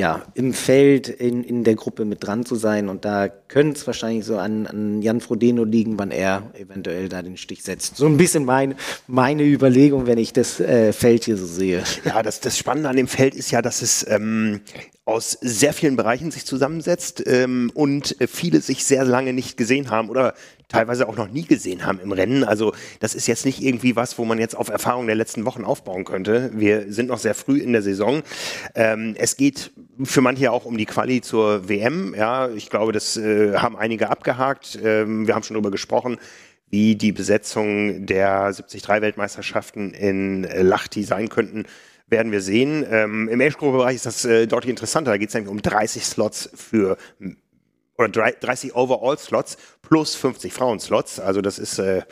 ja, 0.00 0.22
im 0.34 0.54
Feld 0.54 1.08
in, 1.08 1.42
in 1.42 1.64
der 1.64 1.74
Gruppe 1.74 2.04
mit 2.04 2.24
dran 2.24 2.46
zu 2.46 2.54
sein. 2.54 2.88
Und 2.88 3.04
da 3.04 3.26
könnte 3.26 3.80
es 3.80 3.86
wahrscheinlich 3.86 4.24
so 4.24 4.38
an, 4.38 4.68
an 4.68 5.02
Jan 5.02 5.20
Frodeno 5.20 5.64
liegen, 5.64 5.98
wann 5.98 6.12
er 6.12 6.52
eventuell 6.54 7.08
da 7.08 7.20
den 7.20 7.36
Stich 7.36 7.64
setzt. 7.64 7.96
So 7.96 8.06
ein 8.06 8.16
bisschen 8.16 8.44
mein, 8.44 8.76
meine 9.08 9.42
Überlegung, 9.42 10.06
wenn 10.06 10.18
ich 10.18 10.32
das 10.32 10.60
äh, 10.60 10.92
Feld 10.92 11.24
hier 11.24 11.36
so 11.36 11.46
sehe. 11.46 11.82
Ja, 12.04 12.22
das, 12.22 12.38
das 12.38 12.56
Spannende 12.56 12.88
an 12.88 12.96
dem 12.96 13.08
Feld 13.08 13.34
ist 13.34 13.50
ja, 13.50 13.60
dass 13.60 13.82
es 13.82 14.06
ähm, 14.08 14.60
aus 15.04 15.36
sehr 15.40 15.72
vielen 15.72 15.96
Bereichen 15.96 16.30
sich 16.30 16.46
zusammensetzt 16.46 17.24
ähm, 17.26 17.72
und 17.74 18.14
viele 18.28 18.60
sich 18.60 18.84
sehr 18.84 19.04
lange 19.04 19.32
nicht 19.32 19.56
gesehen 19.56 19.90
haben 19.90 20.10
oder 20.10 20.34
teilweise 20.68 21.08
auch 21.08 21.16
noch 21.16 21.28
nie 21.28 21.44
gesehen 21.44 21.84
haben 21.84 21.98
im 22.00 22.12
Rennen. 22.12 22.44
Also 22.44 22.72
das 23.00 23.14
ist 23.14 23.26
jetzt 23.26 23.44
nicht 23.44 23.62
irgendwie 23.62 23.96
was, 23.96 24.18
wo 24.18 24.24
man 24.24 24.38
jetzt 24.38 24.56
auf 24.56 24.68
Erfahrung 24.68 25.06
der 25.06 25.16
letzten 25.16 25.44
Wochen 25.44 25.64
aufbauen 25.64 26.04
könnte. 26.04 26.50
Wir 26.54 26.92
sind 26.92 27.08
noch 27.08 27.18
sehr 27.18 27.34
früh 27.34 27.58
in 27.58 27.72
der 27.72 27.82
Saison. 27.82 28.22
Ähm, 28.74 29.14
es 29.18 29.36
geht 29.36 29.72
für 30.04 30.20
manche 30.20 30.52
auch 30.52 30.64
um 30.64 30.76
die 30.76 30.86
Quali 30.86 31.20
zur 31.20 31.68
WM. 31.68 32.14
Ja, 32.16 32.48
ich 32.50 32.70
glaube, 32.70 32.92
das 32.92 33.16
äh, 33.16 33.54
haben 33.56 33.76
einige 33.76 34.10
abgehakt. 34.10 34.78
Ähm, 34.82 35.26
wir 35.26 35.34
haben 35.34 35.42
schon 35.42 35.54
darüber 35.54 35.70
gesprochen 35.70 36.18
wie 36.70 36.96
die 36.96 37.12
Besetzung 37.12 38.06
der 38.06 38.50
73-Weltmeisterschaften 38.50 39.94
in 39.94 40.42
Lachti 40.42 41.02
sein 41.02 41.28
könnten, 41.28 41.64
werden 42.08 42.32
wir 42.32 42.40
sehen. 42.40 42.86
Ähm, 42.90 43.28
Im 43.28 43.40
Age-Group-Bereich 43.40 43.96
ist 43.96 44.06
das 44.06 44.24
äh, 44.24 44.46
deutlich 44.46 44.70
interessanter. 44.70 45.12
Da 45.12 45.16
geht 45.16 45.28
es 45.28 45.34
nämlich 45.34 45.50
um 45.50 45.62
30 45.62 46.04
Slots 46.04 46.50
für 46.54 46.96
oder 47.98 48.08
30 48.08 48.74
Overall-Slots 48.74 49.56
plus 49.82 50.14
50 50.14 50.52
Frauen-Slots. 50.52 51.20
Also 51.20 51.40
das 51.40 51.58
ist 51.58 51.78
äh, 51.78 52.02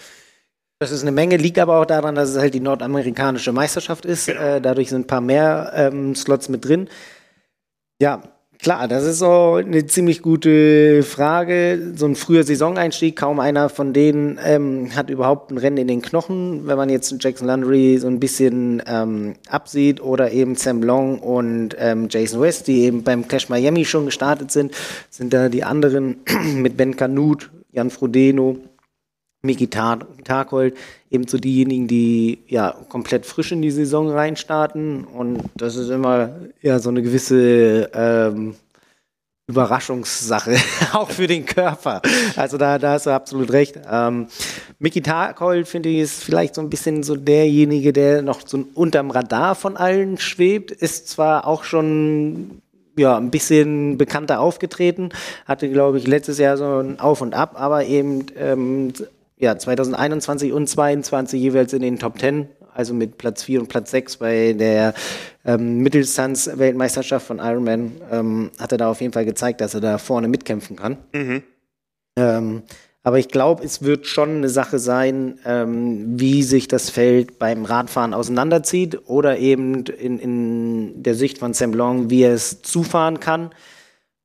das 0.78 0.90
ist 0.90 1.02
eine 1.02 1.12
Menge, 1.12 1.38
liegt 1.38 1.58
aber 1.58 1.80
auch 1.80 1.86
daran, 1.86 2.14
dass 2.14 2.30
es 2.30 2.38
halt 2.38 2.52
die 2.52 2.60
nordamerikanische 2.60 3.52
Meisterschaft 3.52 4.04
ist. 4.04 4.26
Genau. 4.26 4.40
Äh, 4.40 4.60
dadurch 4.60 4.90
sind 4.90 5.02
ein 5.02 5.06
paar 5.06 5.22
mehr 5.22 5.72
ähm, 5.74 6.14
Slots 6.14 6.50
mit 6.50 6.66
drin. 6.66 6.90
Ja, 7.98 8.22
Klar, 8.58 8.88
das 8.88 9.04
ist 9.04 9.18
so 9.18 9.54
eine 9.54 9.86
ziemlich 9.86 10.22
gute 10.22 11.02
Frage. 11.02 11.92
So 11.94 12.06
ein 12.06 12.16
früher 12.16 12.42
Saisoneinstieg, 12.42 13.14
kaum 13.16 13.38
einer 13.38 13.68
von 13.68 13.92
denen 13.92 14.38
ähm, 14.44 14.94
hat 14.94 15.10
überhaupt 15.10 15.50
ein 15.50 15.58
Rennen 15.58 15.76
in 15.76 15.88
den 15.88 16.02
Knochen. 16.02 16.66
Wenn 16.66 16.76
man 16.76 16.88
jetzt 16.88 17.14
Jackson 17.20 17.46
Landry 17.46 17.98
so 17.98 18.06
ein 18.06 18.18
bisschen 18.18 18.82
ähm, 18.86 19.34
absieht 19.48 20.00
oder 20.00 20.32
eben 20.32 20.56
Sam 20.56 20.82
Long 20.82 21.18
und 21.18 21.76
ähm, 21.78 22.08
Jason 22.10 22.40
West, 22.40 22.66
die 22.66 22.84
eben 22.84 23.02
beim 23.02 23.28
Clash 23.28 23.48
Miami 23.48 23.84
schon 23.84 24.06
gestartet 24.06 24.50
sind, 24.50 24.72
sind 25.10 25.32
da 25.32 25.48
die 25.48 25.64
anderen 25.64 26.16
mit 26.54 26.76
Ben 26.76 26.96
Canut, 26.96 27.50
Jan 27.72 27.90
Frodeno, 27.90 28.56
Miki 29.46 29.68
Tarkold 29.68 30.76
eben 31.10 31.26
zu 31.26 31.38
diejenigen, 31.38 31.88
die 31.88 32.40
ja 32.48 32.74
komplett 32.88 33.24
frisch 33.24 33.52
in 33.52 33.62
die 33.62 33.70
Saison 33.70 34.10
reinstarten. 34.10 35.04
Und 35.04 35.42
das 35.54 35.76
ist 35.76 35.88
immer 35.88 36.30
ja 36.62 36.78
so 36.78 36.90
eine 36.90 37.02
gewisse 37.02 37.90
ähm, 37.94 38.54
Überraschungssache, 39.48 40.56
auch 40.92 41.10
für 41.10 41.28
den 41.28 41.46
Körper. 41.46 42.02
Also 42.34 42.58
da, 42.58 42.78
da 42.78 42.92
hast 42.92 43.06
du 43.06 43.10
absolut 43.10 43.52
recht. 43.52 43.78
Ähm, 43.90 44.26
Mickey 44.78 45.00
Tarkold, 45.00 45.68
finde 45.68 45.88
ich, 45.88 45.98
ist 45.98 46.24
vielleicht 46.24 46.56
so 46.56 46.60
ein 46.60 46.68
bisschen 46.68 47.04
so 47.04 47.14
derjenige, 47.14 47.92
der 47.92 48.22
noch 48.22 48.40
so 48.44 48.64
unterm 48.74 49.10
Radar 49.10 49.54
von 49.54 49.76
allen 49.76 50.18
schwebt, 50.18 50.72
ist 50.72 51.08
zwar 51.08 51.46
auch 51.46 51.62
schon 51.62 52.60
ja, 52.98 53.16
ein 53.16 53.30
bisschen 53.30 53.98
bekannter 53.98 54.40
aufgetreten, 54.40 55.10
hatte, 55.44 55.70
glaube 55.70 55.98
ich, 55.98 56.06
letztes 56.06 56.38
Jahr 56.38 56.56
so 56.56 56.78
ein 56.78 56.98
Auf 56.98 57.20
und 57.20 57.34
Ab, 57.34 57.54
aber 57.56 57.84
eben 57.84 58.26
ähm, 58.36 58.92
ja, 59.38 59.56
2021 59.56 60.52
und 60.52 60.68
2022 60.68 61.40
jeweils 61.40 61.72
in 61.72 61.82
den 61.82 61.98
Top 61.98 62.18
10, 62.18 62.48
also 62.74 62.94
mit 62.94 63.18
Platz 63.18 63.42
4 63.42 63.60
und 63.60 63.68
Platz 63.68 63.90
6 63.90 64.16
bei 64.16 64.54
der 64.54 64.94
ähm, 65.44 65.78
Mitteldistanz-Weltmeisterschaft 65.78 67.26
von 67.26 67.38
Ironman, 67.38 67.92
ähm, 68.10 68.50
hat 68.58 68.72
er 68.72 68.78
da 68.78 68.90
auf 68.90 69.00
jeden 69.00 69.12
Fall 69.12 69.24
gezeigt, 69.24 69.60
dass 69.60 69.74
er 69.74 69.80
da 69.80 69.98
vorne 69.98 70.28
mitkämpfen 70.28 70.76
kann. 70.76 70.98
Mhm. 71.12 71.42
Ähm, 72.18 72.62
aber 73.06 73.20
ich 73.20 73.28
glaube, 73.28 73.62
es 73.62 73.82
wird 73.82 74.06
schon 74.06 74.38
eine 74.38 74.48
Sache 74.48 74.80
sein, 74.80 75.38
ähm, 75.44 76.18
wie 76.18 76.42
sich 76.42 76.66
das 76.66 76.90
Feld 76.90 77.38
beim 77.38 77.64
Radfahren 77.64 78.12
auseinanderzieht 78.12 78.98
oder 79.06 79.38
eben 79.38 79.84
in, 79.84 80.18
in 80.18 81.02
der 81.04 81.14
Sicht 81.14 81.38
von 81.38 81.54
Sam 81.54 81.72
Long, 81.72 82.10
wie 82.10 82.22
er 82.22 82.34
es 82.34 82.62
zufahren 82.62 83.20
kann. 83.20 83.50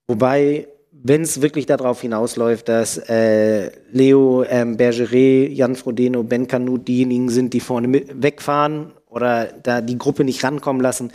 Wobei, 0.07 0.67
wenn 1.03 1.21
es 1.21 1.41
wirklich 1.41 1.65
darauf 1.65 2.01
hinausläuft, 2.01 2.69
dass 2.69 2.97
äh, 2.97 3.71
Leo 3.91 4.43
ähm, 4.43 4.77
Bergeret, 4.77 5.51
Jan 5.51 5.75
Frodeno, 5.75 6.23
Ben 6.23 6.47
Canut 6.47 6.87
diejenigen 6.87 7.29
sind, 7.29 7.53
die 7.53 7.59
vorne 7.59 8.03
wegfahren 8.13 8.93
oder 9.07 9.45
da 9.45 9.81
die 9.81 9.97
Gruppe 9.97 10.23
nicht 10.23 10.43
rankommen 10.43 10.81
lassen, 10.81 11.11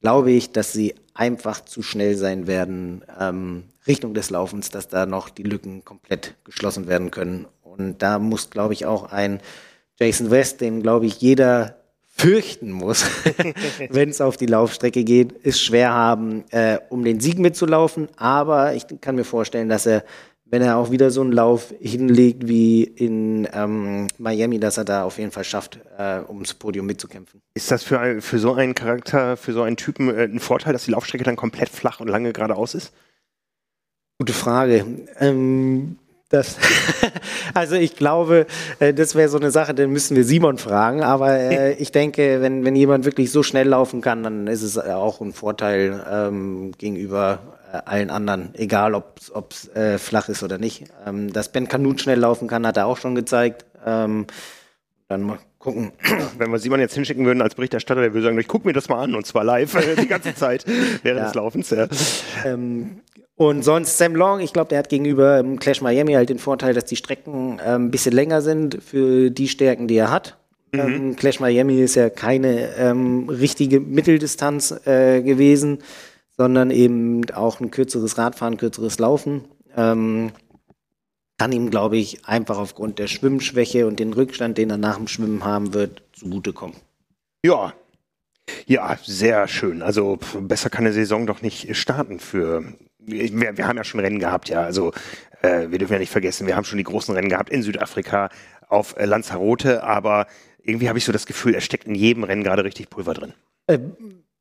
glaube 0.00 0.32
ich, 0.32 0.52
dass 0.52 0.72
sie 0.72 0.94
einfach 1.14 1.64
zu 1.64 1.82
schnell 1.82 2.16
sein 2.16 2.46
werden, 2.46 3.04
ähm, 3.18 3.64
Richtung 3.86 4.14
des 4.14 4.30
Laufens, 4.30 4.70
dass 4.70 4.88
da 4.88 5.06
noch 5.06 5.30
die 5.30 5.42
Lücken 5.42 5.84
komplett 5.84 6.34
geschlossen 6.44 6.86
werden 6.86 7.10
können. 7.10 7.46
Und 7.62 8.02
da 8.02 8.18
muss, 8.18 8.50
glaube 8.50 8.74
ich, 8.74 8.86
auch 8.86 9.12
ein 9.12 9.40
Jason 9.98 10.30
West, 10.30 10.60
den, 10.60 10.82
glaube 10.82 11.06
ich, 11.06 11.20
jeder 11.20 11.76
fürchten 12.18 12.70
muss, 12.72 13.04
wenn 13.90 14.10
es 14.10 14.20
auf 14.20 14.36
die 14.36 14.46
Laufstrecke 14.46 15.04
geht, 15.04 15.32
ist 15.32 15.62
schwer 15.62 15.92
haben, 15.92 16.44
äh, 16.50 16.78
um 16.88 17.04
den 17.04 17.20
Sieg 17.20 17.38
mitzulaufen. 17.38 18.08
Aber 18.16 18.74
ich 18.74 18.86
kann 19.00 19.14
mir 19.14 19.24
vorstellen, 19.24 19.68
dass 19.68 19.86
er, 19.86 20.04
wenn 20.44 20.62
er 20.62 20.78
auch 20.78 20.90
wieder 20.90 21.10
so 21.10 21.20
einen 21.20 21.32
Lauf 21.32 21.72
hinlegt 21.80 22.48
wie 22.48 22.82
in 22.82 23.48
ähm, 23.52 24.08
Miami, 24.18 24.58
dass 24.58 24.78
er 24.78 24.84
da 24.84 25.04
auf 25.04 25.18
jeden 25.18 25.30
Fall 25.30 25.44
schafft, 25.44 25.78
äh, 25.96 26.20
ums 26.28 26.54
Podium 26.54 26.86
mitzukämpfen. 26.86 27.40
Ist 27.54 27.70
das 27.70 27.84
für, 27.84 28.20
für 28.20 28.38
so 28.38 28.54
einen 28.54 28.74
Charakter, 28.74 29.36
für 29.36 29.52
so 29.52 29.62
einen 29.62 29.76
Typen 29.76 30.08
äh, 30.08 30.24
ein 30.24 30.40
Vorteil, 30.40 30.72
dass 30.72 30.86
die 30.86 30.90
Laufstrecke 30.90 31.24
dann 31.24 31.36
komplett 31.36 31.68
flach 31.68 32.00
und 32.00 32.08
lange 32.08 32.32
geradeaus 32.32 32.74
ist? 32.74 32.92
Gute 34.18 34.32
Frage. 34.32 34.84
Ähm, 35.20 35.98
das 36.28 36.56
also 37.54 37.74
ich 37.74 37.96
glaube, 37.96 38.46
äh, 38.78 38.92
das 38.92 39.14
wäre 39.14 39.28
so 39.28 39.38
eine 39.38 39.50
Sache, 39.50 39.74
dann 39.74 39.90
müssen 39.90 40.16
wir 40.16 40.24
Simon 40.24 40.58
fragen. 40.58 41.02
Aber 41.02 41.32
äh, 41.32 41.74
ich 41.74 41.92
denke, 41.92 42.40
wenn, 42.40 42.64
wenn 42.64 42.76
jemand 42.76 43.04
wirklich 43.04 43.30
so 43.32 43.42
schnell 43.42 43.68
laufen 43.68 44.00
kann, 44.00 44.22
dann 44.22 44.46
ist 44.46 44.62
es 44.62 44.76
äh, 44.76 44.90
auch 44.90 45.20
ein 45.20 45.32
Vorteil 45.32 46.04
ähm, 46.10 46.72
gegenüber 46.76 47.38
äh, 47.72 47.78
allen 47.84 48.10
anderen, 48.10 48.50
egal 48.54 48.94
ob 48.94 49.20
es 49.50 49.68
äh, 49.74 49.98
flach 49.98 50.28
ist 50.28 50.42
oder 50.42 50.58
nicht. 50.58 50.84
Ähm, 51.06 51.32
dass 51.32 51.50
Ben 51.50 51.68
Kanut 51.68 52.00
schnell 52.00 52.18
laufen 52.18 52.48
kann, 52.48 52.66
hat 52.66 52.76
er 52.76 52.86
auch 52.86 52.98
schon 52.98 53.14
gezeigt. 53.14 53.64
Ähm, 53.84 54.26
dann 55.08 55.22
mal 55.22 55.38
gucken. 55.58 55.92
Wenn 56.38 56.50
wir 56.50 56.58
Simon 56.58 56.80
jetzt 56.80 56.94
hinschicken 56.94 57.24
würden 57.24 57.42
als 57.42 57.54
Berichterstatter, 57.54 58.02
der 58.02 58.12
würde 58.12 58.26
sagen, 58.26 58.38
ich 58.38 58.48
gucke 58.48 58.66
mir 58.66 58.74
das 58.74 58.88
mal 58.88 59.02
an 59.02 59.14
und 59.14 59.26
zwar 59.26 59.44
live 59.44 59.76
die 59.98 60.06
ganze 60.06 60.34
Zeit 60.34 60.66
während 61.02 61.20
ja. 61.20 61.24
des 61.24 61.34
Laufens. 61.34 61.70
Ja. 61.70 61.88
Ähm, 62.44 63.00
und 63.38 63.62
sonst 63.62 63.96
Sam 63.98 64.16
Long, 64.16 64.40
ich 64.40 64.52
glaube, 64.52 64.68
der 64.68 64.80
hat 64.80 64.88
gegenüber 64.88 65.38
ähm, 65.38 65.60
Clash 65.60 65.80
Miami 65.80 66.14
halt 66.14 66.28
den 66.28 66.40
Vorteil, 66.40 66.74
dass 66.74 66.86
die 66.86 66.96
Strecken 66.96 67.60
ähm, 67.64 67.84
ein 67.84 67.90
bisschen 67.92 68.12
länger 68.12 68.42
sind 68.42 68.82
für 68.82 69.30
die 69.30 69.46
Stärken, 69.46 69.86
die 69.86 69.96
er 69.96 70.10
hat. 70.10 70.36
Mhm. 70.72 70.80
Ähm, 70.80 71.16
Clash 71.16 71.38
Miami 71.38 71.80
ist 71.80 71.94
ja 71.94 72.10
keine 72.10 72.74
ähm, 72.74 73.28
richtige 73.28 73.78
Mitteldistanz 73.78 74.72
äh, 74.86 75.22
gewesen, 75.22 75.78
sondern 76.36 76.72
eben 76.72 77.30
auch 77.30 77.60
ein 77.60 77.70
kürzeres 77.70 78.18
Radfahren, 78.18 78.56
kürzeres 78.56 78.98
Laufen. 78.98 79.44
Ähm, 79.76 80.32
kann 81.38 81.52
ihm, 81.52 81.70
glaube 81.70 81.96
ich, 81.96 82.26
einfach 82.26 82.58
aufgrund 82.58 82.98
der 82.98 83.06
Schwimmschwäche 83.06 83.86
und 83.86 84.00
den 84.00 84.12
Rückstand, 84.12 84.58
den 84.58 84.70
er 84.70 84.78
nach 84.78 84.96
dem 84.96 85.06
Schwimmen 85.06 85.44
haben 85.44 85.74
wird, 85.74 86.02
zugutekommen. 86.12 86.74
Ja, 87.44 87.72
ja, 88.66 88.98
sehr 89.04 89.46
schön. 89.46 89.80
Also 89.82 90.18
besser 90.40 90.70
kann 90.70 90.84
eine 90.84 90.92
Saison 90.92 91.26
doch 91.26 91.40
nicht 91.40 91.76
starten 91.76 92.18
für 92.18 92.64
wir, 93.10 93.56
wir 93.56 93.66
haben 93.66 93.76
ja 93.76 93.84
schon 93.84 94.00
Rennen 94.00 94.18
gehabt, 94.18 94.48
ja. 94.48 94.62
Also 94.62 94.92
äh, 95.42 95.70
wir 95.70 95.78
dürfen 95.78 95.94
ja 95.94 95.98
nicht 95.98 96.12
vergessen, 96.12 96.46
wir 96.46 96.56
haben 96.56 96.64
schon 96.64 96.78
die 96.78 96.84
großen 96.84 97.14
Rennen 97.14 97.28
gehabt 97.28 97.50
in 97.50 97.62
Südafrika 97.62 98.30
auf 98.68 98.96
äh, 98.96 99.04
Lanzarote, 99.04 99.82
aber 99.82 100.26
irgendwie 100.62 100.88
habe 100.88 100.98
ich 100.98 101.04
so 101.04 101.12
das 101.12 101.26
Gefühl, 101.26 101.54
es 101.54 101.64
steckt 101.64 101.86
in 101.86 101.94
jedem 101.94 102.24
Rennen 102.24 102.44
gerade 102.44 102.64
richtig 102.64 102.90
Pulver 102.90 103.14
drin. 103.14 103.32
Äh, 103.66 103.78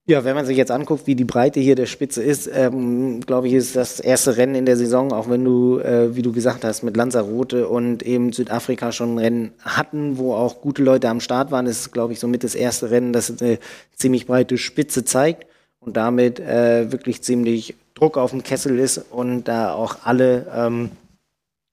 ja, 0.10 0.24
wenn 0.24 0.36
man 0.36 0.46
sich 0.46 0.56
jetzt 0.56 0.72
anguckt, 0.72 1.06
wie 1.06 1.16
die 1.16 1.26
Breite 1.26 1.60
hier 1.60 1.76
der 1.76 1.86
Spitze 1.86 2.24
ist, 2.24 2.50
ähm, 2.54 3.20
glaube 3.20 3.48
ich, 3.48 3.54
ist 3.54 3.76
das 3.76 4.00
erste 4.00 4.38
Rennen 4.38 4.56
in 4.56 4.66
der 4.66 4.78
Saison, 4.78 5.12
auch 5.12 5.30
wenn 5.30 5.44
du, 5.44 5.80
äh, 5.80 6.16
wie 6.16 6.22
du 6.22 6.32
gesagt 6.32 6.64
hast, 6.64 6.82
mit 6.82 6.96
Lanzarote 6.96 7.68
und 7.68 8.04
eben 8.04 8.32
Südafrika 8.32 8.94
schon 8.94 9.16
ein 9.16 9.18
Rennen 9.18 9.52
hatten, 9.60 10.18
wo 10.18 10.34
auch 10.34 10.62
gute 10.62 10.82
Leute 10.82 11.10
am 11.10 11.20
Start 11.20 11.52
waren, 11.52 11.66
ist, 11.66 11.92
glaube 11.92 12.14
ich, 12.14 12.22
somit 12.22 12.46
das 12.46 12.56
erste 12.56 12.90
Rennen, 12.90 13.12
das 13.12 13.42
eine 13.42 13.60
ziemlich 13.98 14.28
breite 14.28 14.58
Spitze 14.58 15.04
zeigt 15.04 15.46
und 15.82 15.98
damit 15.98 16.40
äh, 16.40 16.90
wirklich 16.90 17.22
ziemlich 17.22 17.76
Druck 17.98 18.18
auf 18.18 18.32
dem 18.32 18.44
Kessel 18.44 18.78
ist 18.80 18.98
und 18.98 19.46
da 19.46 19.74
auch 19.74 19.98
alle 20.04 20.46
ähm, 20.54 20.92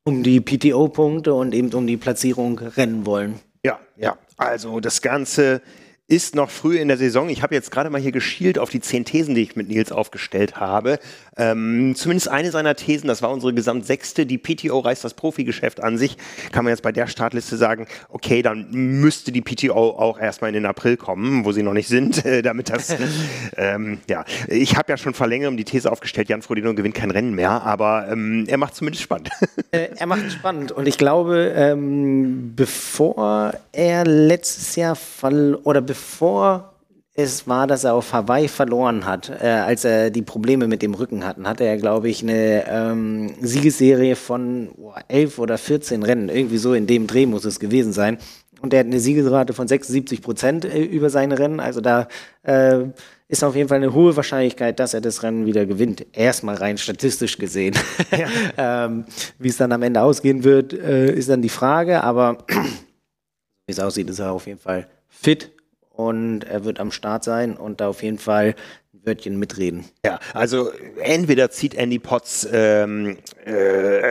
um 0.06 0.22
die 0.22 0.40
PTO-Punkte 0.40 1.34
und 1.34 1.54
eben 1.54 1.72
um 1.74 1.86
die 1.86 1.96
Platzierung 1.96 2.58
rennen 2.58 3.04
wollen. 3.04 3.40
Ja, 3.64 3.78
ja. 3.96 4.16
Also 4.36 4.80
das 4.80 5.02
Ganze 5.02 5.60
ist 6.06 6.34
noch 6.34 6.50
früh 6.50 6.78
in 6.78 6.88
der 6.88 6.98
Saison. 6.98 7.30
Ich 7.30 7.42
habe 7.42 7.54
jetzt 7.54 7.70
gerade 7.70 7.88
mal 7.88 8.00
hier 8.00 8.12
geschielt 8.12 8.58
auf 8.58 8.68
die 8.68 8.80
zehn 8.80 9.06
Thesen, 9.06 9.34
die 9.34 9.40
ich 9.40 9.56
mit 9.56 9.68
Nils 9.68 9.90
aufgestellt 9.90 10.56
habe. 10.56 10.98
Ähm, 11.38 11.94
zumindest 11.96 12.28
eine 12.28 12.50
seiner 12.50 12.76
Thesen, 12.76 13.08
das 13.08 13.22
war 13.22 13.30
unsere 13.30 13.54
gesamtsechste, 13.54 14.26
die 14.26 14.36
PTO 14.36 14.80
reißt 14.80 15.02
das 15.02 15.14
Profigeschäft 15.14 15.82
an 15.82 15.96
sich. 15.96 16.18
Kann 16.52 16.64
man 16.64 16.72
jetzt 16.72 16.82
bei 16.82 16.92
der 16.92 17.06
Startliste 17.06 17.56
sagen, 17.56 17.86
okay, 18.10 18.42
dann 18.42 18.70
müsste 18.70 19.32
die 19.32 19.40
PTO 19.40 19.72
auch 19.72 20.18
erstmal 20.18 20.48
in 20.48 20.54
den 20.54 20.66
April 20.66 20.98
kommen, 20.98 21.46
wo 21.46 21.52
sie 21.52 21.62
noch 21.62 21.72
nicht 21.72 21.88
sind, 21.88 22.22
äh, 22.26 22.42
damit 22.42 22.68
das, 22.68 22.94
ähm, 23.56 23.98
ja. 24.08 24.26
Ich 24.48 24.76
habe 24.76 24.92
ja 24.92 24.98
schon 24.98 25.14
vor 25.14 25.26
längerem 25.26 25.56
die 25.56 25.64
These 25.64 25.90
aufgestellt, 25.90 26.28
Jan 26.28 26.42
Frodeno 26.42 26.74
gewinnt 26.74 26.94
kein 26.94 27.12
Rennen 27.12 27.34
mehr, 27.34 27.62
aber 27.62 28.08
ähm, 28.10 28.44
er 28.46 28.58
macht 28.58 28.74
zumindest 28.74 29.02
spannend. 29.02 29.30
Äh, 29.70 29.88
er 29.96 30.06
macht 30.06 30.30
spannend 30.30 30.70
und 30.70 30.86
ich 30.86 30.98
glaube, 30.98 31.52
ähm, 31.56 32.52
bevor 32.54 33.54
er 33.72 34.04
letztes 34.04 34.76
Jahr 34.76 34.94
fall 34.94 35.56
oder 35.64 35.80
bevor 35.80 35.93
bevor 35.94 36.74
es 37.14 37.46
war, 37.46 37.68
dass 37.68 37.84
er 37.84 37.94
auf 37.94 38.12
Hawaii 38.12 38.48
verloren 38.48 39.06
hat, 39.06 39.30
äh, 39.30 39.46
als 39.46 39.84
er 39.84 40.10
die 40.10 40.22
Probleme 40.22 40.66
mit 40.66 40.82
dem 40.82 40.94
Rücken 40.94 41.24
hatten, 41.24 41.46
hatte 41.46 41.62
er, 41.62 41.76
glaube 41.76 42.08
ich, 42.08 42.20
eine 42.20 42.64
ähm, 42.68 43.34
Siegesserie 43.40 44.16
von 44.16 44.70
oh, 44.76 44.92
elf 45.06 45.38
oder 45.38 45.56
14 45.56 46.02
Rennen. 46.02 46.28
Irgendwie 46.28 46.58
so 46.58 46.74
in 46.74 46.88
dem 46.88 47.06
Dreh 47.06 47.26
muss 47.26 47.44
es 47.44 47.60
gewesen 47.60 47.92
sein. 47.92 48.18
Und 48.60 48.74
er 48.74 48.80
hat 48.80 48.88
eine 48.88 48.98
Siegesrate 48.98 49.52
von 49.52 49.68
76 49.68 50.20
Prozent 50.20 50.64
äh, 50.64 50.82
über 50.82 51.08
seine 51.08 51.38
Rennen. 51.38 51.60
Also 51.60 51.80
da 51.80 52.08
äh, 52.42 52.86
ist 53.28 53.44
auf 53.44 53.54
jeden 53.54 53.68
Fall 53.68 53.76
eine 53.76 53.94
hohe 53.94 54.16
Wahrscheinlichkeit, 54.16 54.80
dass 54.80 54.94
er 54.94 55.00
das 55.00 55.22
Rennen 55.22 55.46
wieder 55.46 55.66
gewinnt. 55.66 56.04
Erstmal 56.12 56.56
rein 56.56 56.76
statistisch 56.76 57.38
gesehen. 57.38 57.76
Ja. 58.10 58.26
ähm, 58.86 59.04
wie 59.38 59.48
es 59.48 59.56
dann 59.56 59.70
am 59.70 59.82
Ende 59.82 60.02
ausgehen 60.02 60.42
wird, 60.42 60.72
äh, 60.72 61.12
ist 61.12 61.28
dann 61.28 61.42
die 61.42 61.48
Frage. 61.48 62.02
Aber 62.02 62.38
wie 63.68 63.72
es 63.72 63.78
aussieht, 63.78 64.10
ist 64.10 64.18
er 64.18 64.32
auf 64.32 64.48
jeden 64.48 64.58
Fall 64.58 64.88
fit 65.08 65.53
und 65.94 66.44
er 66.44 66.64
wird 66.64 66.80
am 66.80 66.90
Start 66.90 67.24
sein 67.24 67.56
und 67.56 67.80
da 67.80 67.88
auf 67.88 68.02
jeden 68.02 68.18
Fall 68.18 68.56
ein 68.92 69.06
Wörtchen 69.06 69.38
mitreden. 69.38 69.84
Ja, 70.04 70.18
also 70.32 70.70
entweder 71.00 71.50
zieht 71.50 71.74
Andy 71.74 72.00
Potts 72.00 72.48
ähm, 72.52 73.18
äh, 73.44 73.52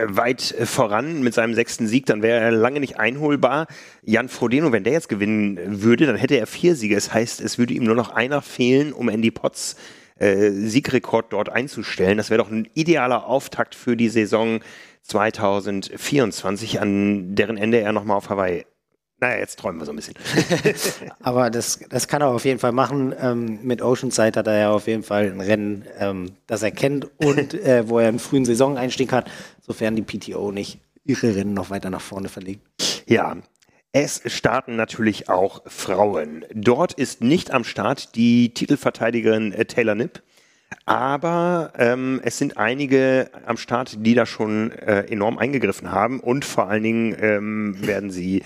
weit 0.08 0.54
voran 0.64 1.22
mit 1.22 1.34
seinem 1.34 1.54
sechsten 1.54 1.86
Sieg, 1.86 2.06
dann 2.06 2.22
wäre 2.22 2.40
er 2.40 2.50
lange 2.50 2.80
nicht 2.80 2.98
einholbar. 2.98 3.66
Jan 4.02 4.28
Frodeno, 4.28 4.72
wenn 4.72 4.84
der 4.84 4.94
jetzt 4.94 5.08
gewinnen 5.08 5.82
würde, 5.82 6.06
dann 6.06 6.16
hätte 6.16 6.36
er 6.36 6.46
vier 6.46 6.74
Siege. 6.74 6.94
Das 6.94 7.12
heißt, 7.12 7.40
es 7.40 7.58
würde 7.58 7.74
ihm 7.74 7.84
nur 7.84 7.96
noch 7.96 8.10
einer 8.10 8.40
fehlen, 8.40 8.92
um 8.92 9.10
Andy 9.10 9.30
Potts 9.30 9.76
äh, 10.18 10.50
Siegrekord 10.50 11.32
dort 11.32 11.50
einzustellen. 11.50 12.16
Das 12.16 12.30
wäre 12.30 12.42
doch 12.42 12.50
ein 12.50 12.68
idealer 12.72 13.26
Auftakt 13.26 13.74
für 13.74 13.96
die 13.96 14.08
Saison 14.08 14.60
2024, 15.02 16.80
an 16.80 17.34
deren 17.34 17.58
Ende 17.58 17.80
er 17.80 17.92
nochmal 17.92 18.16
auf 18.16 18.30
Hawaii 18.30 18.64
naja, 19.20 19.38
jetzt 19.38 19.58
träumen 19.58 19.80
wir 19.80 19.86
so 19.86 19.92
ein 19.92 19.96
bisschen. 19.96 20.14
Aber 21.22 21.50
das, 21.50 21.78
das 21.88 22.08
kann 22.08 22.20
er 22.20 22.28
auf 22.28 22.44
jeden 22.44 22.58
Fall 22.58 22.72
machen. 22.72 23.14
Ähm, 23.18 23.60
mit 23.62 23.80
Oceanside 23.80 24.38
hat 24.38 24.46
er 24.46 24.58
ja 24.58 24.70
auf 24.70 24.86
jeden 24.86 25.02
Fall 25.02 25.30
ein 25.30 25.40
Rennen, 25.40 25.84
ähm, 25.98 26.32
das 26.46 26.62
er 26.62 26.72
kennt 26.72 27.08
und 27.18 27.54
äh, 27.66 27.88
wo 27.88 27.98
er 27.98 28.08
einen 28.08 28.18
frühen 28.18 28.44
Saisoneinstieg 28.44 29.12
hat, 29.12 29.30
sofern 29.60 29.96
die 29.96 30.02
PTO 30.02 30.50
nicht 30.50 30.80
ihre 31.04 31.34
Rennen 31.36 31.54
noch 31.54 31.70
weiter 31.70 31.90
nach 31.90 32.00
vorne 32.00 32.28
verlegt. 32.28 32.62
Ja, 33.06 33.36
es 33.92 34.22
starten 34.26 34.74
natürlich 34.74 35.28
auch 35.28 35.62
Frauen. 35.66 36.44
Dort 36.52 36.94
ist 36.94 37.20
nicht 37.20 37.52
am 37.52 37.62
Start 37.62 38.16
die 38.16 38.52
Titelverteidigerin 38.52 39.52
äh, 39.52 39.64
Taylor 39.66 39.94
Nipp. 39.94 40.22
Aber 40.86 41.72
ähm, 41.78 42.20
es 42.24 42.36
sind 42.38 42.56
einige 42.56 43.30
am 43.46 43.56
Start, 43.56 44.04
die 44.04 44.14
da 44.14 44.26
schon 44.26 44.72
äh, 44.72 45.02
enorm 45.04 45.38
eingegriffen 45.38 45.92
haben 45.92 46.18
und 46.20 46.44
vor 46.44 46.68
allen 46.68 46.82
Dingen 46.82 47.16
ähm, 47.20 47.86
werden 47.86 48.10
sie 48.10 48.42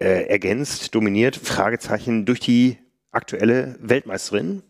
äh, 0.00 0.26
ergänzt, 0.26 0.94
dominiert, 0.94 1.36
Fragezeichen, 1.36 2.24
durch 2.24 2.40
die 2.40 2.78
aktuelle 3.12 3.76
Weltmeisterin. 3.80 4.62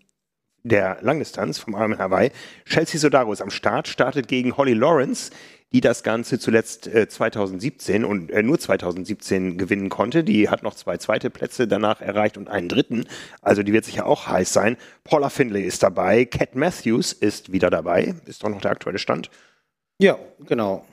der 0.63 0.99
Langdistanz 1.01 1.59
vom 1.59 1.73
Ironman 1.73 1.99
Hawaii. 1.99 2.33
Chelsea 2.67 3.01
Sodaro 3.01 3.33
ist 3.33 3.41
am 3.41 3.49
Start, 3.49 3.89
startet 3.89 4.29
gegen 4.29 4.59
Holly 4.59 4.75
Lawrence, 4.75 5.31
die 5.73 5.81
das 5.81 6.03
Ganze 6.03 6.39
zuletzt 6.39 6.87
äh, 6.87 7.09
2017 7.09 8.05
und 8.05 8.31
äh, 8.31 8.43
nur 8.43 8.59
2017 8.59 9.57
gewinnen 9.57 9.89
konnte. 9.89 10.23
Die 10.25 10.49
hat 10.51 10.63
noch 10.63 10.75
zwei 10.75 10.97
zweite 10.99 11.31
Plätze 11.31 11.67
danach 11.67 12.01
erreicht 12.01 12.37
und 12.37 12.49
einen 12.49 12.69
dritten. 12.69 13.07
Also 13.41 13.63
die 13.63 13.73
wird 13.73 13.85
sicher 13.87 14.05
auch 14.05 14.27
heiß 14.27 14.53
sein. 14.53 14.77
Paula 15.05 15.31
Findlay 15.31 15.63
ist 15.63 15.83
dabei. 15.83 16.25
Cat 16.27 16.57
Matthews 16.57 17.13
ist 17.13 17.53
wieder 17.53 17.71
dabei. 17.71 18.15
Ist 18.27 18.43
doch 18.43 18.49
noch 18.51 18.61
der 18.61 18.73
aktuelle 18.73 18.99
Stand. 18.99 19.31
Ja, 19.99 20.19
genau. 20.41 20.85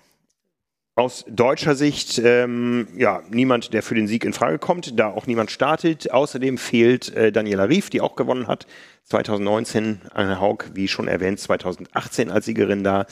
Aus 0.97 1.25
deutscher 1.29 1.75
Sicht, 1.75 2.17
ähm, 2.17 2.87
ja, 2.97 3.21
niemand, 3.29 3.71
der 3.71 3.83
für 3.83 3.93
den 3.93 4.07
Sieg 4.07 4.25
in 4.25 4.33
Frage 4.33 4.57
kommt, 4.57 4.99
da 4.99 5.11
auch 5.11 5.27
niemand 5.27 5.51
startet. 5.51 6.09
Außerdem 6.09 6.57
fehlt 6.57 7.15
äh, 7.15 7.31
Daniela 7.31 7.65
Rief, 7.65 7.91
die 7.91 8.01
auch 8.01 8.15
gewonnen 8.15 8.47
hat. 8.47 8.65
2019, 9.03 10.01
Anne 10.11 10.41
Haug, 10.41 10.71
wie 10.73 10.87
schon 10.87 11.07
erwähnt, 11.07 11.39
2018 11.39 12.31
als 12.31 12.47
Siegerin 12.47 12.83
da. 12.83 13.05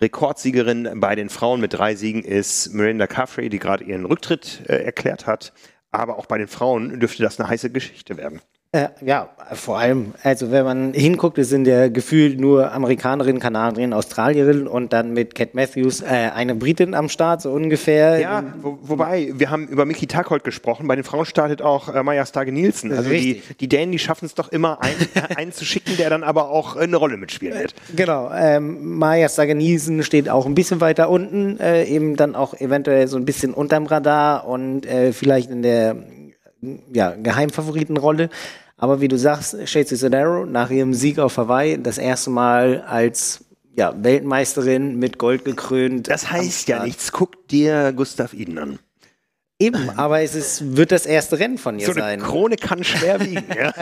Rekordsiegerin 0.00 0.88
bei 1.00 1.16
den 1.16 1.28
Frauen 1.28 1.60
mit 1.60 1.72
drei 1.72 1.96
Siegen 1.96 2.22
ist 2.22 2.72
Miranda 2.72 3.08
Caffrey, 3.08 3.48
die 3.48 3.58
gerade 3.58 3.82
ihren 3.82 4.04
Rücktritt 4.04 4.60
äh, 4.68 4.84
erklärt 4.84 5.26
hat. 5.26 5.52
Aber 5.90 6.20
auch 6.20 6.26
bei 6.26 6.38
den 6.38 6.46
Frauen 6.46 7.00
dürfte 7.00 7.24
das 7.24 7.40
eine 7.40 7.48
heiße 7.48 7.70
Geschichte 7.70 8.16
werden. 8.16 8.42
Äh, 8.74 8.88
ja, 9.06 9.28
vor 9.52 9.78
allem, 9.78 10.14
also 10.24 10.50
wenn 10.50 10.64
man 10.64 10.94
hinguckt, 10.94 11.38
es 11.38 11.48
sind 11.48 11.64
ja 11.68 11.86
gefühlt 11.86 12.40
nur 12.40 12.72
Amerikanerinnen, 12.72 13.40
Kanadierinnen, 13.40 13.92
Australierinnen 13.92 14.66
und 14.66 14.92
dann 14.92 15.12
mit 15.12 15.36
Cat 15.36 15.54
Matthews 15.54 16.00
äh, 16.00 16.06
eine 16.34 16.56
Britin 16.56 16.92
am 16.94 17.08
Start, 17.08 17.40
so 17.40 17.52
ungefähr. 17.52 18.18
Ja, 18.18 18.42
wo, 18.60 18.76
wobei, 18.82 19.30
wir 19.32 19.50
haben 19.50 19.68
über 19.68 19.84
Mickey 19.84 20.08
Tackholt 20.08 20.42
gesprochen, 20.42 20.88
bei 20.88 20.96
den 20.96 21.04
Frauen 21.04 21.24
startet 21.24 21.62
auch 21.62 21.94
äh, 21.94 22.02
Maja 22.02 22.26
Stage 22.26 22.50
Nielsen. 22.50 22.90
Also 22.90 23.10
die, 23.10 23.42
die 23.60 23.68
Dänen, 23.68 23.92
die 23.92 24.00
schaffen 24.00 24.24
es 24.24 24.34
doch 24.34 24.48
immer, 24.48 24.82
einen, 24.82 24.96
einen 25.36 25.52
zu 25.52 25.64
schicken, 25.64 25.96
der 25.96 26.10
dann 26.10 26.24
aber 26.24 26.50
auch 26.50 26.74
eine 26.74 26.96
Rolle 26.96 27.16
mitspielen 27.16 27.56
wird. 27.56 27.76
Genau, 27.94 28.32
ähm, 28.34 28.96
Maja 28.98 29.28
Stage 29.28 29.54
Nielsen 29.54 30.02
steht 30.02 30.28
auch 30.28 30.46
ein 30.46 30.56
bisschen 30.56 30.80
weiter 30.80 31.10
unten, 31.10 31.60
äh, 31.60 31.84
eben 31.84 32.16
dann 32.16 32.34
auch 32.34 32.54
eventuell 32.54 33.06
so 33.06 33.18
ein 33.18 33.24
bisschen 33.24 33.54
unterm 33.54 33.86
Radar 33.86 34.48
und 34.48 34.84
äh, 34.84 35.12
vielleicht 35.12 35.48
in 35.48 35.62
der 35.62 35.94
ja, 36.92 37.14
Geheimfavoritenrolle. 37.14 38.30
Aber 38.84 39.00
wie 39.00 39.08
du 39.08 39.16
sagst, 39.16 39.56
Shades 39.66 39.98
Sodaro 39.98 40.44
nach 40.44 40.68
ihrem 40.68 40.92
Sieg 40.92 41.18
auf 41.18 41.38
Hawaii 41.38 41.82
das 41.82 41.96
erste 41.96 42.28
Mal 42.28 42.82
als 42.82 43.42
ja, 43.74 43.94
Weltmeisterin 43.96 44.98
mit 44.98 45.16
Gold 45.16 45.46
gekrönt. 45.46 46.10
Das 46.10 46.30
heißt 46.30 46.68
ja 46.68 46.84
nichts. 46.84 47.10
Guck 47.10 47.48
dir 47.48 47.94
Gustav 47.96 48.34
Iden 48.34 48.58
an. 48.58 48.78
Eben, 49.58 49.88
aber 49.96 50.20
es 50.20 50.34
ist, 50.34 50.76
wird 50.76 50.92
das 50.92 51.06
erste 51.06 51.38
Rennen 51.38 51.56
von 51.56 51.78
ihr 51.78 51.86
so 51.86 51.94
sein. 51.94 52.02
Eine 52.02 52.22
Krone 52.22 52.56
kann 52.56 52.84
schwer 52.84 53.18
wiegen. 53.20 53.46
ja. 53.58 53.72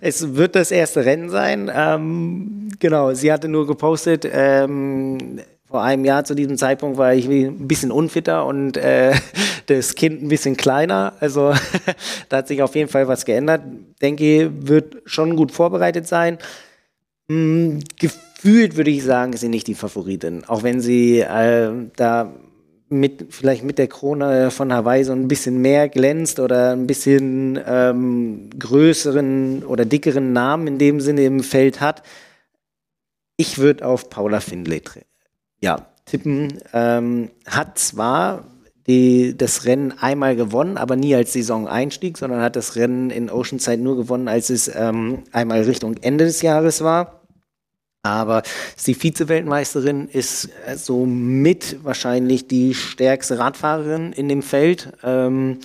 es 0.00 0.34
wird 0.34 0.54
das 0.54 0.70
erste 0.70 1.04
Rennen 1.04 1.28
sein. 1.28 1.70
Ähm, 1.70 2.70
genau, 2.78 3.12
sie 3.12 3.30
hatte 3.30 3.48
nur 3.48 3.66
gepostet, 3.66 4.26
ähm, 4.32 5.42
vor 5.68 5.82
einem 5.82 6.04
Jahr 6.04 6.24
zu 6.24 6.34
diesem 6.34 6.56
Zeitpunkt 6.56 6.96
war 6.96 7.14
ich 7.14 7.28
ein 7.28 7.68
bisschen 7.68 7.92
unfitter 7.92 8.46
und 8.46 8.76
äh, 8.76 9.14
das 9.66 9.94
Kind 9.94 10.22
ein 10.22 10.28
bisschen 10.28 10.56
kleiner. 10.56 11.12
Also 11.20 11.52
da 12.28 12.38
hat 12.38 12.48
sich 12.48 12.62
auf 12.62 12.74
jeden 12.74 12.88
Fall 12.88 13.06
was 13.06 13.24
geändert. 13.24 13.62
Denke, 14.00 14.50
wird 14.66 14.96
schon 15.04 15.36
gut 15.36 15.52
vorbereitet 15.52 16.08
sein. 16.08 16.38
Hm, 17.30 17.80
gefühlt 17.98 18.76
würde 18.76 18.90
ich 18.90 19.04
sagen, 19.04 19.34
ist 19.34 19.40
sie 19.40 19.48
nicht 19.48 19.66
die 19.66 19.74
Favoritin. 19.74 20.44
Auch 20.46 20.62
wenn 20.62 20.80
sie 20.80 21.20
äh, 21.20 21.70
da 21.96 22.32
mit, 22.88 23.26
vielleicht 23.28 23.62
mit 23.62 23.76
der 23.76 23.88
Krone 23.88 24.50
von 24.50 24.72
Hawaii 24.72 25.04
so 25.04 25.12
ein 25.12 25.28
bisschen 25.28 25.60
mehr 25.60 25.90
glänzt 25.90 26.40
oder 26.40 26.72
ein 26.72 26.86
bisschen 26.86 27.60
ähm, 27.66 28.48
größeren 28.58 29.64
oder 29.64 29.84
dickeren 29.84 30.32
Namen 30.32 30.66
in 30.66 30.78
dem 30.78 31.02
Sinne 31.02 31.24
im 31.24 31.42
Feld 31.42 31.82
hat. 31.82 32.02
Ich 33.36 33.58
würde 33.58 33.86
auf 33.86 34.08
Paula 34.08 34.40
Findlay 34.40 34.80
ja, 35.60 35.86
tippen. 36.04 36.58
Ähm, 36.72 37.30
hat 37.46 37.78
zwar 37.78 38.44
die, 38.86 39.36
das 39.36 39.66
Rennen 39.66 39.92
einmal 39.92 40.34
gewonnen, 40.34 40.78
aber 40.78 40.96
nie 40.96 41.14
als 41.14 41.34
Saison-Einstieg, 41.34 42.16
sondern 42.16 42.40
hat 42.40 42.56
das 42.56 42.76
Rennen 42.76 43.10
in 43.10 43.30
Oceanside 43.30 43.82
nur 43.82 43.96
gewonnen, 43.96 44.28
als 44.28 44.50
es 44.50 44.70
ähm, 44.74 45.24
einmal 45.32 45.62
Richtung 45.62 45.96
Ende 45.98 46.24
des 46.24 46.40
Jahres 46.42 46.82
war. 46.82 47.22
Aber 48.02 48.42
die 48.86 48.94
Vize-Weltmeisterin 48.94 50.08
ist 50.08 50.48
äh, 50.66 50.76
so 50.76 51.04
mit 51.04 51.84
wahrscheinlich 51.84 52.48
die 52.48 52.72
stärkste 52.74 53.38
Radfahrerin 53.38 54.12
in 54.12 54.28
dem 54.28 54.42
Feld. 54.42 54.92
Ähm, 55.02 55.58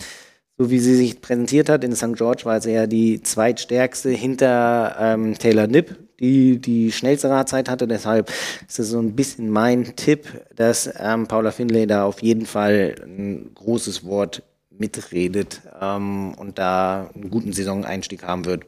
so 0.63 0.69
wie 0.69 0.79
sie 0.79 0.95
sich 0.95 1.19
präsentiert 1.19 1.67
hat 1.67 1.83
in 1.83 1.93
St. 1.93 2.15
George, 2.15 2.45
war 2.45 2.61
sie 2.61 2.71
ja 2.71 2.87
die 2.87 3.21
zweitstärkste 3.21 4.11
hinter 4.11 4.95
ähm, 4.97 5.37
Taylor 5.37 5.67
Nipp, 5.67 5.97
die 6.21 6.57
die 6.57 6.93
schnellste 6.93 7.29
Radzeit 7.29 7.67
hatte. 7.67 7.85
Deshalb 7.85 8.31
ist 8.65 8.79
es 8.79 8.89
so 8.89 8.99
ein 8.99 9.13
bisschen 9.13 9.49
mein 9.49 9.97
Tipp, 9.97 10.25
dass 10.55 10.89
ähm, 10.97 11.27
Paula 11.27 11.51
Finlay 11.51 11.85
da 11.85 12.05
auf 12.05 12.23
jeden 12.23 12.45
Fall 12.45 12.95
ein 13.03 13.51
großes 13.55 14.05
Wort 14.05 14.43
mitredet 14.69 15.61
ähm, 15.81 16.33
und 16.35 16.57
da 16.59 17.09
einen 17.13 17.29
guten 17.29 17.51
Saisoneinstieg 17.51 18.23
haben 18.23 18.45
wird. 18.45 18.63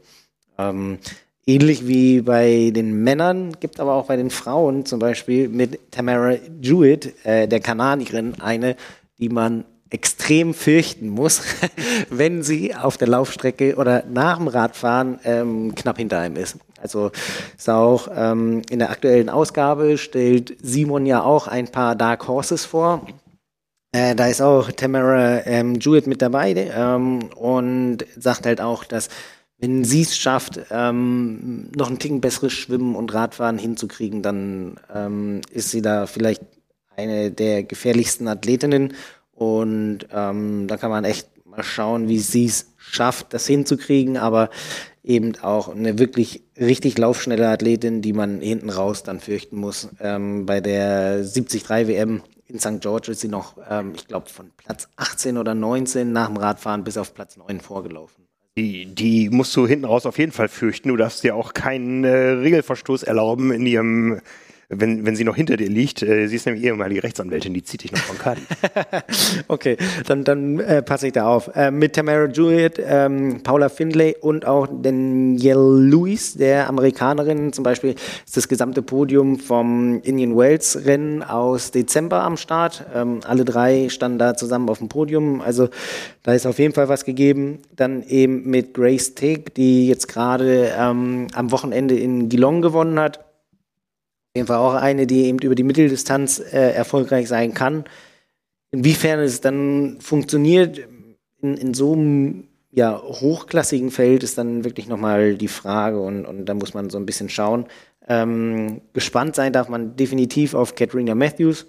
Ähm, 0.58 0.98
ähnlich 1.46 1.88
wie 1.88 2.22
bei 2.22 2.72
den 2.76 3.04
Männern 3.04 3.54
gibt 3.62 3.80
aber 3.80 3.94
auch 3.94 4.08
bei 4.08 4.18
den 4.18 4.32
Frauen 4.32 4.86
zum 4.86 5.00
Beispiel 5.00 5.48
mit 5.48 5.92
Tamara 5.92 6.36
Jewett, 6.62 7.26
äh, 7.26 7.48
der 7.48 7.62
Kanadierin, 7.62 8.36
eine, 8.42 8.76
die 9.18 9.30
man 9.30 9.64
extrem 9.96 10.54
fürchten 10.54 11.08
muss, 11.08 11.42
wenn 12.10 12.44
sie 12.44 12.76
auf 12.76 12.98
der 12.98 13.08
Laufstrecke 13.08 13.76
oder 13.78 14.04
nach 14.12 14.38
dem 14.38 14.50
Radfahren 14.50 15.20
ähm, 15.24 15.74
knapp 15.74 15.98
hinter 15.98 16.20
einem 16.20 16.36
ist. 16.36 16.58
Also 16.82 17.12
ist 17.58 17.70
auch 17.70 18.10
ähm, 18.14 18.62
in 18.70 18.80
der 18.80 18.92
aktuellen 18.92 19.30
Ausgabe 19.30 19.98
stellt 19.98 20.56
Simon 20.62 21.06
ja 21.06 21.24
auch 21.24 21.48
ein 21.48 21.70
paar 21.70 21.96
Dark 21.96 22.28
Horses 22.28 22.66
vor. 22.66 23.08
Äh, 23.94 24.16
da 24.16 24.28
ist 24.28 24.42
auch 24.42 24.70
Tamara 24.72 25.46
ähm, 25.46 25.76
Jewett 25.76 26.08
mit 26.08 26.22
dabei 26.22 26.54
ähm, 26.54 27.30
und 27.36 28.00
sagt 28.18 28.46
halt 28.46 28.60
auch, 28.60 28.84
dass 28.84 29.08
wenn 29.58 29.86
sie 29.86 30.02
es 30.02 30.18
schafft, 30.18 30.60
ähm, 30.70 31.72
noch 31.74 31.90
ein 31.90 32.00
Ticken 32.00 32.20
besseres 32.20 32.52
Schwimmen 32.52 32.96
und 32.96 33.14
Radfahren 33.14 33.58
hinzukriegen, 33.58 34.22
dann 34.22 34.76
ähm, 34.94 35.40
ist 35.50 35.72
sie 35.72 35.82
da 35.82 36.06
vielleicht 36.08 36.42
eine 36.98 37.32
der 37.32 37.64
gefährlichsten 37.64 38.28
Athletinnen 38.28 38.94
und 39.36 40.08
ähm, 40.12 40.68
da 40.68 40.78
kann 40.78 40.90
man 40.90 41.04
echt 41.04 41.30
mal 41.46 41.64
schauen, 41.64 42.08
wie 42.08 42.20
sie 42.20 42.46
es 42.46 42.74
schafft, 42.78 43.34
das 43.34 43.46
hinzukriegen, 43.46 44.18
aber 44.18 44.50
eben 45.04 45.34
auch 45.42 45.70
eine 45.70 46.00
wirklich 46.00 46.42
richtig 46.60 46.98
laufschnelle 46.98 47.48
Athletin, 47.48 48.02
die 48.02 48.14
man 48.14 48.42
hinten 48.42 48.70
raus 48.70 49.04
dann 49.04 49.20
fürchten 49.20 49.58
muss. 49.58 49.90
Ähm, 50.00 50.46
bei 50.46 50.62
der 50.62 51.18
73 51.18 51.70
WM 51.70 52.24
in 52.48 52.60
St. 52.60 52.82
George 52.82 53.12
ist 53.12 53.22
sie 53.22 53.28
noch, 53.28 53.58
ähm, 53.70 53.94
ich 53.96 54.08
glaube, 54.08 54.30
von 54.30 54.52
Platz 54.58 54.88
18 54.96 55.38
oder 55.38 55.54
19 55.54 56.12
nach 56.12 56.28
dem 56.28 56.38
Radfahren 56.38 56.84
bis 56.84 56.98
auf 56.98 57.14
Platz 57.14 57.38
9 57.38 57.60
vorgelaufen. 57.60 58.26
Die, 58.58 58.86
die 58.86 59.30
musst 59.30 59.56
du 59.58 59.68
hinten 59.68 59.86
raus 59.86 60.06
auf 60.06 60.18
jeden 60.18 60.32
Fall 60.32 60.48
fürchten. 60.48 60.88
Du 60.88 60.96
darfst 60.96 61.24
dir 61.24 61.36
auch 61.36 61.54
keinen 61.54 62.06
äh, 62.06 62.10
Regelverstoß 62.10 63.04
erlauben 63.04 63.52
in 63.52 63.66
ihrem 63.66 64.22
wenn, 64.70 65.06
wenn 65.06 65.16
sie 65.16 65.24
noch 65.24 65.36
hinter 65.36 65.58
dir 65.58 65.70
liegt, 65.70 66.02
äh, 66.02 66.28
sie 66.28 66.36
ist 66.36 66.46
nämlich 66.46 66.64
ehemalige 66.64 67.04
Rechtsanwältin, 67.04 67.54
die 67.54 67.64
zieht 67.64 67.84
dich 67.84 67.92
noch 67.92 68.00
von 68.00 68.18
Kadi. 68.18 68.42
okay, 69.48 69.78
dann, 70.08 70.24
dann 70.24 70.60
äh, 70.60 70.82
passe 70.82 71.08
ich 71.08 71.14
da 71.14 71.28
auf. 71.28 71.52
Äh, 71.56 71.72
mit 71.72 71.94
Tamara 71.94 72.26
Juliet, 72.26 72.82
ähm, 72.84 73.42
Paula 73.44 73.70
Findlay 73.70 74.16
und 74.20 74.46
auch 74.46 74.68
Danielle 74.68 75.80
Lewis, 75.80 76.34
der 76.34 76.68
Amerikanerin, 76.68 77.54
zum 77.54 77.64
Beispiel 77.64 77.96
ist 78.26 78.36
das 78.36 78.48
gesamte 78.48 78.82
Podium 78.82 79.40
vom 79.40 80.02
Indian 80.02 80.36
Wells 80.36 80.86
Rennen 80.86 81.22
aus 81.22 81.72
Dezember 81.72 82.24
am 82.24 82.38
Start. 82.38 82.86
Ähm, 82.94 83.20
alle 83.26 83.46
drei 83.46 83.90
standen 83.90 84.18
da 84.18 84.36
zusammen 84.36 84.70
auf 84.70 84.80
dem 84.80 84.90
Podium, 84.90 85.42
also 85.42 85.70
da 86.24 86.34
ist 86.34 86.48
auf 86.48 86.58
jeden 86.58 86.74
Fall 86.74 86.90
was 86.90 87.06
gegeben. 87.06 87.60
Dann 87.76 88.02
eben 88.04 88.50
mit 88.50 88.74
Grace 88.74 89.14
Teague, 89.14 89.52
die 89.56 89.88
jetzt 89.88 90.08
gerade 90.08 90.72
ähm, 90.78 91.28
am 91.34 91.52
Wochenende 91.52 91.96
in 91.96 92.30
Geelong 92.30 92.62
gewonnen 92.62 93.00
hat 93.00 93.25
jeden 94.36 94.48
Fall 94.48 94.58
auch 94.58 94.74
eine, 94.74 95.08
die 95.08 95.26
eben 95.26 95.40
über 95.40 95.56
die 95.56 95.64
Mitteldistanz 95.64 96.40
äh, 96.40 96.72
erfolgreich 96.72 97.28
sein 97.28 97.54
kann. 97.54 97.86
Inwiefern 98.72 99.20
es 99.20 99.42
dann 99.42 99.98
funktioniert 100.02 100.82
in, 101.42 101.56
in 101.58 101.74
so 101.74 101.94
einem 101.94 102.48
ja, 102.72 103.02
hochklassigen 103.02 103.90
Feld 103.90 104.22
ist 104.24 104.38
dann 104.38 104.66
wirklich 104.66 104.88
nochmal 104.88 105.36
die 105.36 105.48
Frage 105.48 106.02
und, 106.02 106.26
und 106.26 106.46
da 106.46 106.54
muss 106.54 106.74
man 106.74 106.90
so 106.90 106.98
ein 106.98 107.06
bisschen 107.06 107.30
schauen. 107.30 107.68
Ähm, 108.08 108.82
gespannt 108.92 109.36
sein 109.36 109.54
darf 109.54 109.70
man 109.70 109.96
definitiv 109.96 110.54
auf 110.54 110.76
Katrina 110.76 111.16
Matthews. 111.16 111.66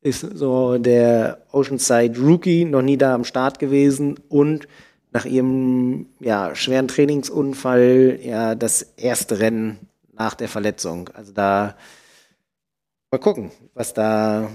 Ist 0.00 0.20
so 0.20 0.78
der 0.78 1.44
Oceanside 1.52 2.18
Rookie, 2.20 2.64
noch 2.64 2.82
nie 2.82 2.96
da 2.96 3.14
am 3.14 3.24
Start 3.24 3.60
gewesen 3.60 4.18
und 4.28 4.66
nach 5.12 5.24
ihrem 5.24 6.06
ja, 6.18 6.54
schweren 6.54 6.88
Trainingsunfall 6.88 8.18
ja 8.22 8.54
das 8.56 8.82
erste 8.82 9.38
Rennen 9.38 9.78
nach 10.12 10.34
der 10.34 10.48
Verletzung. 10.48 11.08
Also 11.14 11.32
da 11.32 11.76
Mal 13.10 13.18
gucken, 13.18 13.50
was 13.74 13.94
da 13.94 14.50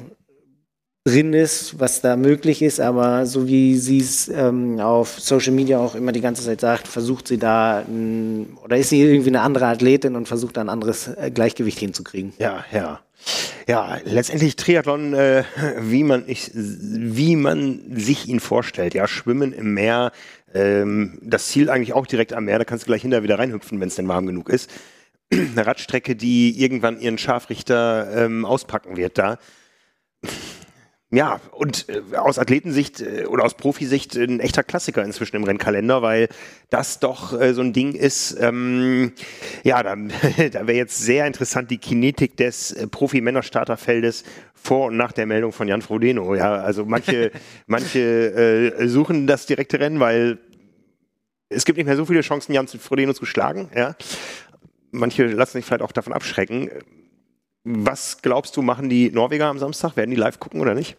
drin 1.06 1.34
ist, 1.34 1.80
was 1.80 2.02
da 2.02 2.16
möglich 2.16 2.62
ist, 2.62 2.80
aber 2.80 3.26
so 3.26 3.48
wie 3.48 3.76
sie 3.78 4.00
es 4.00 4.30
ähm, 4.30 4.80
auf 4.80 5.20
Social 5.20 5.54
Media 5.54 5.80
auch 5.80 5.96
immer 5.96 6.12
die 6.12 6.22
ganze 6.22 6.44
Zeit 6.44 6.62
sagt, 6.62 6.88
versucht 6.88 7.28
sie 7.28 7.38
da 7.40 7.80
ein, 7.80 8.56
oder 8.64 8.78
ist 8.78 8.90
sie 8.90 9.02
irgendwie 9.02 9.30
eine 9.30 9.42
andere 9.42 9.66
Athletin 9.66 10.16
und 10.16 10.28
versucht 10.28 10.58
da 10.58 10.62
ein 10.62 10.70
anderes 10.70 11.08
äh, 11.08 11.32
Gleichgewicht 11.32 11.80
hinzukriegen. 11.80 12.34
Ja, 12.38 12.64
ja. 12.72 13.02
Ja, 13.68 13.98
letztendlich 14.04 14.56
Triathlon, 14.56 15.14
äh, 15.14 15.44
wie 15.80 16.04
man 16.04 16.24
ich, 16.28 16.52
wie 16.54 17.36
man 17.36 17.82
sich 17.96 18.28
ihn 18.28 18.40
vorstellt. 18.40 18.94
Ja, 18.94 19.08
Schwimmen 19.08 19.52
im 19.52 19.74
Meer, 19.74 20.12
ähm, 20.54 21.18
das 21.22 21.48
Ziel 21.48 21.70
eigentlich 21.70 21.94
auch 21.94 22.06
direkt 22.06 22.34
am 22.34 22.46
Meer. 22.46 22.60
Da 22.60 22.66
kannst 22.66 22.86
du 22.86 22.88
gleich 22.88 23.02
hinterher 23.02 23.24
wieder 23.24 23.40
reinhüpfen, 23.40 23.80
wenn 23.80 23.88
es 23.88 23.96
denn 23.96 24.08
warm 24.08 24.28
genug 24.28 24.50
ist. 24.50 24.70
Eine 25.34 25.66
Radstrecke, 25.66 26.16
die 26.16 26.62
irgendwann 26.62 27.00
ihren 27.00 27.18
Scharfrichter 27.18 28.26
ähm, 28.26 28.46
auspacken 28.46 28.98
wird 28.98 29.18
da. 29.18 29.40
Ja, 31.14 31.40
und 31.52 31.86
äh, 31.90 32.16
aus 32.18 32.40
Athletensicht 32.40 33.00
äh, 33.00 33.26
oder 33.28 33.44
aus 33.44 33.54
Profisicht 33.54 34.16
ein 34.16 34.40
echter 34.40 34.64
Klassiker 34.64 35.04
inzwischen 35.04 35.36
im 35.36 35.44
Rennkalender, 35.44 36.02
weil 36.02 36.28
das 36.72 37.00
doch 37.00 37.40
äh, 37.40 37.54
so 37.54 37.62
ein 37.62 37.72
Ding 37.72 37.94
ist. 37.94 38.36
Ähm, 38.42 39.12
ja, 39.64 39.84
da, 39.84 39.96
da 40.52 40.66
wäre 40.66 40.74
jetzt 40.74 40.98
sehr 40.98 41.28
interessant 41.28 41.70
die 41.70 41.78
Kinetik 41.78 42.36
des 42.38 42.72
äh, 42.72 42.88
Profi-Männer-Starterfeldes 42.88 44.24
vor 44.56 44.88
und 44.88 44.98
nach 44.98 45.12
der 45.12 45.28
Meldung 45.28 45.52
von 45.52 45.68
Jan 45.68 45.84
Frodeno. 45.84 46.34
Ja, 46.34 46.56
also 46.56 46.84
manche, 46.84 47.30
manche 47.68 48.00
äh, 48.00 48.88
suchen 48.88 49.28
das 49.28 49.46
direkte 49.46 49.80
Rennen, 49.80 50.00
weil 50.00 50.40
es 51.50 51.64
gibt 51.66 51.78
nicht 51.78 51.86
mehr 51.86 51.96
so 51.96 52.06
viele 52.06 52.22
Chancen, 52.22 52.54
Jan 52.54 52.68
Frodeno 52.68 53.14
zu 53.14 53.28
schlagen. 53.28 53.70
Ja, 53.76 53.96
manche 54.94 55.26
lassen 55.26 55.58
sich 55.58 55.66
vielleicht 55.66 55.82
auch 55.82 55.92
davon 55.92 56.14
abschrecken. 56.14 56.70
Was 57.66 58.22
glaubst 58.22 58.56
du, 58.56 58.62
machen 58.62 58.90
die 58.90 59.12
Norweger 59.12 59.48
am 59.48 59.60
Samstag? 59.60 59.98
Werden 59.98 60.12
die 60.12 60.18
live 60.18 60.40
gucken 60.40 60.62
oder 60.62 60.74
nicht? 60.74 60.98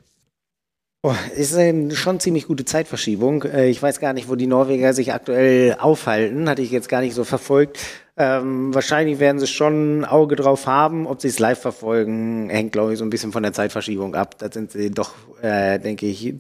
Oh, 1.03 1.15
ist 1.37 1.55
eine 1.55 1.95
schon 1.95 2.19
ziemlich 2.19 2.47
gute 2.47 2.65
Zeitverschiebung. 2.65 3.43
Äh, 3.43 3.69
ich 3.69 3.83
weiß 3.83 4.01
gar 4.01 4.15
nicht, 4.15 4.31
wo 4.31 4.37
die 4.37 4.47
Norweger 4.47 4.95
sich 4.95 5.13
aktuell 5.13 5.77
aufhalten. 5.79 6.49
Hatte 6.49 6.63
ich 6.63 6.71
jetzt 6.71 6.89
gar 6.89 7.03
nicht 7.03 7.15
so 7.15 7.25
verfolgt. 7.25 7.79
Ähm, 8.17 8.75
wahrscheinlich 8.75 9.19
werden 9.19 9.39
sie 9.39 9.47
schon 9.47 10.01
ein 10.01 10.05
Auge 10.07 10.35
drauf 10.35 10.67
haben. 10.67 11.07
Ob 11.07 11.21
sie 11.21 11.29
es 11.29 11.39
live 11.39 11.61
verfolgen, 11.61 12.49
hängt, 12.49 12.73
glaube 12.73 12.95
ich, 12.95 12.99
so 12.99 13.05
ein 13.05 13.11
bisschen 13.11 13.33
von 13.33 13.43
der 13.43 13.53
Zeitverschiebung 13.53 14.15
ab. 14.15 14.39
Da 14.39 14.51
sind 14.51 14.73
sie 14.73 14.91
doch, 14.91 15.13
äh, 15.43 15.79
denke 15.79 16.07
ich, 16.07 16.35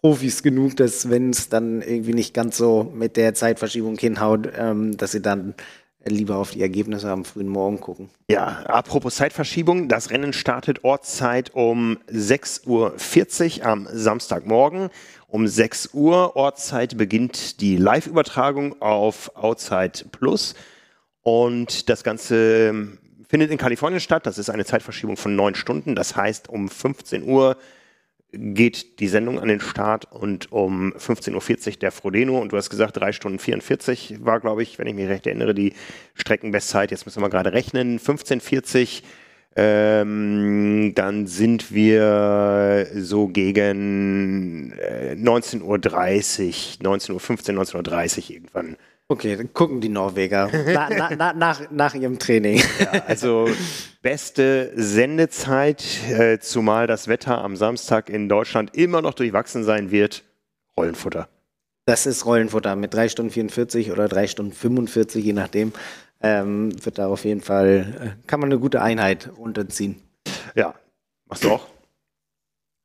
Profis 0.00 0.44
genug, 0.44 0.76
dass 0.76 1.10
wenn 1.10 1.30
es 1.30 1.48
dann 1.48 1.82
irgendwie 1.82 2.14
nicht 2.14 2.34
ganz 2.34 2.56
so 2.56 2.92
mit 2.94 3.16
der 3.16 3.34
Zeitverschiebung 3.34 3.98
hinhaut, 3.98 4.48
ähm, 4.56 4.96
dass 4.96 5.10
sie 5.10 5.22
dann 5.22 5.54
lieber 6.04 6.36
auf 6.36 6.50
die 6.50 6.62
Ergebnisse 6.62 7.10
am 7.10 7.24
frühen 7.24 7.48
Morgen 7.48 7.80
gucken. 7.80 8.10
Ja, 8.28 8.62
apropos 8.66 9.16
Zeitverschiebung, 9.16 9.88
das 9.88 10.10
Rennen 10.10 10.32
startet 10.32 10.84
Ortszeit 10.84 11.54
um 11.54 11.98
6.40 12.10 13.58
Uhr 13.60 13.66
am 13.66 13.88
Samstagmorgen. 13.90 14.90
Um 15.28 15.46
6 15.46 15.90
Uhr 15.94 16.36
Ortszeit 16.36 16.96
beginnt 16.96 17.60
die 17.60 17.76
Live-Übertragung 17.76 18.80
auf 18.80 19.34
Outside 19.34 20.04
Plus 20.12 20.54
und 21.22 21.88
das 21.88 22.04
Ganze 22.04 22.98
findet 23.28 23.50
in 23.50 23.58
Kalifornien 23.58 24.00
statt. 24.00 24.26
Das 24.26 24.38
ist 24.38 24.50
eine 24.50 24.64
Zeitverschiebung 24.64 25.16
von 25.16 25.34
neun 25.34 25.54
Stunden. 25.54 25.96
Das 25.96 26.14
heißt, 26.14 26.48
um 26.48 26.68
15 26.68 27.24
Uhr 27.24 27.56
geht 28.36 29.00
die 29.00 29.08
Sendung 29.08 29.38
an 29.38 29.48
den 29.48 29.60
Start 29.60 30.10
und 30.12 30.52
um 30.52 30.92
15.40 30.92 31.66
Uhr 31.66 31.72
der 31.78 31.92
Frodeno 31.92 32.38
und 32.38 32.52
du 32.52 32.56
hast 32.56 32.70
gesagt, 32.70 32.96
drei 32.96 33.12
Stunden 33.12 33.38
44 33.38 34.24
war, 34.24 34.40
glaube 34.40 34.62
ich, 34.62 34.78
wenn 34.78 34.86
ich 34.86 34.94
mich 34.94 35.08
recht 35.08 35.26
erinnere, 35.26 35.54
die 35.54 35.72
Streckenbestzeit. 36.14 36.90
Jetzt 36.90 37.06
müssen 37.06 37.22
wir 37.22 37.30
gerade 37.30 37.52
rechnen. 37.52 37.98
15.40 37.98 39.02
ähm, 39.56 40.92
dann 40.96 41.26
sind 41.28 41.72
wir 41.72 42.88
so 42.96 43.28
gegen 43.28 44.72
äh, 44.72 45.14
19.30 45.14 45.62
Uhr, 45.62 45.76
19.15 45.78 47.56
Uhr, 47.56 47.62
19.30 47.62 48.18
Uhr 48.18 48.30
irgendwann 48.30 48.76
Okay, 49.08 49.36
dann 49.36 49.52
gucken 49.52 49.82
die 49.82 49.90
Norweger 49.90 50.50
na, 50.66 50.88
na, 50.88 51.10
na, 51.14 51.32
nach, 51.34 51.70
nach 51.70 51.94
ihrem 51.94 52.18
Training. 52.18 52.62
Ja, 52.80 53.04
also 53.06 53.48
beste 54.00 54.72
Sendezeit, 54.76 55.84
äh, 56.08 56.38
zumal 56.38 56.86
das 56.86 57.06
Wetter 57.06 57.42
am 57.44 57.56
Samstag 57.56 58.08
in 58.08 58.28
Deutschland 58.30 58.74
immer 58.74 59.02
noch 59.02 59.14
durchwachsen 59.14 59.62
sein 59.62 59.90
wird. 59.90 60.24
Rollenfutter. 60.76 61.28
Das 61.86 62.06
ist 62.06 62.24
Rollenfutter 62.24 62.76
mit 62.76 62.94
3 62.94 63.10
Stunden 63.10 63.30
44 63.30 63.92
oder 63.92 64.08
3 64.08 64.26
Stunden 64.26 64.52
45, 64.52 65.22
je 65.22 65.34
nachdem. 65.34 65.72
Ähm, 66.22 66.72
wird 66.82 66.96
da 66.98 67.08
auf 67.08 67.26
jeden 67.26 67.42
Fall, 67.42 68.16
äh, 68.24 68.26
kann 68.26 68.40
man 68.40 68.50
eine 68.50 68.58
gute 68.58 68.80
Einheit 68.80 69.30
runterziehen. 69.36 69.96
Ja, 70.54 70.74
machst 71.26 71.44
du 71.44 71.50
auch? 71.50 71.73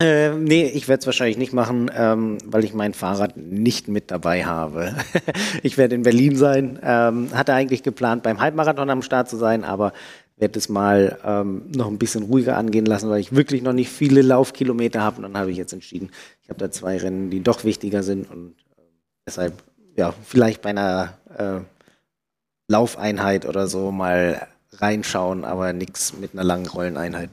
Äh, 0.01 0.29
nee, 0.35 0.65
ich 0.65 0.87
werde 0.87 1.01
es 1.01 1.05
wahrscheinlich 1.05 1.37
nicht 1.37 1.51
machen, 1.51 1.91
ähm, 1.93 2.37
weil 2.45 2.63
ich 2.63 2.73
mein 2.73 2.93
Fahrrad 2.93 3.35
nicht 3.35 3.89
mit 3.89 4.11
dabei 4.11 4.45
habe. 4.45 4.95
ich 5.63 5.77
werde 5.77 5.95
in 5.95 6.03
Berlin 6.03 6.37
sein. 6.37 6.79
Ähm, 6.81 7.29
hatte 7.33 7.53
eigentlich 7.53 7.83
geplant, 7.83 8.23
beim 8.23 8.39
Halbmarathon 8.39 8.89
am 8.89 9.01
Start 9.01 9.29
zu 9.29 9.35
sein, 9.35 9.65
aber 9.65 9.91
werde 10.37 10.57
es 10.57 10.69
mal 10.69 11.19
ähm, 11.25 11.63
noch 11.75 11.87
ein 11.87 11.97
bisschen 11.97 12.23
ruhiger 12.23 12.55
angehen 12.55 12.85
lassen, 12.85 13.09
weil 13.09 13.19
ich 13.19 13.35
wirklich 13.35 13.61
noch 13.61 13.73
nicht 13.73 13.89
viele 13.89 14.21
Laufkilometer 14.21 15.01
habe. 15.01 15.17
Und 15.17 15.23
dann 15.23 15.37
habe 15.37 15.51
ich 15.51 15.57
jetzt 15.57 15.73
entschieden, 15.73 16.11
ich 16.43 16.49
habe 16.49 16.59
da 16.59 16.71
zwei 16.71 16.97
Rennen, 16.97 17.29
die 17.29 17.43
doch 17.43 17.65
wichtiger 17.65 18.01
sind 18.01 18.31
und 18.31 18.51
äh, 18.77 18.81
deshalb 19.27 19.53
ja 19.97 20.13
vielleicht 20.23 20.61
bei 20.61 20.69
einer 20.69 21.17
äh, 21.37 21.59
Laufeinheit 22.69 23.45
oder 23.45 23.67
so 23.67 23.91
mal 23.91 24.47
reinschauen, 24.71 25.43
aber 25.43 25.73
nichts 25.73 26.13
mit 26.17 26.31
einer 26.33 26.45
langen 26.45 26.67
Rolleneinheit. 26.67 27.31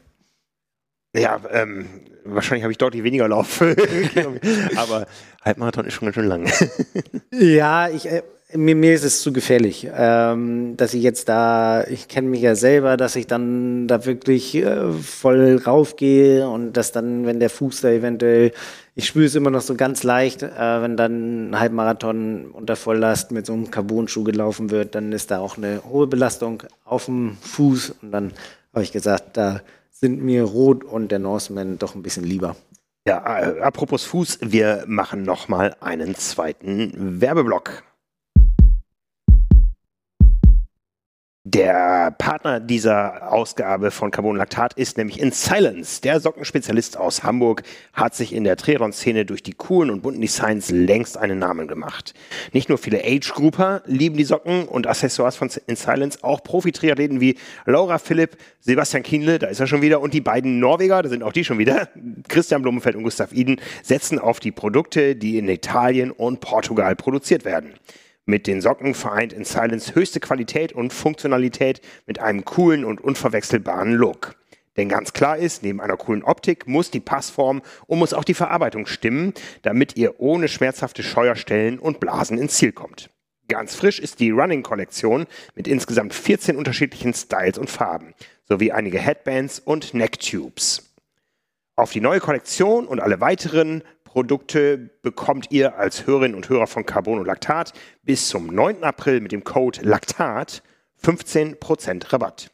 Ja, 1.16 1.40
ähm, 1.50 1.86
wahrscheinlich 2.24 2.64
habe 2.64 2.72
ich 2.72 2.78
deutlich 2.78 3.02
weniger 3.02 3.28
Lauf. 3.28 3.60
aber 4.76 5.06
Halbmarathon 5.44 5.86
ist 5.86 5.94
schon 5.94 6.06
ganz 6.06 6.14
schön 6.14 6.26
lang. 6.26 6.50
ja, 7.32 7.88
ich, 7.88 8.06
äh, 8.06 8.22
mir, 8.52 8.76
mir 8.76 8.94
ist 8.94 9.04
es 9.04 9.22
zu 9.22 9.32
gefährlich, 9.32 9.88
ähm, 9.92 10.76
dass 10.76 10.94
ich 10.94 11.02
jetzt 11.02 11.28
da, 11.28 11.84
ich 11.84 12.08
kenne 12.08 12.28
mich 12.28 12.42
ja 12.42 12.54
selber, 12.54 12.96
dass 12.96 13.16
ich 13.16 13.26
dann 13.26 13.88
da 13.88 14.04
wirklich 14.04 14.54
äh, 14.54 14.92
voll 14.92 15.60
raufgehe 15.64 16.48
und 16.48 16.74
dass 16.74 16.92
dann, 16.92 17.26
wenn 17.26 17.40
der 17.40 17.50
Fuß 17.50 17.80
da 17.80 17.90
eventuell, 17.90 18.52
ich 18.94 19.06
spüre 19.06 19.26
es 19.26 19.34
immer 19.34 19.50
noch 19.50 19.62
so 19.62 19.74
ganz 19.74 20.02
leicht, 20.04 20.42
äh, 20.42 20.82
wenn 20.82 20.96
dann 20.96 21.50
ein 21.50 21.60
Halbmarathon 21.60 22.50
unter 22.52 22.76
Volllast 22.76 23.32
mit 23.32 23.46
so 23.46 23.52
einem 23.52 23.70
Carbon-Schuh 23.70 24.24
gelaufen 24.24 24.70
wird, 24.70 24.94
dann 24.94 25.12
ist 25.12 25.30
da 25.30 25.38
auch 25.38 25.56
eine 25.56 25.82
hohe 25.84 26.06
Belastung 26.06 26.62
auf 26.84 27.06
dem 27.06 27.36
Fuß 27.40 27.94
und 28.02 28.12
dann 28.12 28.32
habe 28.72 28.84
ich 28.84 28.92
gesagt, 28.92 29.36
da 29.36 29.60
sind 30.00 30.22
mir 30.22 30.44
Rot 30.44 30.84
und 30.84 31.10
der 31.10 31.18
Norseman 31.18 31.78
doch 31.78 31.94
ein 31.94 32.02
bisschen 32.02 32.24
lieber. 32.24 32.56
Ja, 33.06 33.40
äh, 33.40 33.60
apropos 33.60 34.04
Fuß, 34.04 34.40
wir 34.42 34.84
machen 34.86 35.22
nochmal 35.22 35.76
einen 35.80 36.14
zweiten 36.16 37.20
Werbeblock. 37.20 37.84
Der 41.48 42.10
Partner 42.18 42.58
dieser 42.58 43.32
Ausgabe 43.32 43.92
von 43.92 44.10
Carbon 44.10 44.34
Lactat 44.34 44.72
ist 44.72 44.98
nämlich 44.98 45.20
In 45.20 45.30
Silence. 45.30 46.00
Der 46.00 46.18
Sockenspezialist 46.18 46.96
aus 46.96 47.22
Hamburg 47.22 47.62
hat 47.92 48.16
sich 48.16 48.32
in 48.32 48.42
der 48.42 48.56
Triathlon-Szene 48.56 49.24
durch 49.24 49.44
die 49.44 49.52
coolen 49.52 49.90
und 49.90 50.02
bunten 50.02 50.20
Designs 50.20 50.70
längst 50.72 51.16
einen 51.16 51.38
Namen 51.38 51.68
gemacht. 51.68 52.14
Nicht 52.52 52.68
nur 52.68 52.78
viele 52.78 53.04
Age-Grouper 53.04 53.82
lieben 53.86 54.16
die 54.16 54.24
Socken 54.24 54.66
und 54.66 54.88
Accessoires 54.88 55.36
von 55.36 55.48
In 55.68 55.76
Silence, 55.76 56.18
auch 56.24 56.42
Profi-Triathleten 56.42 57.20
wie 57.20 57.36
Laura 57.64 57.98
Philipp, 57.98 58.38
Sebastian 58.58 59.04
Kienle, 59.04 59.38
da 59.38 59.46
ist 59.46 59.60
er 59.60 59.68
schon 59.68 59.82
wieder, 59.82 60.00
und 60.00 60.14
die 60.14 60.20
beiden 60.20 60.58
Norweger, 60.58 61.00
da 61.00 61.08
sind 61.08 61.22
auch 61.22 61.32
die 61.32 61.44
schon 61.44 61.58
wieder, 61.58 61.88
Christian 62.26 62.62
Blumenfeld 62.62 62.96
und 62.96 63.04
Gustav 63.04 63.32
Iden, 63.32 63.60
setzen 63.84 64.18
auf 64.18 64.40
die 64.40 64.50
Produkte, 64.50 65.14
die 65.14 65.38
in 65.38 65.48
Italien 65.48 66.10
und 66.10 66.40
Portugal 66.40 66.96
produziert 66.96 67.44
werden. 67.44 67.74
Mit 68.28 68.48
den 68.48 68.60
Socken 68.60 68.94
vereint 68.94 69.32
in 69.32 69.44
Silence 69.44 69.94
höchste 69.94 70.18
Qualität 70.18 70.72
und 70.72 70.92
Funktionalität 70.92 71.80
mit 72.06 72.18
einem 72.18 72.44
coolen 72.44 72.84
und 72.84 73.00
unverwechselbaren 73.00 73.94
Look. 73.94 74.34
Denn 74.76 74.88
ganz 74.88 75.12
klar 75.12 75.36
ist, 75.36 75.62
neben 75.62 75.80
einer 75.80 75.96
coolen 75.96 76.24
Optik 76.24 76.66
muss 76.66 76.90
die 76.90 76.98
Passform 76.98 77.62
und 77.86 78.00
muss 78.00 78.12
auch 78.12 78.24
die 78.24 78.34
Verarbeitung 78.34 78.86
stimmen, 78.86 79.32
damit 79.62 79.96
ihr 79.96 80.20
ohne 80.20 80.48
schmerzhafte 80.48 81.04
Scheuerstellen 81.04 81.78
und 81.78 82.00
Blasen 82.00 82.36
ins 82.36 82.54
Ziel 82.54 82.72
kommt. 82.72 83.10
Ganz 83.46 83.76
frisch 83.76 84.00
ist 84.00 84.18
die 84.18 84.32
Running-Kollektion 84.32 85.26
mit 85.54 85.68
insgesamt 85.68 86.12
14 86.12 86.56
unterschiedlichen 86.56 87.14
Styles 87.14 87.58
und 87.58 87.70
Farben, 87.70 88.12
sowie 88.44 88.72
einige 88.72 88.98
Headbands 88.98 89.60
und 89.60 89.94
Necktubes. 89.94 90.92
Auf 91.76 91.92
die 91.92 92.00
neue 92.00 92.18
Kollektion 92.20 92.88
und 92.88 92.98
alle 92.98 93.20
weiteren 93.20 93.84
Produkte 94.16 94.78
bekommt 95.02 95.48
ihr 95.50 95.76
als 95.76 96.06
Hörerinnen 96.06 96.34
und 96.34 96.48
Hörer 96.48 96.66
von 96.66 96.86
Carbon 96.86 97.18
und 97.18 97.26
Laktat 97.26 97.74
bis 98.02 98.28
zum 98.28 98.46
9. 98.46 98.82
April 98.82 99.20
mit 99.20 99.30
dem 99.30 99.44
Code 99.44 99.80
LAKTAT 99.82 100.62
15% 101.04 102.14
Rabatt. 102.14 102.50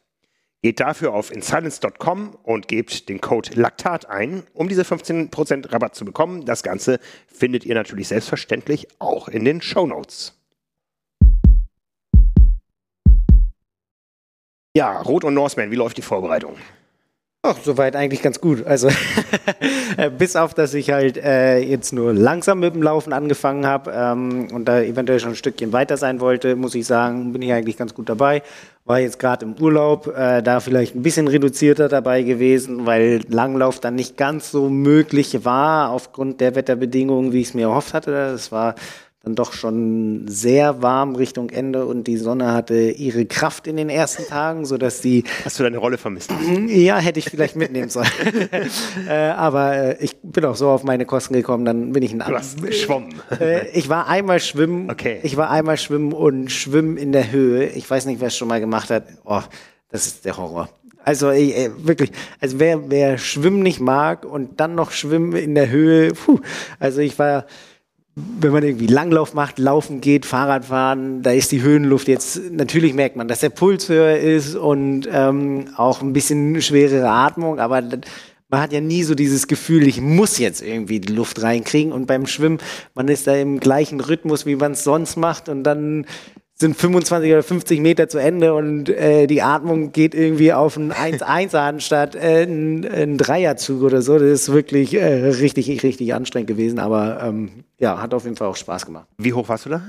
Geht 0.61 0.81
dafür 0.81 1.13
auf 1.13 1.31
insilence.com 1.31 2.35
und 2.43 2.67
gebt 2.67 3.07
den 3.07 3.21
Code 3.21 3.51
LAKTAT 3.53 4.09
ein, 4.09 4.43
um 4.53 4.67
diese 4.67 4.81
15% 4.81 5.71
Rabatt 5.71 5.95
zu 5.95 6.03
bekommen. 6.03 6.43
Das 6.43 6.63
Ganze 6.63 6.99
findet 7.27 7.63
ihr 7.63 7.75
natürlich 7.75 8.09
selbstverständlich 8.09 8.89
auch 8.99 9.29
in 9.29 9.45
den 9.45 9.61
Show 9.61 9.87
Notes. 9.87 10.37
Ja, 14.75 15.01
Rot 15.01 15.23
und 15.23 15.33
Norseman, 15.33 15.71
wie 15.71 15.77
läuft 15.77 15.95
die 15.95 16.01
Vorbereitung? 16.01 16.57
Ach, 17.45 17.57
soweit 17.61 17.97
eigentlich 17.97 18.21
ganz 18.21 18.39
gut. 18.39 18.65
Also 18.65 18.87
bis 20.17 20.37
auf, 20.37 20.53
dass 20.53 20.73
ich 20.73 20.91
halt 20.91 21.17
äh, 21.17 21.59
jetzt 21.59 21.91
nur 21.91 22.13
langsam 22.13 22.61
mit 22.61 22.73
dem 22.73 22.81
Laufen 22.81 23.11
angefangen 23.11 23.65
habe 23.65 23.91
ähm, 23.93 24.47
und 24.53 24.63
da 24.63 24.79
eventuell 24.81 25.19
schon 25.19 25.31
ein 25.31 25.35
Stückchen 25.35 25.73
weiter 25.73 25.97
sein 25.97 26.21
wollte, 26.21 26.55
muss 26.55 26.73
ich 26.73 26.87
sagen, 26.87 27.33
bin 27.33 27.41
ich 27.41 27.51
eigentlich 27.51 27.75
ganz 27.75 27.93
gut 27.93 28.07
dabei. 28.07 28.43
War 28.85 29.01
jetzt 29.01 29.19
gerade 29.19 29.45
im 29.45 29.55
Urlaub, 29.61 30.07
äh, 30.07 30.41
da 30.41 30.61
vielleicht 30.61 30.95
ein 30.95 31.03
bisschen 31.03 31.27
reduzierter 31.27 31.89
dabei 31.89 32.23
gewesen, 32.23 32.85
weil 32.85 33.19
Langlauf 33.27 33.81
dann 33.81 33.95
nicht 33.95 34.15
ganz 34.15 34.49
so 34.49 34.69
möglich 34.69 35.43
war 35.43 35.89
aufgrund 35.89 36.39
der 36.39 36.55
Wetterbedingungen, 36.55 37.33
wie 37.33 37.41
ich 37.41 37.47
es 37.47 37.53
mir 37.55 37.63
erhofft 37.63 37.93
hatte. 37.93 38.11
Das 38.11 38.53
war 38.53 38.75
dann 39.23 39.35
doch 39.35 39.53
schon 39.53 40.25
sehr 40.27 40.81
warm 40.81 41.15
Richtung 41.15 41.49
Ende 41.49 41.85
und 41.85 42.07
die 42.07 42.17
Sonne 42.17 42.51
hatte 42.51 42.75
ihre 42.91 43.25
Kraft 43.25 43.67
in 43.67 43.77
den 43.77 43.89
ersten 43.89 44.27
Tagen, 44.27 44.65
so 44.65 44.77
dass 44.77 44.99
die. 44.99 45.23
Hast 45.45 45.57
du 45.57 45.63
deine 45.63 45.77
Rolle 45.77 45.97
vermisst? 45.97 46.29
Ja, 46.67 46.97
hätte 46.97 47.19
ich 47.19 47.29
vielleicht 47.29 47.55
mitnehmen 47.55 47.87
sollen. 47.87 48.09
äh, 49.07 49.13
aber 49.13 49.75
äh, 49.75 50.03
ich 50.03 50.17
bin 50.21 50.43
auch 50.43 50.57
so 50.57 50.67
auf 50.67 50.83
meine 50.83 51.05
Kosten 51.05 51.35
gekommen, 51.35 51.63
dann 51.63 51.93
bin 51.93 52.03
ich 52.03 52.11
ein 52.11 52.19
Du 52.19 52.35
hast 52.35 52.61
geschwommen. 52.61 53.13
äh, 53.39 53.69
ich 53.69 53.87
war 53.87 54.07
einmal 54.07 54.41
schwimmen. 54.41 54.91
Okay. 54.91 55.21
Ich 55.23 55.37
war 55.37 55.49
einmal 55.49 55.77
schwimmen 55.77 56.11
und 56.11 56.51
schwimmen 56.51 56.97
in 56.97 57.13
der 57.13 57.31
Höhe. 57.31 57.67
Ich 57.67 57.89
weiß 57.89 58.05
nicht, 58.07 58.19
wer 58.19 58.27
es 58.27 58.35
schon 58.35 58.49
mal 58.49 58.59
gemacht 58.59 58.89
hat. 58.89 59.05
Oh, 59.23 59.41
das 59.87 60.05
ist 60.05 60.25
der 60.25 60.35
Horror. 60.35 60.67
Also 61.05 61.29
ey, 61.29 61.71
wirklich, 61.77 62.11
also 62.41 62.59
wer, 62.59 62.89
wer 62.89 63.17
Schwimmen 63.17 63.61
nicht 63.61 63.79
mag 63.79 64.25
und 64.25 64.59
dann 64.59 64.75
noch 64.75 64.91
Schwimmen 64.91 65.33
in 65.33 65.55
der 65.55 65.69
Höhe, 65.69 66.13
puh, 66.13 66.39
also 66.79 66.99
ich 66.99 67.17
war 67.19 67.45
wenn 68.15 68.51
man 68.51 68.63
irgendwie 68.63 68.87
Langlauf 68.87 69.33
macht, 69.33 69.57
laufen 69.57 69.99
geht, 69.99 70.25
Fahrrad 70.25 70.65
fahren, 70.65 71.23
da 71.23 71.31
ist 71.31 71.51
die 71.51 71.63
Höhenluft 71.63 72.07
jetzt, 72.07 72.51
natürlich 72.51 72.93
merkt 72.93 73.15
man, 73.15 73.27
dass 73.27 73.39
der 73.39 73.49
Puls 73.49 73.89
höher 73.89 74.17
ist 74.17 74.55
und 74.55 75.07
ähm, 75.11 75.65
auch 75.77 76.01
ein 76.01 76.13
bisschen 76.13 76.61
schwerere 76.61 77.09
Atmung, 77.09 77.59
aber 77.59 77.81
man 78.49 78.61
hat 78.61 78.71
ja 78.71 78.81
nie 78.81 79.01
so 79.01 79.15
dieses 79.15 79.47
Gefühl, 79.47 79.87
ich 79.87 79.99
muss 79.99 80.37
jetzt 80.37 80.61
irgendwie 80.61 80.99
die 80.99 81.13
Luft 81.13 81.41
reinkriegen 81.41 81.91
und 81.91 82.05
beim 82.05 82.27
Schwimmen, 82.27 82.59
man 82.93 83.07
ist 83.07 83.25
da 83.25 83.35
im 83.35 83.59
gleichen 83.59 83.99
Rhythmus, 83.99 84.45
wie 84.45 84.57
man 84.57 84.73
es 84.73 84.83
sonst 84.83 85.15
macht 85.15 85.49
und 85.49 85.63
dann 85.63 86.05
sind 86.63 86.77
25 86.77 87.29
oder 87.29 87.43
50 87.43 87.81
Meter 87.81 88.07
zu 88.07 88.19
Ende 88.19 88.53
und 88.53 88.87
äh, 88.87 89.27
die 89.27 89.41
Atmung 89.41 89.91
geht 89.91 90.15
irgendwie 90.15 90.53
auf 90.53 90.77
ein 90.77 90.93
1-1 90.93 91.55
anstatt 91.57 92.15
äh, 92.15 92.43
ein, 92.43 92.87
ein 92.87 93.17
Dreierzug 93.17 93.83
oder 93.83 94.01
so. 94.01 94.13
Das 94.13 94.29
ist 94.29 94.53
wirklich 94.53 94.93
äh, 94.93 95.25
richtig, 95.25 95.83
richtig 95.83 96.13
anstrengend 96.13 96.47
gewesen, 96.47 96.79
aber 96.79 97.21
ähm, 97.21 97.65
ja, 97.79 98.01
hat 98.01 98.13
auf 98.13 98.23
jeden 98.23 98.37
Fall 98.37 98.47
auch 98.47 98.55
Spaß 98.55 98.85
gemacht. 98.85 99.07
Wie 99.17 99.33
hoch 99.33 99.49
warst 99.49 99.65
du 99.65 99.71
da? 99.71 99.81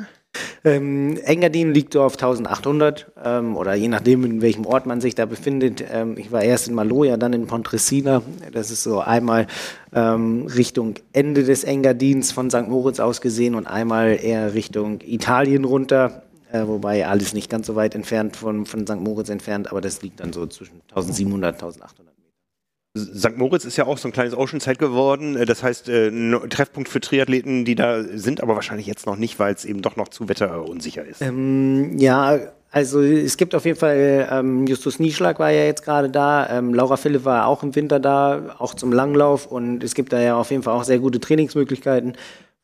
Ähm, 0.65 1.17
Engadin 1.23 1.73
liegt 1.73 1.93
so 1.93 2.03
auf 2.03 2.15
1800 2.15 3.13
ähm, 3.25 3.57
oder 3.57 3.75
je 3.75 3.87
nachdem, 3.87 4.25
in 4.25 4.43
welchem 4.43 4.67
Ort 4.67 4.85
man 4.85 5.01
sich 5.01 5.15
da 5.15 5.27
befindet. 5.27 5.85
Ähm, 5.93 6.17
ich 6.19 6.33
war 6.33 6.43
erst 6.43 6.67
in 6.67 6.75
Maloja, 6.75 7.17
dann 7.17 7.33
in 7.35 7.47
Pontresina. 7.47 8.23
Das 8.53 8.73
ist 8.73 8.83
so 8.83 8.99
einmal 8.99 9.47
ähm, 9.95 10.47
Richtung 10.47 10.95
Ende 11.13 11.45
des 11.45 11.63
Engadins 11.63 12.33
von 12.33 12.51
St. 12.51 12.69
Moritz 12.69 12.99
aus 12.99 13.21
gesehen 13.21 13.55
und 13.55 13.69
einmal 13.69 14.19
eher 14.21 14.55
Richtung 14.55 14.99
Italien 15.03 15.65
runter. 15.65 16.24
Äh, 16.55 16.69
wobei 16.69 17.05
alles 17.05 17.35
nicht 17.35 17.51
ganz 17.51 17.67
so 17.67 17.75
weit 17.75 17.97
entfernt 17.97 18.37
von, 18.37 18.65
von 18.65 18.87
St. 18.87 19.01
Moritz 19.01 19.29
entfernt, 19.29 19.73
aber 19.73 19.81
das 19.81 20.03
liegt 20.03 20.21
dann 20.21 20.33
so 20.33 20.47
zwischen 20.47 20.83
1700 20.95 21.61
und 21.61 21.73
1800 21.73 22.15
Meter. 22.17 23.19
St. 23.19 23.37
Moritz 23.37 23.65
ist 23.65 23.77
ja 23.77 23.87
auch 23.87 23.99
so 23.99 24.07
ein 24.07 24.13
kleines 24.13 24.37
Oceanside 24.37 24.77
geworden. 24.77 25.37
Äh, 25.37 25.47
Das 25.47 25.65
heißt, 25.65 25.89
äh, 25.89 26.11
ein 26.11 26.49
Treffpunkt 26.51 26.89
für 26.89 27.01
Triathleten, 27.01 27.65
die 27.65 27.75
da 27.75 28.05
sind, 28.05 28.41
aber 28.41 28.55
wahrscheinlich 28.55 28.87
jetzt 28.87 29.05
noch 29.05 29.17
nicht, 29.17 29.41
weil 29.41 29.53
es 29.53 29.65
eben 29.65 29.83
doch 29.83 29.97
noch 29.97 30.07
zu 30.07 30.29
wetterunsicher 30.29 31.05
ist. 31.05 31.23
Ähm, 31.23 31.99
ja, 31.99 32.39
also 32.71 33.03
es 33.03 33.37
gibt 33.37 33.57
auf 33.57 33.65
jeden 33.65 33.79
Fall, 33.79 34.29
ähm, 34.31 34.69
Justus 34.69 35.01
Nieschlag 35.01 35.41
war 35.41 35.51
ja 35.51 35.65
jetzt 35.65 35.83
gerade 35.83 36.09
da, 36.09 36.49
ähm, 36.57 36.73
Laura 36.73 36.97
Philipp 36.97 37.25
war 37.25 37.49
auch 37.49 37.65
im 37.65 37.75
Winter 37.75 37.99
da, 37.99 38.55
auch 38.61 38.75
zum 38.75 38.93
Langlauf 38.93 39.47
und 39.47 39.83
es 39.83 39.95
gibt 39.95 40.13
da 40.13 40.21
ja 40.21 40.37
auf 40.37 40.53
jeden 40.53 40.63
Fall 40.63 40.75
auch 40.75 40.85
sehr 40.85 41.01
gute 41.01 41.19
Trainingsmöglichkeiten. 41.19 42.17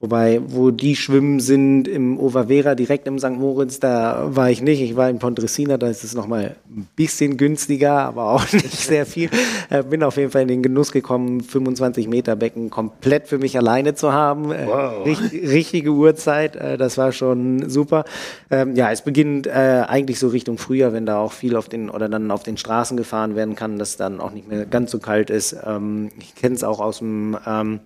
Wobei, 0.03 0.40
wo 0.46 0.70
die 0.70 0.96
schwimmen 0.96 1.40
sind 1.40 1.86
im 1.86 2.18
Oververa, 2.18 2.74
direkt 2.74 3.07
im 3.07 3.18
St. 3.18 3.32
Moritz, 3.32 3.80
da 3.80 4.34
war 4.34 4.51
ich 4.51 4.62
nicht. 4.62 4.80
Ich 4.80 4.96
war 4.96 5.11
in 5.11 5.18
Pontresina, 5.18 5.76
da 5.76 5.88
ist 5.88 6.05
es 6.05 6.14
nochmal 6.14 6.57
ein 6.74 6.88
bisschen 6.96 7.36
günstiger, 7.36 7.98
aber 7.98 8.30
auch 8.30 8.40
nicht 8.55 8.78
sehr 8.78 9.05
viel. 9.05 9.28
Äh, 9.68 9.82
bin 9.82 10.03
auf 10.03 10.16
jeden 10.16 10.30
Fall 10.30 10.40
in 10.40 10.48
den 10.48 10.62
Genuss 10.62 10.90
gekommen, 10.92 11.42
25 11.42 12.09
Meter 12.09 12.34
Becken 12.34 12.70
komplett 12.70 13.28
für 13.28 13.36
mich 13.36 13.59
alleine 13.59 13.94
zu 13.94 14.11
haben. 14.14 14.51
Äh, 14.53 14.66
Wow. 14.66 15.05
richt- 15.05 15.32
richtige 15.34 15.90
Uhrzeit, 15.90 16.57
äh, 16.57 16.78
das 16.78 16.96
war 16.96 17.12
schon 17.12 17.68
super. 17.68 18.07
Ähm, 18.51 18.74
ja, 18.76 18.90
es 18.90 19.03
beginnt 19.03 19.48
eigentlich 19.48 20.18
so 20.18 20.28
Richtung 20.28 20.57
Frühjahr, 20.57 20.94
wenn 20.94 21.05
da 21.05 21.18
auch 21.18 21.32
viel 21.32 21.57
auf 21.57 21.68
den 21.68 21.90
oder 21.90 22.09
dann 22.09 22.30
auf 22.30 22.42
den 22.42 22.57
Straßen 22.57 22.96
gefahren 22.96 23.36
werden 23.36 23.55
kann, 23.55 23.78
dass 23.78 23.98
dann 23.98 24.18
auch 24.20 24.30
nicht 24.32 24.48
mehr 24.48 24.64
ganz 24.64 24.90
so 24.92 24.98
kalt 24.98 25.28
ist. 25.28 25.55
Ähm, 25.62 26.09
ich 26.18 26.34
kenne 26.34 26.55
es 26.55 26.64
auch 26.64 26.80
aus 26.80 26.98
dem 27.01 27.36
ähm, 27.46 27.80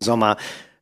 Sommer. 0.00 0.36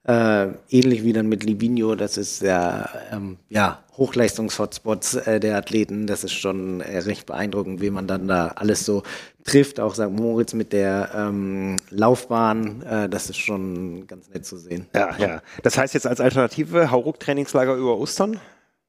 Äh, 0.05 0.49
ähnlich 0.69 1.05
wie 1.05 1.13
dann 1.13 1.29
mit 1.29 1.45
Livigno, 1.45 1.95
das 1.95 2.17
ist 2.17 2.43
ja, 2.43 2.89
ähm, 3.13 3.37
ja 3.49 3.85
Hochleistungs-Hotspots 3.97 5.15
äh, 5.15 5.39
der 5.39 5.57
Athleten. 5.57 6.09
Das 6.09 6.25
ist 6.25 6.33
schon 6.33 6.81
äh, 6.81 6.99
recht 6.99 7.27
beeindruckend, 7.27 7.81
wie 7.81 7.91
man 7.91 8.09
dann 8.09 8.27
da 8.27 8.49
alles 8.49 8.85
so 8.85 9.05
trifft. 9.45 9.79
Auch 9.79 9.95
St. 9.95 10.11
Moritz 10.11 10.55
mit 10.55 10.73
der 10.73 11.11
ähm, 11.15 11.77
Laufbahn, 11.91 12.83
äh, 12.83 13.09
das 13.09 13.31
ist 13.31 13.39
schon 13.39 14.09
ganz 14.09 14.29
nett 14.31 14.45
zu 14.45 14.57
sehen. 14.57 14.87
Ja, 14.95 15.17
ja. 15.19 15.43
Das 15.63 15.79
heißt 15.79 15.95
jetzt 15.95 16.09
als 16.09 16.21
Alternative 16.21 16.91
Hauruck-Trainingslager 16.91 17.77
über 17.77 17.97
Ostern? 17.97 18.41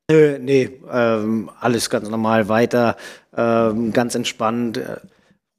Äh, 0.10 0.40
nee, 0.40 0.80
ähm, 0.92 1.50
alles 1.60 1.92
ganz 1.92 2.10
normal 2.10 2.50
weiter, 2.50 2.98
ähm, 3.38 3.94
ganz 3.94 4.16
entspannt. 4.16 4.82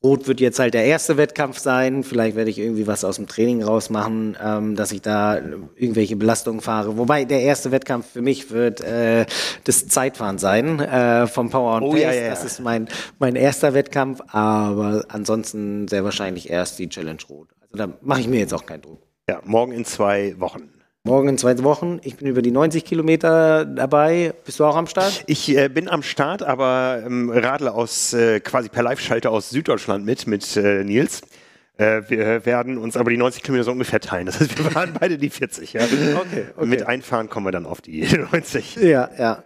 Rot 0.04 0.28
wird 0.28 0.38
jetzt 0.40 0.58
halt 0.58 0.74
der 0.74 0.84
erste 0.84 1.16
Wettkampf 1.16 1.58
sein. 1.58 2.04
Vielleicht 2.04 2.36
werde 2.36 2.50
ich 2.50 2.58
irgendwie 2.58 2.86
was 2.86 3.04
aus 3.04 3.16
dem 3.16 3.26
Training 3.26 3.62
rausmachen, 3.62 4.36
ähm, 4.40 4.76
dass 4.76 4.92
ich 4.92 5.00
da 5.00 5.38
irgendwelche 5.76 6.14
Belastungen 6.14 6.60
fahre. 6.60 6.98
Wobei 6.98 7.24
der 7.24 7.40
erste 7.40 7.72
Wettkampf 7.72 8.10
für 8.12 8.20
mich 8.20 8.50
wird 8.50 8.82
äh, 8.82 9.24
das 9.64 9.88
Zeitfahren 9.88 10.36
sein 10.36 10.78
äh, 10.78 11.26
vom 11.26 11.48
Power 11.48 11.76
and 11.76 11.86
Oh, 11.86 11.90
Pace. 11.92 12.02
ja, 12.02 12.12
ja, 12.12 12.22
ja. 12.24 12.30
Das 12.30 12.44
ist 12.44 12.60
mein, 12.60 12.86
mein 13.18 13.34
erster 13.34 13.72
Wettkampf, 13.72 14.20
aber 14.28 15.04
ansonsten 15.08 15.88
sehr 15.88 16.04
wahrscheinlich 16.04 16.50
erst 16.50 16.78
die 16.78 16.88
Challenge 16.90 17.18
Rot. 17.30 17.48
Also 17.72 17.86
da 17.86 17.92
mache 18.02 18.20
ich 18.20 18.28
mir 18.28 18.40
jetzt 18.40 18.52
auch 18.52 18.66
keinen 18.66 18.82
Druck. 18.82 19.00
Ja, 19.28 19.40
morgen 19.44 19.72
in 19.72 19.86
zwei 19.86 20.34
Wochen. 20.38 20.68
Morgen 21.06 21.28
in 21.28 21.36
zwei 21.36 21.62
Wochen. 21.62 22.00
Ich 22.02 22.16
bin 22.16 22.28
über 22.28 22.40
die 22.40 22.50
90 22.50 22.82
Kilometer 22.82 23.66
dabei. 23.66 24.32
Bist 24.46 24.58
du 24.58 24.64
auch 24.64 24.74
am 24.74 24.86
Start? 24.86 25.22
Ich 25.26 25.54
äh, 25.54 25.68
bin 25.68 25.86
am 25.86 26.02
Start, 26.02 26.42
aber 26.42 27.02
ähm, 27.04 27.28
radle 27.28 27.74
aus 27.74 28.14
äh, 28.14 28.40
quasi 28.40 28.70
per 28.70 28.82
Live-Schalter 28.82 29.30
aus 29.30 29.50
Süddeutschland 29.50 30.06
mit, 30.06 30.26
mit 30.26 30.56
äh, 30.56 30.82
Nils. 30.82 31.20
Äh, 31.76 32.00
wir 32.08 32.46
werden 32.46 32.78
uns 32.78 32.96
aber 32.96 33.10
die 33.10 33.18
90 33.18 33.42
Kilometer 33.42 33.64
so 33.64 33.72
ungefähr 33.72 34.00
teilen. 34.00 34.24
Das 34.28 34.40
heißt, 34.40 34.56
wir 34.56 34.70
fahren 34.70 34.94
beide 34.98 35.18
die 35.18 35.28
40. 35.28 35.74
Ja. 35.74 35.82
Okay, 35.82 36.46
okay. 36.56 36.66
Mit 36.66 36.86
Einfahren 36.86 37.28
kommen 37.28 37.46
wir 37.48 37.52
dann 37.52 37.66
auf 37.66 37.82
die 37.82 38.00
90. 38.32 38.76
Ja, 38.76 39.10
ja. 39.18 39.44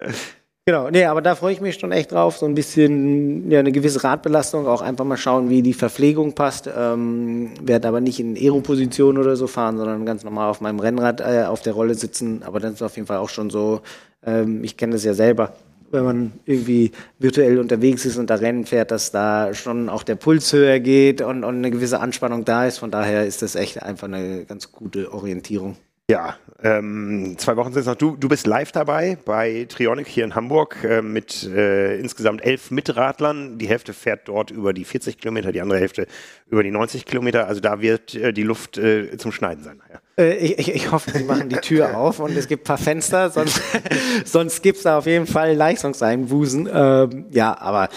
Genau, 0.69 0.91
nee, 0.91 1.07
aber 1.07 1.23
da 1.23 1.35
freue 1.35 1.55
ich 1.55 1.63
mich 1.63 1.77
schon 1.77 1.93
echt 1.93 2.13
drauf. 2.13 2.37
So 2.37 2.45
ein 2.45 2.55
bisschen, 2.55 3.51
ja, 3.51 3.61
eine 3.61 3.73
gewisse 3.73 4.05
Radbelastung, 4.05 4.67
auch 4.67 4.83
einfach 4.83 5.07
mal 5.07 5.17
schauen, 5.17 5.49
wie 5.49 5.63
die 5.63 5.73
Verpflegung 5.73 6.35
passt. 6.35 6.69
Ähm, 6.69 7.53
werde 7.63 7.89
aber 7.89 8.03
nicht 8.03 8.21
in 8.21 8.37
Aero-Position 8.37 9.17
oder 9.17 9.35
so 9.35 9.47
fahren, 9.47 9.79
sondern 9.79 10.05
ganz 10.05 10.25
normal 10.25 10.51
auf 10.51 10.61
meinem 10.61 10.79
Rennrad 10.79 11.23
äh, 11.23 11.45
auf 11.47 11.63
der 11.63 11.73
Rolle 11.73 11.95
sitzen. 11.95 12.43
Aber 12.45 12.61
das 12.61 12.75
ist 12.75 12.83
auf 12.83 12.97
jeden 12.97 13.07
Fall 13.07 13.17
auch 13.17 13.31
schon 13.31 13.49
so, 13.49 13.81
ähm, 14.23 14.63
ich 14.63 14.77
kenne 14.77 14.93
das 14.93 15.05
ja 15.05 15.15
selber, 15.15 15.55
wenn 15.91 16.05
man 16.05 16.33
irgendwie 16.45 16.93
virtuell 17.19 17.61
unterwegs 17.61 18.05
ist 18.05 18.19
und 18.19 18.29
da 18.29 18.35
Rennen 18.35 18.67
fährt, 18.67 18.91
dass 18.91 19.11
da 19.11 19.55
schon 19.55 19.89
auch 19.89 20.03
der 20.03 20.17
Puls 20.17 20.53
höher 20.53 20.81
geht 20.81 21.23
und, 21.23 21.45
und 21.45 21.57
eine 21.57 21.71
gewisse 21.71 22.01
Anspannung 22.01 22.45
da 22.45 22.67
ist. 22.67 22.77
Von 22.77 22.91
daher 22.91 23.25
ist 23.25 23.41
das 23.41 23.55
echt 23.55 23.83
einfach 23.83 24.07
eine 24.07 24.45
ganz 24.45 24.71
gute 24.71 25.15
Orientierung. 25.15 25.79
Ja, 26.11 26.37
ähm, 26.63 27.35
zwei 27.37 27.57
Wochen 27.57 27.75
sind 27.75 27.81
es 27.83 27.87
noch. 27.87 27.95
Du, 27.95 28.17
du 28.17 28.31
bist 28.31 28.47
live 28.47 28.73
dabei 28.73 29.19
bei 29.27 29.67
Trionic 29.69 30.09
hier 30.09 30.25
in 30.25 30.35
Hamburg 30.35 30.83
äh, 30.83 31.03
mit 31.03 31.45
äh, 31.45 31.99
insgesamt 31.99 32.43
elf 32.43 32.71
Mitradlern. 32.71 33.59
Die 33.59 33.69
Hälfte 33.69 33.93
fährt 33.93 34.27
dort 34.27 34.51
über 34.51 34.73
die 34.73 34.87
40 34.87 35.19
Kilometer, 35.19 35.53
die 35.53 35.61
andere 35.61 35.81
Hälfte 35.81 36.07
über 36.49 36.63
die 36.63 36.71
90 36.71 37.05
Kilometer. 37.05 37.47
Also 37.47 37.61
da 37.61 37.83
wird 37.83 38.15
äh, 38.15 38.33
die 38.33 38.43
Luft 38.43 38.79
äh, 38.79 39.19
zum 39.19 39.33
Schneiden 39.33 39.63
sein. 39.63 39.77
nachher. 39.77 40.01
Äh, 40.19 40.37
Ich, 40.39 40.59
ich, 40.59 40.75
ich 40.75 40.91
hoffe, 40.91 41.11
sie 41.11 41.25
machen 41.25 41.51
die 41.51 41.57
Tür 41.57 41.97
auf 41.97 42.21
und 42.21 42.35
es 42.35 42.49
gibt 42.49 42.63
ein 42.63 42.69
paar 42.69 42.79
Fenster, 42.79 43.29
sonst, 43.29 43.61
sonst 44.25 44.63
gibt 44.63 44.79
es 44.79 44.85
da 44.85 44.97
auf 44.97 45.07
jeden 45.07 45.27
Fall 45.27 45.55
Leistungseinbußen. 45.55 46.71
Ähm, 46.73 47.27
ja, 47.31 47.57
aber 47.59 47.91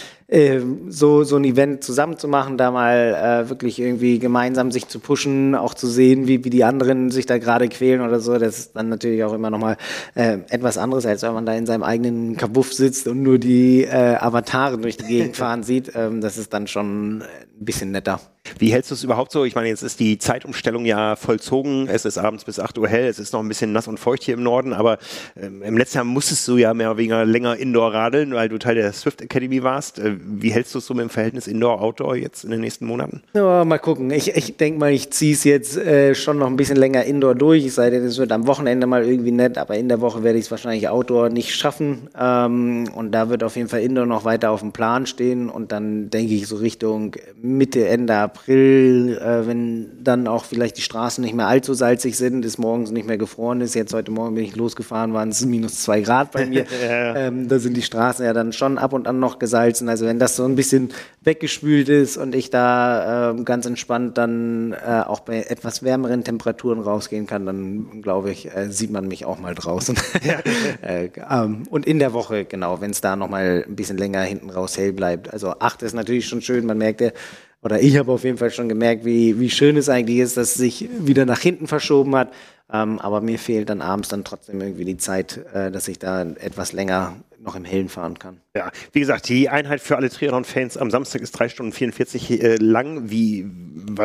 so, 0.87 1.25
so 1.25 1.35
ein 1.35 1.43
Event 1.43 1.83
zusammen 1.83 2.17
zu 2.17 2.29
machen, 2.29 2.57
da 2.57 2.71
mal 2.71 3.43
äh, 3.45 3.49
wirklich 3.49 3.79
irgendwie 3.79 4.17
gemeinsam 4.17 4.71
sich 4.71 4.87
zu 4.87 4.99
pushen, 4.99 5.55
auch 5.55 5.73
zu 5.73 5.87
sehen, 5.87 6.25
wie, 6.25 6.45
wie 6.45 6.49
die 6.49 6.63
anderen 6.63 7.11
sich 7.11 7.25
da 7.25 7.37
gerade 7.37 7.67
quälen 7.67 7.99
oder 7.99 8.21
so, 8.21 8.37
das 8.37 8.57
ist 8.57 8.75
dann 8.77 8.87
natürlich 8.87 9.25
auch 9.25 9.33
immer 9.33 9.49
nochmal 9.49 9.75
äh, 10.15 10.37
etwas 10.49 10.77
anderes, 10.77 11.05
als 11.05 11.23
wenn 11.23 11.33
man 11.33 11.45
da 11.45 11.53
in 11.53 11.65
seinem 11.65 11.83
eigenen 11.83 12.37
Kabuff 12.37 12.71
sitzt 12.71 13.09
und 13.09 13.21
nur 13.21 13.39
die 13.39 13.83
äh, 13.83 14.15
Avatare 14.15 14.77
durch 14.77 14.95
die 14.95 15.05
Gegend 15.05 15.35
fahren 15.37 15.63
sieht. 15.63 15.91
Ähm, 15.95 16.21
das 16.21 16.37
ist 16.37 16.53
dann 16.53 16.67
schon 16.67 17.21
ein 17.21 17.25
bisschen 17.59 17.91
netter. 17.91 18.21
Wie 18.57 18.71
hältst 18.71 18.91
du 18.91 18.95
es 18.95 19.03
überhaupt 19.03 19.31
so? 19.31 19.45
Ich 19.45 19.55
meine, 19.55 19.69
jetzt 19.69 19.83
ist 19.83 19.99
die 19.99 20.17
Zeitumstellung 20.17 20.85
ja 20.85 21.15
vollzogen. 21.15 21.87
Es 21.87 22.05
ist 22.05 22.17
abends 22.17 22.43
bis 22.43 22.59
8 22.59 22.77
Uhr 22.77 22.87
hell. 22.87 23.07
Es 23.07 23.19
ist 23.19 23.33
noch 23.33 23.39
ein 23.39 23.47
bisschen 23.47 23.71
nass 23.71 23.87
und 23.87 23.99
feucht 23.99 24.23
hier 24.23 24.33
im 24.33 24.43
Norden, 24.43 24.73
aber 24.73 24.97
ähm, 25.39 25.61
im 25.61 25.77
letzten 25.77 25.99
Jahr 25.99 26.05
musstest 26.05 26.47
du 26.47 26.57
ja 26.57 26.73
mehr 26.73 26.89
oder 26.89 26.97
weniger 26.97 27.25
länger 27.25 27.57
Indoor 27.57 27.93
radeln, 27.93 28.33
weil 28.33 28.49
du 28.49 28.57
Teil 28.57 28.75
der 28.75 28.93
Swift 28.93 29.21
Academy 29.21 29.63
warst. 29.63 29.99
Äh, 29.99 30.15
wie 30.19 30.51
hältst 30.51 30.73
du 30.73 30.79
es 30.79 30.85
so 30.85 30.93
mit 30.93 31.03
dem 31.03 31.09
Verhältnis 31.09 31.47
Indoor-Outdoor 31.47 32.15
jetzt 32.15 32.43
in 32.43 32.51
den 32.51 32.61
nächsten 32.61 32.85
Monaten? 32.85 33.21
Ja, 33.33 33.63
mal 33.63 33.77
gucken. 33.77 34.11
Ich, 34.11 34.35
ich 34.35 34.57
denke 34.57 34.79
mal, 34.79 34.91
ich 34.91 35.11
ziehe 35.11 35.33
es 35.33 35.43
jetzt 35.43 35.77
äh, 35.77 36.15
schon 36.15 36.39
noch 36.39 36.47
ein 36.47 36.55
bisschen 36.55 36.77
länger 36.77 37.03
Indoor 37.03 37.35
durch. 37.35 37.65
Es 37.65 37.75
sei 37.75 37.89
denn, 37.89 38.03
es 38.03 38.17
wird 38.17 38.31
am 38.31 38.47
Wochenende 38.47 38.87
mal 38.87 39.03
irgendwie 39.03 39.31
nett, 39.31 39.57
aber 39.57 39.75
in 39.77 39.87
der 39.87 40.01
Woche 40.01 40.23
werde 40.23 40.39
ich 40.39 40.45
es 40.45 40.51
wahrscheinlich 40.51 40.89
Outdoor 40.89 41.29
nicht 41.29 41.53
schaffen. 41.55 42.09
Ähm, 42.19 42.89
und 42.95 43.11
da 43.11 43.29
wird 43.29 43.43
auf 43.43 43.55
jeden 43.55 43.69
Fall 43.69 43.81
Indoor 43.81 44.07
noch 44.07 44.25
weiter 44.25 44.51
auf 44.51 44.61
dem 44.61 44.71
Plan 44.71 45.05
stehen 45.05 45.49
und 45.49 45.71
dann 45.71 46.09
denke 46.09 46.33
ich 46.33 46.47
so 46.47 46.57
Richtung 46.57 47.15
Mitte, 47.41 47.87
Ende 47.87 48.30
April, 48.31 49.17
äh, 49.17 49.45
wenn 49.45 50.03
dann 50.03 50.27
auch 50.27 50.45
vielleicht 50.45 50.77
die 50.77 50.81
Straßen 50.81 51.21
nicht 51.23 51.35
mehr 51.35 51.47
allzu 51.47 51.73
salzig 51.73 52.15
sind, 52.17 52.45
es 52.45 52.57
morgens 52.57 52.91
nicht 52.91 53.05
mehr 53.05 53.17
gefroren 53.17 53.59
ist. 53.59 53.75
Jetzt 53.75 53.93
heute 53.93 54.11
Morgen 54.11 54.35
bin 54.35 54.45
ich 54.45 54.55
losgefahren, 54.55 55.13
waren 55.13 55.29
es 55.29 55.45
minus 55.45 55.83
zwei 55.83 56.01
Grad 56.01 56.31
bei 56.31 56.45
mir. 56.45 56.65
ja. 56.83 57.15
ähm, 57.15 57.49
da 57.49 57.59
sind 57.59 57.75
die 57.75 57.81
Straßen 57.81 58.25
ja 58.25 58.33
dann 58.33 58.53
schon 58.53 58.77
ab 58.77 58.93
und 58.93 59.07
an 59.07 59.19
noch 59.19 59.37
gesalzen. 59.37 59.89
Also 59.89 60.05
wenn 60.05 60.17
das 60.17 60.37
so 60.37 60.45
ein 60.45 60.55
bisschen 60.55 60.91
weggespült 61.21 61.89
ist 61.89 62.17
und 62.17 62.33
ich 62.33 62.49
da 62.49 63.31
äh, 63.31 63.43
ganz 63.43 63.65
entspannt 63.65 64.17
dann 64.17 64.73
äh, 64.73 65.01
auch 65.05 65.19
bei 65.19 65.43
etwas 65.43 65.83
wärmeren 65.83 66.23
Temperaturen 66.23 66.79
rausgehen 66.79 67.27
kann, 67.27 67.45
dann 67.45 68.01
glaube 68.01 68.31
ich, 68.31 68.55
äh, 68.55 68.71
sieht 68.71 68.91
man 68.91 69.07
mich 69.07 69.25
auch 69.25 69.39
mal 69.39 69.55
draußen. 69.55 69.95
Ja. 70.23 70.39
Äh, 70.81 71.09
ähm, 71.29 71.63
und 71.69 71.85
in 71.85 71.99
der 71.99 72.13
Woche, 72.13 72.45
genau, 72.45 72.81
wenn 72.81 72.91
es 72.91 73.01
da 73.01 73.15
nochmal 73.15 73.65
ein 73.67 73.75
bisschen 73.75 73.97
länger 73.97 74.21
hinten 74.21 74.49
raus 74.49 74.77
hell 74.77 74.93
bleibt. 74.93 75.31
Also 75.31 75.53
acht 75.59 75.81
ist 75.83 75.93
natürlich 75.93 76.27
schon 76.27 76.41
schön, 76.41 76.65
man 76.65 76.77
merkt 76.77 77.01
ja, 77.01 77.11
oder 77.61 77.81
ich 77.81 77.97
habe 77.97 78.11
auf 78.11 78.23
jeden 78.23 78.37
Fall 78.37 78.51
schon 78.51 78.69
gemerkt, 78.69 79.05
wie, 79.05 79.39
wie 79.39 79.49
schön 79.49 79.77
es 79.77 79.89
eigentlich 79.89 80.17
ist, 80.17 80.37
dass 80.37 80.49
es 80.49 80.55
sich 80.55 80.89
wieder 80.99 81.25
nach 81.25 81.39
hinten 81.39 81.67
verschoben 81.67 82.15
hat. 82.15 82.31
Ähm, 82.73 82.99
aber 82.99 83.21
mir 83.21 83.37
fehlt 83.37 83.69
dann 83.69 83.81
abends 83.81 84.09
dann 84.09 84.23
trotzdem 84.23 84.61
irgendwie 84.61 84.85
die 84.85 84.97
Zeit, 84.97 85.41
äh, 85.53 85.71
dass 85.71 85.87
ich 85.87 85.99
da 85.99 86.21
etwas 86.23 86.71
länger 86.71 87.17
noch 87.37 87.55
im 87.55 87.65
Hellen 87.65 87.89
fahren 87.89 88.17
kann. 88.17 88.39
Ja, 88.55 88.71
wie 88.93 88.99
gesagt, 88.99 89.27
die 89.27 89.49
Einheit 89.49 89.81
für 89.81 89.97
alle 89.97 90.09
Triathlon-Fans 90.09 90.77
am 90.77 90.89
Samstag 90.89 91.21
ist 91.21 91.31
3 91.33 91.49
Stunden 91.49 91.71
44 91.71 92.41
äh, 92.41 92.55
lang. 92.55 93.09
Wie, 93.09 93.45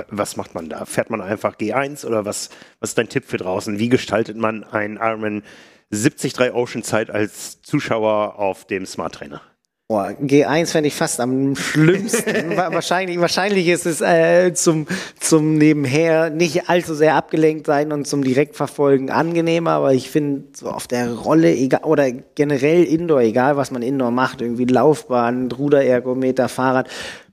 was 0.09 0.37
macht 0.37 0.55
man 0.55 0.69
da? 0.69 0.85
Fährt 0.85 1.11
man 1.11 1.21
einfach 1.21 1.57
G1 1.57 2.05
oder 2.05 2.25
was, 2.25 2.51
was 2.81 2.91
ist 2.91 2.99
dein 2.99 3.09
Tipp 3.09 3.25
für 3.25 3.37
draußen? 3.37 3.79
Wie 3.79 3.89
gestaltet 3.89 4.37
man 4.37 4.65
einen 4.65 4.97
Ironman 4.97 5.43
73 5.91 6.53
Ocean 6.53 6.83
Zeit 6.83 7.11
als 7.11 7.63
Zuschauer 7.63 8.39
auf 8.39 8.67
dem 8.67 8.85
Smart 8.87 9.15
Trainer? 9.15 9.41
Boah, 9.89 10.09
G1 10.21 10.73
fände 10.73 10.89
ich 10.89 10.95
fast 10.95 11.21
am 11.21 11.55
schlimmsten. 11.55 12.57
wahrscheinlich, 12.57 13.21
wahrscheinlich 13.21 13.69
ist 13.69 13.87
es 13.87 14.01
äh, 14.01 14.53
zum, 14.53 14.89
zum 15.21 15.55
Nebenher 15.55 16.29
nicht 16.29 16.69
allzu 16.69 16.93
sehr 16.93 17.15
abgelenkt 17.15 17.67
sein 17.67 17.93
und 17.93 18.05
zum 18.05 18.25
Direktverfolgen 18.25 19.11
angenehmer, 19.11 19.71
aber 19.71 19.95
ich 19.95 20.11
finde 20.11 20.47
so 20.57 20.71
auf 20.71 20.89
der 20.89 21.13
Rolle, 21.13 21.55
egal, 21.55 21.85
oder 21.85 22.11
generell 22.11 22.83
Indoor, 22.83 23.21
egal 23.21 23.57
was 23.57 23.71
man 23.71 23.83
Indoor 23.83 24.11
macht, 24.11 24.41
irgendwie 24.41 24.65
Laufbahn, 24.65 25.53
Ruderergometer, 25.53 26.49
Fahrrad, 26.49 26.89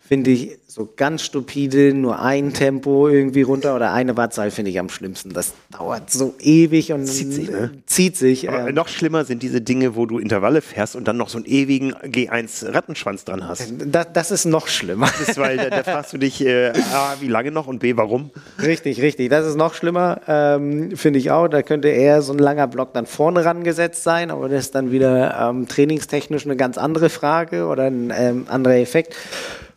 finde 0.05 0.31
ich 0.31 0.59
so 0.67 0.89
ganz 0.95 1.21
stupide, 1.21 1.93
nur 1.93 2.19
ein 2.19 2.51
Tempo 2.51 3.07
irgendwie 3.07 3.43
runter 3.43 3.75
oder 3.75 3.93
eine 3.93 4.17
Wattzahl 4.17 4.51
finde 4.51 4.71
ich 4.71 4.79
am 4.79 4.89
schlimmsten. 4.89 5.31
Das 5.31 5.53
dauert 5.71 6.09
so 6.09 6.33
ewig 6.39 6.91
und 6.91 7.05
zieht 7.05 7.31
sich. 7.31 7.49
Ne? 7.49 7.71
Zieht 7.85 8.17
sich 8.17 8.49
Aber 8.49 8.67
ähm. 8.67 8.75
noch 8.75 8.89
schlimmer 8.89 9.23
sind 9.23 9.43
diese 9.43 9.61
Dinge, 9.61 9.95
wo 9.95 10.05
du 10.05 10.19
Intervalle 10.19 10.61
fährst 10.61 10.95
und 10.95 11.07
dann 11.07 11.15
noch 11.15 11.29
so 11.29 11.37
einen 11.37 11.45
ewigen 11.45 11.93
G1 11.93 12.73
Rattenschwanz 12.73 13.23
dran 13.23 13.47
hast. 13.47 13.71
Das, 13.85 14.07
das 14.11 14.31
ist 14.31 14.45
noch 14.45 14.67
schlimmer. 14.67 15.05
Das 15.05 15.29
ist, 15.29 15.37
weil 15.37 15.57
da, 15.57 15.69
da 15.69 15.83
fragst 15.83 16.11
du 16.11 16.17
dich, 16.17 16.43
äh, 16.43 16.73
A, 16.93 17.15
wie 17.21 17.27
lange 17.27 17.51
noch 17.51 17.67
und 17.67 17.79
B, 17.79 17.95
warum? 17.95 18.31
Richtig, 18.61 19.01
richtig. 19.01 19.29
Das 19.29 19.45
ist 19.45 19.55
noch 19.55 19.75
schlimmer, 19.75 20.21
ähm, 20.27 20.97
finde 20.97 21.19
ich 21.19 21.31
auch. 21.31 21.47
Da 21.47 21.61
könnte 21.61 21.87
eher 21.87 22.21
so 22.21 22.33
ein 22.33 22.39
langer 22.39 22.67
Block 22.67 22.93
dann 22.93 23.05
vorne 23.05 23.45
rangesetzt 23.45 24.03
sein, 24.03 24.31
aber 24.31 24.49
das 24.49 24.65
ist 24.65 24.75
dann 24.75 24.91
wieder 24.91 25.49
ähm, 25.49 25.67
trainingstechnisch 25.67 26.45
eine 26.45 26.57
ganz 26.57 26.77
andere 26.77 27.09
Frage 27.09 27.67
oder 27.67 27.83
ein 27.83 28.11
ähm, 28.15 28.45
anderer 28.49 28.77
Effekt. 28.77 29.15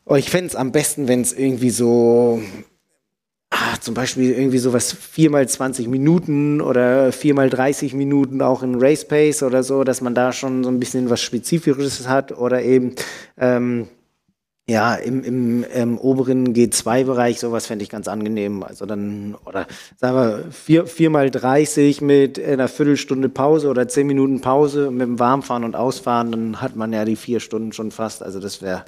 Oh, 0.08 0.14
ich 0.14 0.30
fände 0.30 0.46
es 0.46 0.54
am 0.54 0.70
besten, 0.70 1.08
wenn 1.08 1.20
es 1.20 1.32
irgendwie 1.32 1.70
so, 1.70 2.40
ah, 3.50 3.76
zum 3.80 3.94
Beispiel 3.94 4.30
irgendwie 4.30 4.58
sowas 4.58 4.92
4 4.92 5.30
mal 5.30 5.48
20 5.48 5.88
Minuten 5.88 6.60
oder 6.60 7.10
4 7.10 7.34
mal 7.34 7.50
30 7.50 7.92
Minuten 7.92 8.40
auch 8.40 8.62
in 8.62 8.76
Race 8.76 9.04
Pace 9.04 9.42
oder 9.42 9.64
so, 9.64 9.82
dass 9.82 10.02
man 10.02 10.14
da 10.14 10.32
schon 10.32 10.62
so 10.62 10.70
ein 10.70 10.78
bisschen 10.78 11.10
was 11.10 11.22
Spezifisches 11.22 12.06
hat 12.06 12.30
oder 12.30 12.62
eben, 12.62 12.94
ähm, 13.36 13.88
ja, 14.68 14.94
im, 14.94 15.24
im, 15.24 15.64
im 15.64 15.98
oberen 15.98 16.54
G2-Bereich, 16.54 17.40
sowas 17.40 17.66
fände 17.66 17.84
ich 17.84 17.90
ganz 17.90 18.06
angenehm. 18.06 18.62
Also 18.62 18.86
dann, 18.86 19.36
oder 19.44 19.66
sagen 19.96 20.16
wir, 20.16 20.52
vier, 20.52 20.86
vier 20.86 21.10
mal 21.10 21.30
30 21.32 22.00
mit 22.00 22.40
einer 22.40 22.68
Viertelstunde 22.68 23.28
Pause 23.28 23.68
oder 23.68 23.88
zehn 23.88 24.06
Minuten 24.06 24.40
Pause 24.40 24.90
mit 24.92 25.02
dem 25.02 25.18
Warmfahren 25.18 25.64
und 25.64 25.74
Ausfahren, 25.74 26.30
dann 26.30 26.60
hat 26.60 26.76
man 26.76 26.92
ja 26.92 27.04
die 27.04 27.16
vier 27.16 27.40
Stunden 27.40 27.72
schon 27.72 27.90
fast. 27.92 28.22
Also 28.24 28.40
das 28.40 28.62
wäre 28.62 28.84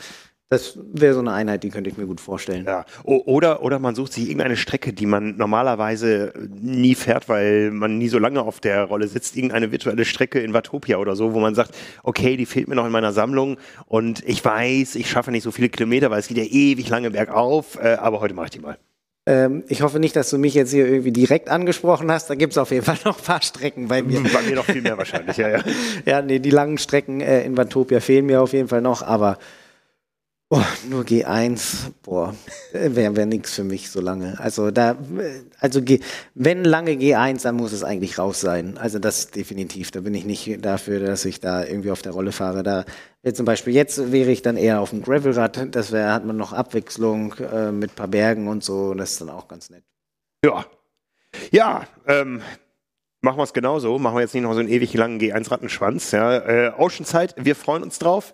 das 0.51 0.79
wäre 0.93 1.13
so 1.13 1.21
eine 1.21 1.33
Einheit, 1.33 1.63
die 1.63 1.69
könnte 1.69 1.91
ich 1.91 1.99
mir 1.99 2.07
gut 2.07 2.23
vorstellen. 2.23 2.65
Ja. 2.65 2.87
Oder, 3.05 3.63
oder 3.63 3.79
man 3.79 3.95
sucht 3.95 4.15
sich 4.15 4.25
irgendeine 4.25 4.57
Strecke, 4.57 4.95
die 4.95 5.05
man 5.05 5.37
normalerweise 5.37 6.33
nie 6.49 6.95
fährt, 6.95 7.29
weil 7.29 7.71
man 7.71 7.99
nie 7.99 8.09
so 8.09 8.19
lange 8.19 8.41
auf 8.41 8.59
der 8.59 8.85
Rolle 8.85 9.09
sitzt. 9.09 9.37
Irgendeine 9.37 9.73
virtuelle 9.73 10.07
Strecke 10.07 10.41
in 10.41 10.55
Watopia 10.55 10.97
oder 10.97 11.17
so, 11.17 11.35
wo 11.35 11.41
man 11.41 11.55
sagt, 11.55 11.75
okay, 12.03 12.39
die 12.39 12.47
fehlt 12.47 12.67
mir 12.67 12.77
noch 12.77 12.87
in 12.87 12.93
meiner 12.93 13.13
Sammlung 13.13 13.59
und 13.87 14.27
ich 14.27 14.43
weiß, 14.43 14.95
ich 14.95 15.11
schaffe 15.11 15.31
nicht 15.33 15.43
so 15.43 15.51
viele 15.51 15.69
Kilometer, 15.69 16.11
weil 16.11 16.21
es 16.21 16.29
geht 16.29 16.39
ja 16.39 16.45
ewig 16.45 16.89
lange 16.89 17.11
bergauf, 17.11 17.79
äh, 17.83 17.97
aber 17.97 18.21
heute 18.21 18.33
mache 18.33 18.47
ich 18.47 18.53
die 18.53 18.61
mal. 18.61 18.79
Ähm, 19.27 19.65
ich 19.69 19.83
hoffe 19.83 19.99
nicht, 19.99 20.17
dass 20.17 20.31
du 20.31 20.39
mich 20.39 20.55
jetzt 20.55 20.71
hier 20.71 20.87
irgendwie 20.87 21.13
direkt 21.13 21.51
angesprochen 21.51 22.11
hast. 22.11 22.31
Da 22.31 22.35
gibt 22.35 22.55
es 22.55 22.59
auf 22.59 22.71
jeden 22.71 22.87
Fall 22.87 22.97
noch 23.05 23.19
ein 23.19 23.25
paar 23.25 23.43
Strecken 23.43 23.89
bei 23.89 24.03
mir. 24.03 24.23
Bei 24.33 24.41
mir 24.41 24.55
noch 24.55 24.65
viel 24.65 24.81
mehr 24.81 24.97
wahrscheinlich, 24.97 25.37
ja, 25.37 25.51
ja. 25.51 25.61
ja, 26.07 26.23
nee, 26.23 26.39
die 26.39 26.49
langen 26.49 26.79
Strecken 26.79 27.21
äh, 27.21 27.45
in 27.45 27.59
Watopia 27.59 28.01
fehlen 28.01 28.25
mir 28.25 28.41
auf 28.41 28.55
jeden 28.55 28.69
Fall 28.69 28.81
noch, 28.81 29.03
aber 29.03 29.37
Oh, 30.51 30.63
nur 30.89 31.03
G1, 31.05 31.91
boah, 32.03 32.35
wäre 32.73 33.15
wär 33.17 33.27
nichts 33.27 33.55
für 33.55 33.65
mich 33.65 33.91
so 33.91 34.01
lange. 34.01 34.41
Also 34.41 34.71
da, 34.71 34.97
also 35.61 35.83
G, 35.83 36.01
wenn 36.35 36.65
lange 36.65 36.93
G1, 36.93 37.43
dann 37.43 37.57
muss 37.57 37.73
es 37.73 37.85
eigentlich 37.85 38.19
raus 38.19 38.41
sein. 38.41 38.79
Also 38.79 38.99
das 38.99 39.31
definitiv. 39.31 39.91
Da 39.91 40.01
bin 40.01 40.15
ich 40.15 40.25
nicht 40.25 40.65
dafür, 40.65 41.01
dass 41.01 41.27
ich 41.27 41.41
da 41.41 41.65
irgendwie 41.65 41.91
auf 41.91 42.01
der 42.01 42.13
Rolle 42.13 42.33
fahre. 42.33 42.63
Da 42.63 42.87
jetzt 43.23 43.37
zum 43.37 43.45
Beispiel 43.45 43.75
jetzt 43.75 44.11
wäre 44.11 44.31
ich 44.31 44.41
dann 44.41 44.57
eher 44.57 44.81
auf 44.81 44.89
dem 44.89 45.03
Gravelrad. 45.03 45.75
Das 45.75 45.93
wäre, 45.93 46.13
hat 46.13 46.25
man 46.25 46.39
noch 46.39 46.55
Abwechslung 46.55 47.35
äh, 47.35 47.71
mit 47.71 47.95
paar 47.95 48.09
Bergen 48.09 48.49
und 48.49 48.65
so. 48.65 48.95
Das 48.95 49.13
ist 49.13 49.21
dann 49.21 49.29
auch 49.29 49.49
ganz 49.49 49.69
nett. 49.69 49.85
Ja, 50.43 50.65
ja. 51.51 51.87
Ähm, 52.07 52.41
machen 53.21 53.37
wir 53.37 53.45
es 53.45 53.53
genauso. 53.53 53.99
Machen 53.99 54.17
wir 54.17 54.23
jetzt 54.23 54.33
nicht 54.33 54.45
noch 54.45 54.55
so 54.55 54.61
einen 54.61 54.71
ewig 54.71 54.95
langen 54.95 55.21
G1-Rattenschwanz. 55.21 56.13
Ja, 56.13 56.39
äh, 56.39 56.73
Oceanside, 56.79 57.35
wir 57.37 57.55
freuen 57.55 57.83
uns 57.83 57.99
drauf. 57.99 58.33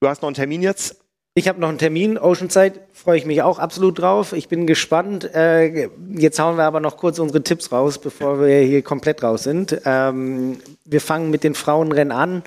Du 0.00 0.08
hast 0.08 0.22
noch 0.22 0.28
einen 0.28 0.34
Termin 0.34 0.62
jetzt. 0.62 1.01
Ich 1.34 1.48
habe 1.48 1.58
noch 1.58 1.70
einen 1.70 1.78
Termin, 1.78 2.18
Oceanside, 2.18 2.80
freue 2.92 3.16
ich 3.16 3.24
mich 3.24 3.40
auch 3.40 3.58
absolut 3.58 3.98
drauf. 3.98 4.34
Ich 4.34 4.48
bin 4.48 4.66
gespannt. 4.66 5.34
Äh, 5.34 5.88
jetzt 6.14 6.38
hauen 6.38 6.58
wir 6.58 6.64
aber 6.64 6.80
noch 6.80 6.98
kurz 6.98 7.18
unsere 7.18 7.42
Tipps 7.42 7.72
raus, 7.72 7.98
bevor 7.98 8.38
wir 8.38 8.60
hier 8.60 8.82
komplett 8.82 9.22
raus 9.22 9.44
sind. 9.44 9.80
Ähm, 9.86 10.58
wir 10.84 11.00
fangen 11.00 11.30
mit 11.30 11.42
den 11.42 11.54
Frauenrennen 11.54 12.12
an. 12.12 12.42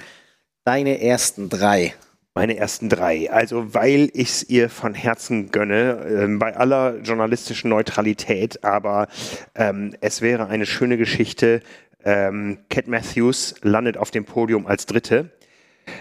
Deine 0.65 1.01
ersten 1.01 1.49
drei. 1.49 1.95
Meine 2.35 2.57
ersten 2.57 2.87
drei. 2.87 3.31
Also, 3.31 3.73
weil 3.73 4.11
ich 4.13 4.29
es 4.29 4.49
ihr 4.49 4.69
von 4.69 4.93
Herzen 4.93 5.49
gönne, 5.49 6.27
äh, 6.27 6.37
bei 6.37 6.55
aller 6.55 6.97
journalistischen 6.99 7.71
Neutralität, 7.71 8.63
aber 8.63 9.07
ähm, 9.55 9.95
es 9.99 10.21
wäre 10.21 10.45
eine 10.45 10.67
schöne 10.67 10.97
Geschichte. 10.97 11.61
Ähm, 12.03 12.59
Cat 12.69 12.87
Matthews 12.87 13.55
landet 13.63 13.97
auf 13.97 14.11
dem 14.11 14.25
Podium 14.25 14.67
als 14.67 14.85
Dritte 14.85 15.31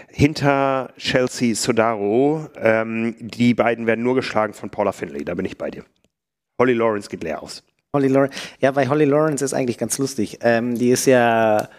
hinter 0.07 0.93
Chelsea 0.97 1.55
Sodaro. 1.55 2.47
Ähm, 2.57 3.15
die 3.19 3.53
beiden 3.53 3.87
werden 3.87 4.03
nur 4.03 4.15
geschlagen 4.15 4.53
von 4.53 4.69
Paula 4.69 4.91
Finley. 4.91 5.25
Da 5.25 5.35
bin 5.35 5.45
ich 5.45 5.57
bei 5.57 5.71
dir. 5.71 5.83
Holly 6.59 6.73
Lawrence 6.73 7.09
geht 7.09 7.23
leer 7.23 7.43
aus. 7.43 7.63
Holly 7.95 8.07
Lawrence. 8.07 8.37
Ja, 8.59 8.71
bei 8.71 8.87
Holly 8.87 9.05
Lawrence 9.05 9.43
ist 9.43 9.53
eigentlich 9.53 9.77
ganz 9.77 9.97
lustig. 9.97 10.39
Ähm, 10.41 10.77
die 10.77 10.89
ist 10.89 11.05
ja, 11.05 11.69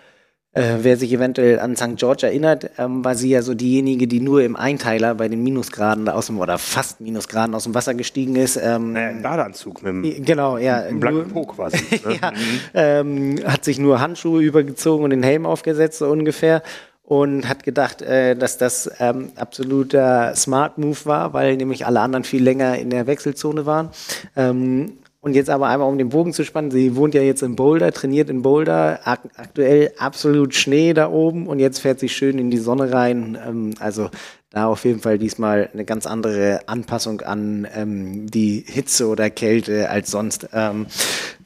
äh, 0.53 0.79
wer 0.81 0.97
sich 0.97 1.13
eventuell 1.13 1.61
an 1.61 1.77
St. 1.77 1.97
George 1.97 2.27
erinnert, 2.27 2.71
ähm, 2.79 3.05
war 3.05 3.15
sie 3.15 3.29
ja 3.29 3.43
so 3.43 3.55
diejenige, 3.55 4.07
die 4.07 4.21
nur 4.21 4.43
im 4.43 4.57
Einteiler 4.57 5.15
bei 5.15 5.29
den 5.29 5.43
Minusgraden 5.43 6.09
aus 6.09 6.27
dem, 6.27 6.39
oder 6.39 6.59
fast 6.59 7.01
Minusgraden 7.01 7.55
aus 7.55 7.65
dem 7.65 7.75
Wasser 7.75 7.95
gestiegen 7.95 8.37
ist. 8.37 8.57
Ähm, 8.57 8.97
äh, 8.97 9.15
Badeanzug 9.23 9.83
mit 9.83 10.17
dem, 10.17 10.25
genau, 10.25 10.57
ja, 10.57 10.81
mit 10.81 10.91
dem 10.91 11.01
blanken 11.01 11.31
Po 11.31 11.45
quasi. 11.45 11.77
Ne? 12.07 12.19
ja, 12.21 12.31
mhm. 12.31 12.61
ähm, 12.75 13.37
hat 13.47 13.65
sich 13.65 13.79
nur 13.79 14.01
Handschuhe 14.01 14.43
übergezogen 14.43 15.05
und 15.05 15.11
den 15.11 15.23
Helm 15.23 15.45
aufgesetzt, 15.47 15.99
so 15.99 16.07
ungefähr 16.09 16.63
und 17.07 17.49
hat 17.49 17.63
gedacht, 17.63 18.03
äh, 18.03 18.35
dass 18.35 18.59
das 18.59 18.91
ähm, 18.99 19.31
absoluter 19.37 20.35
Smart 20.35 20.77
Move 20.77 20.99
war, 21.05 21.33
weil 21.33 21.57
nämlich 21.57 21.87
alle 21.87 22.01
anderen 22.01 22.25
viel 22.25 22.43
länger 22.43 22.77
in 22.79 22.91
der 22.91 23.07
Wechselzone 23.07 23.65
waren. 23.65 23.91
Ähm, 24.35 24.99
und 25.21 25.35
jetzt 25.35 25.51
aber 25.51 25.69
einmal 25.69 25.89
um 25.89 25.99
den 25.99 26.09
Bogen 26.09 26.33
zu 26.33 26.45
spannen, 26.45 26.71
sie 26.71 26.95
wohnt 26.95 27.15
ja 27.15 27.23
jetzt 27.23 27.43
in 27.43 27.57
Boulder, 27.57 27.91
trainiert 27.93 28.29
in 28.29 28.43
Boulder, 28.43 29.01
ak 29.05 29.21
aktuell 29.37 29.93
absolut 29.99 30.55
Schnee 30.55 30.95
da 30.95 31.09
oben 31.09 31.47
und 31.47 31.59
jetzt 31.59 31.81
fährt 31.81 32.01
sie 32.01 32.09
schön 32.09 32.39
in 32.39 32.51
die 32.51 32.59
Sonne 32.59 32.93
rein. 32.93 33.39
Ähm, 33.45 33.75
also 33.79 34.11
da 34.51 34.67
auf 34.67 34.85
jeden 34.85 35.01
Fall 35.01 35.19
diesmal 35.19 35.69
eine 35.73 35.85
ganz 35.85 36.07
andere 36.07 36.61
Anpassung 36.67 37.21
an 37.21 37.69
ähm, 37.75 38.27
die 38.29 38.65
Hitze 38.67 39.07
oder 39.07 39.31
Kälte 39.31 39.91
als 39.91 40.11
sonst. 40.11 40.49
Ähm, 40.53 40.87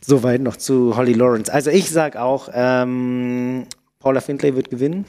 soweit 0.01 0.41
noch 0.41 0.57
zu 0.57 0.97
Holly 0.97 1.13
Lawrence. 1.13 1.53
Also 1.53 1.71
ich 1.71 1.91
sag 1.91 2.17
auch, 2.17 2.49
ähm, 2.55 3.67
Paula 3.99 4.21
Findlay 4.21 4.55
wird 4.57 4.71
gewinnen. 4.71 5.05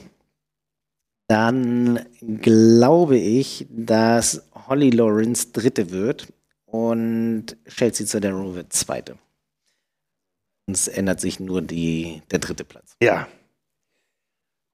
Dann 1.32 2.04
glaube 2.20 3.16
ich, 3.16 3.66
dass 3.70 4.46
Holly 4.68 4.90
Lawrence 4.90 5.50
Dritte 5.50 5.90
wird 5.90 6.30
und 6.66 7.56
Chelsea 7.66 8.06
Zodero 8.06 8.54
wird 8.54 8.74
Zweite. 8.74 9.16
Es 10.66 10.88
ändert 10.88 11.20
sich 11.20 11.40
nur 11.40 11.62
die, 11.62 12.20
der 12.30 12.38
dritte 12.38 12.64
Platz. 12.64 12.96
Ja. 13.02 13.28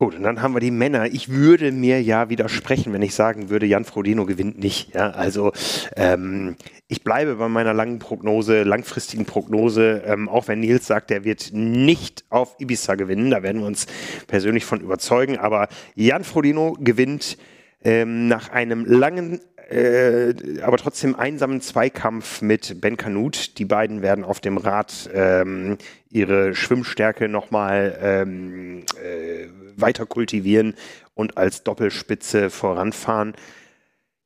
Gut, 0.00 0.14
und 0.14 0.22
dann 0.22 0.42
haben 0.42 0.54
wir 0.54 0.60
die 0.60 0.70
Männer. 0.70 1.06
Ich 1.06 1.28
würde 1.28 1.72
mir 1.72 2.00
ja 2.00 2.30
widersprechen, 2.30 2.92
wenn 2.92 3.02
ich 3.02 3.16
sagen 3.16 3.50
würde, 3.50 3.66
Jan 3.66 3.84
Frodeno 3.84 4.26
gewinnt 4.26 4.56
nicht. 4.56 4.94
Ja, 4.94 5.10
also 5.10 5.50
ähm, 5.96 6.54
ich 6.86 7.02
bleibe 7.02 7.34
bei 7.34 7.48
meiner 7.48 7.74
langen 7.74 7.98
Prognose, 7.98 8.62
langfristigen 8.62 9.24
Prognose, 9.24 10.04
ähm, 10.06 10.28
auch 10.28 10.46
wenn 10.46 10.60
Nils 10.60 10.86
sagt, 10.86 11.10
er 11.10 11.24
wird 11.24 11.50
nicht 11.52 12.24
auf 12.28 12.54
Ibiza 12.60 12.94
gewinnen. 12.94 13.32
Da 13.32 13.42
werden 13.42 13.60
wir 13.60 13.66
uns 13.66 13.88
persönlich 14.28 14.64
von 14.64 14.80
überzeugen. 14.80 15.36
Aber 15.36 15.66
Jan 15.96 16.22
Frodeno 16.22 16.76
gewinnt 16.78 17.36
ähm, 17.82 18.28
nach 18.28 18.50
einem 18.50 18.84
langen 18.84 19.40
äh, 19.68 20.32
aber 20.62 20.78
trotzdem 20.78 21.14
einsamen 21.14 21.60
Zweikampf 21.60 22.40
mit 22.40 22.80
Ben 22.80 22.96
Kanut. 22.96 23.58
Die 23.58 23.66
beiden 23.66 24.00
werden 24.00 24.24
auf 24.24 24.40
dem 24.40 24.56
Rad 24.56 25.10
ähm, 25.12 25.76
ihre 26.08 26.54
Schwimmstärke 26.54 27.28
nochmal 27.28 27.98
ähm, 28.00 28.84
äh, 29.02 29.46
weiter 29.80 30.06
kultivieren 30.06 30.74
und 31.14 31.36
als 31.36 31.64
Doppelspitze 31.64 32.50
voranfahren. 32.50 33.34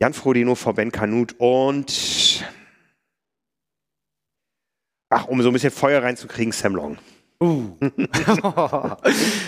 Jan 0.01 0.15
Frodeno 0.15 0.55
vor 0.55 0.75
Ben 0.75 0.93
Kanut 0.93 1.37
und 1.39 2.45
ach, 5.11 5.27
um 5.27 5.43
so 5.43 5.51
ein 5.51 5.53
bisschen 5.53 5.71
Feuer 5.71 6.03
reinzukriegen, 6.03 6.53
Sam 6.53 6.75
Long. 6.75 6.99
Uh. 7.43 7.77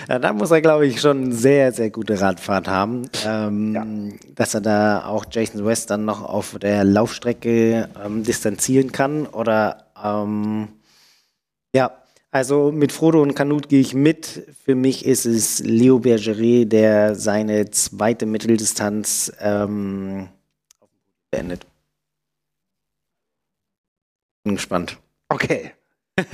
ja, 0.08 0.18
da 0.18 0.32
muss 0.32 0.50
er, 0.50 0.60
glaube 0.60 0.84
ich, 0.86 1.00
schon 1.00 1.30
sehr, 1.30 1.72
sehr 1.72 1.90
gute 1.90 2.20
Radfahrt 2.20 2.66
haben. 2.66 3.02
Ähm, 3.24 3.74
ja. 3.74 3.86
Dass 4.34 4.54
er 4.54 4.62
da 4.62 5.06
auch 5.06 5.26
Jason 5.30 5.64
West 5.64 5.90
dann 5.90 6.04
noch 6.04 6.22
auf 6.22 6.58
der 6.60 6.82
Laufstrecke 6.82 7.88
ähm, 8.04 8.24
distanzieren 8.24 8.90
kann. 8.90 9.26
Oder 9.26 9.92
ähm, 10.02 10.68
ja, 11.72 11.92
also 12.34 12.72
mit 12.72 12.90
Frodo 12.90 13.22
und 13.22 13.34
Kanut 13.34 13.68
gehe 13.68 13.80
ich 13.80 13.94
mit. 13.94 14.44
Für 14.64 14.74
mich 14.74 15.06
ist 15.06 15.24
es 15.24 15.60
Leo 15.60 16.00
Bergeret, 16.00 16.72
der 16.72 17.14
seine 17.14 17.70
zweite 17.70 18.26
Mitteldistanz 18.26 19.32
ähm, 19.38 20.28
beendet. 21.30 21.64
Bin 24.42 24.56
gespannt. 24.56 24.98
Okay. 25.28 25.70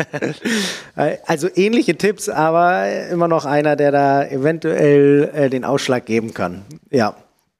also 1.27 1.49
ähnliche 1.55 1.99
Tipps, 1.99 2.31
aber 2.31 3.09
immer 3.09 3.29
noch 3.29 3.45
einer, 3.45 3.77
der 3.77 3.93
da 3.93 4.27
eventuell 4.27 5.31
äh, 5.35 5.51
den 5.51 5.67
Ausschlag 5.67 6.07
geben 6.07 6.33
kann. 6.33 6.65
Ja, 6.91 7.15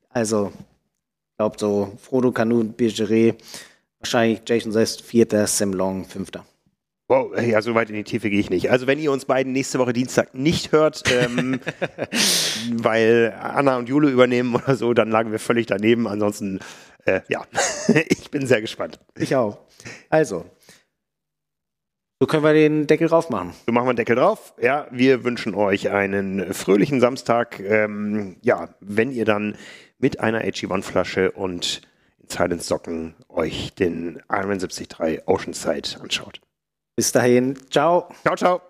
also 0.09 0.51
ich 0.55 1.37
glaube 1.37 1.57
so 1.59 1.93
Frodo 2.01 2.33
Kanun, 2.33 2.73
Bergeret, 2.73 3.37
wahrscheinlich 3.99 4.41
Jason 4.47 4.73
Sest, 4.73 5.03
Vierter, 5.03 5.47
Sam 5.47 5.75
Long, 5.75 6.07
Fünfter. 6.07 6.47
Wow, 7.11 7.37
ja, 7.43 7.61
so 7.61 7.75
weit 7.75 7.91
in 7.91 7.97
die 7.97 8.05
Tiefe 8.05 8.31
gehe 8.31 8.39
ich 8.39 8.51
nicht. 8.51 8.71
Also 8.71 8.87
wenn 8.87 9.01
ihr 9.01 9.11
uns 9.11 9.25
beiden 9.25 9.53
nächste 9.53 9.81
Woche 9.81 9.93
Dienstag 9.93 10.33
nicht 10.33 10.71
hört, 10.71 11.03
ähm, 11.11 11.59
weil 12.75 13.35
Anna 13.37 13.79
und 13.79 13.89
Jule 13.89 14.09
übernehmen 14.11 14.55
oder 14.55 14.77
so, 14.77 14.95
dann 14.95 15.11
lagen 15.11 15.33
wir 15.33 15.41
völlig 15.41 15.67
daneben. 15.67 16.07
Ansonsten, 16.07 16.61
äh, 17.07 17.23
ja, 17.27 17.45
ich 18.09 18.31
bin 18.31 18.47
sehr 18.47 18.61
gespannt. 18.61 19.01
Ich 19.19 19.35
auch. 19.35 19.59
Also, 20.09 20.45
so 22.21 22.29
können 22.29 22.45
wir 22.45 22.53
den 22.53 22.87
Deckel 22.87 23.09
drauf 23.09 23.29
machen. 23.29 23.55
So 23.67 23.73
machen 23.73 23.89
wir 23.89 23.93
den 23.93 23.97
Deckel 23.97 24.15
drauf. 24.15 24.55
Ja, 24.63 24.87
wir 24.93 25.25
wünschen 25.25 25.57
euch 25.57 25.91
einen 25.91 26.55
fröhlichen 26.55 27.01
Samstag. 27.01 27.59
Ähm, 27.59 28.37
ja, 28.43 28.69
wenn 28.79 29.11
ihr 29.11 29.25
dann 29.25 29.57
mit 29.99 30.21
einer 30.21 30.43
AG1-Flasche 30.43 31.33
und 31.33 31.81
in 32.23 32.29
Silence 32.29 32.69
Socken 32.69 33.17
euch 33.29 33.75
den 33.75 34.23
Iron 34.31 34.61
73 34.61 35.27
Oceanside 35.27 36.01
anschaut. 36.01 36.41
Bis 37.01 37.13
dahin, 37.13 37.57
ciao. 37.71 38.11
Ciao, 38.23 38.37
ciao. 38.37 38.70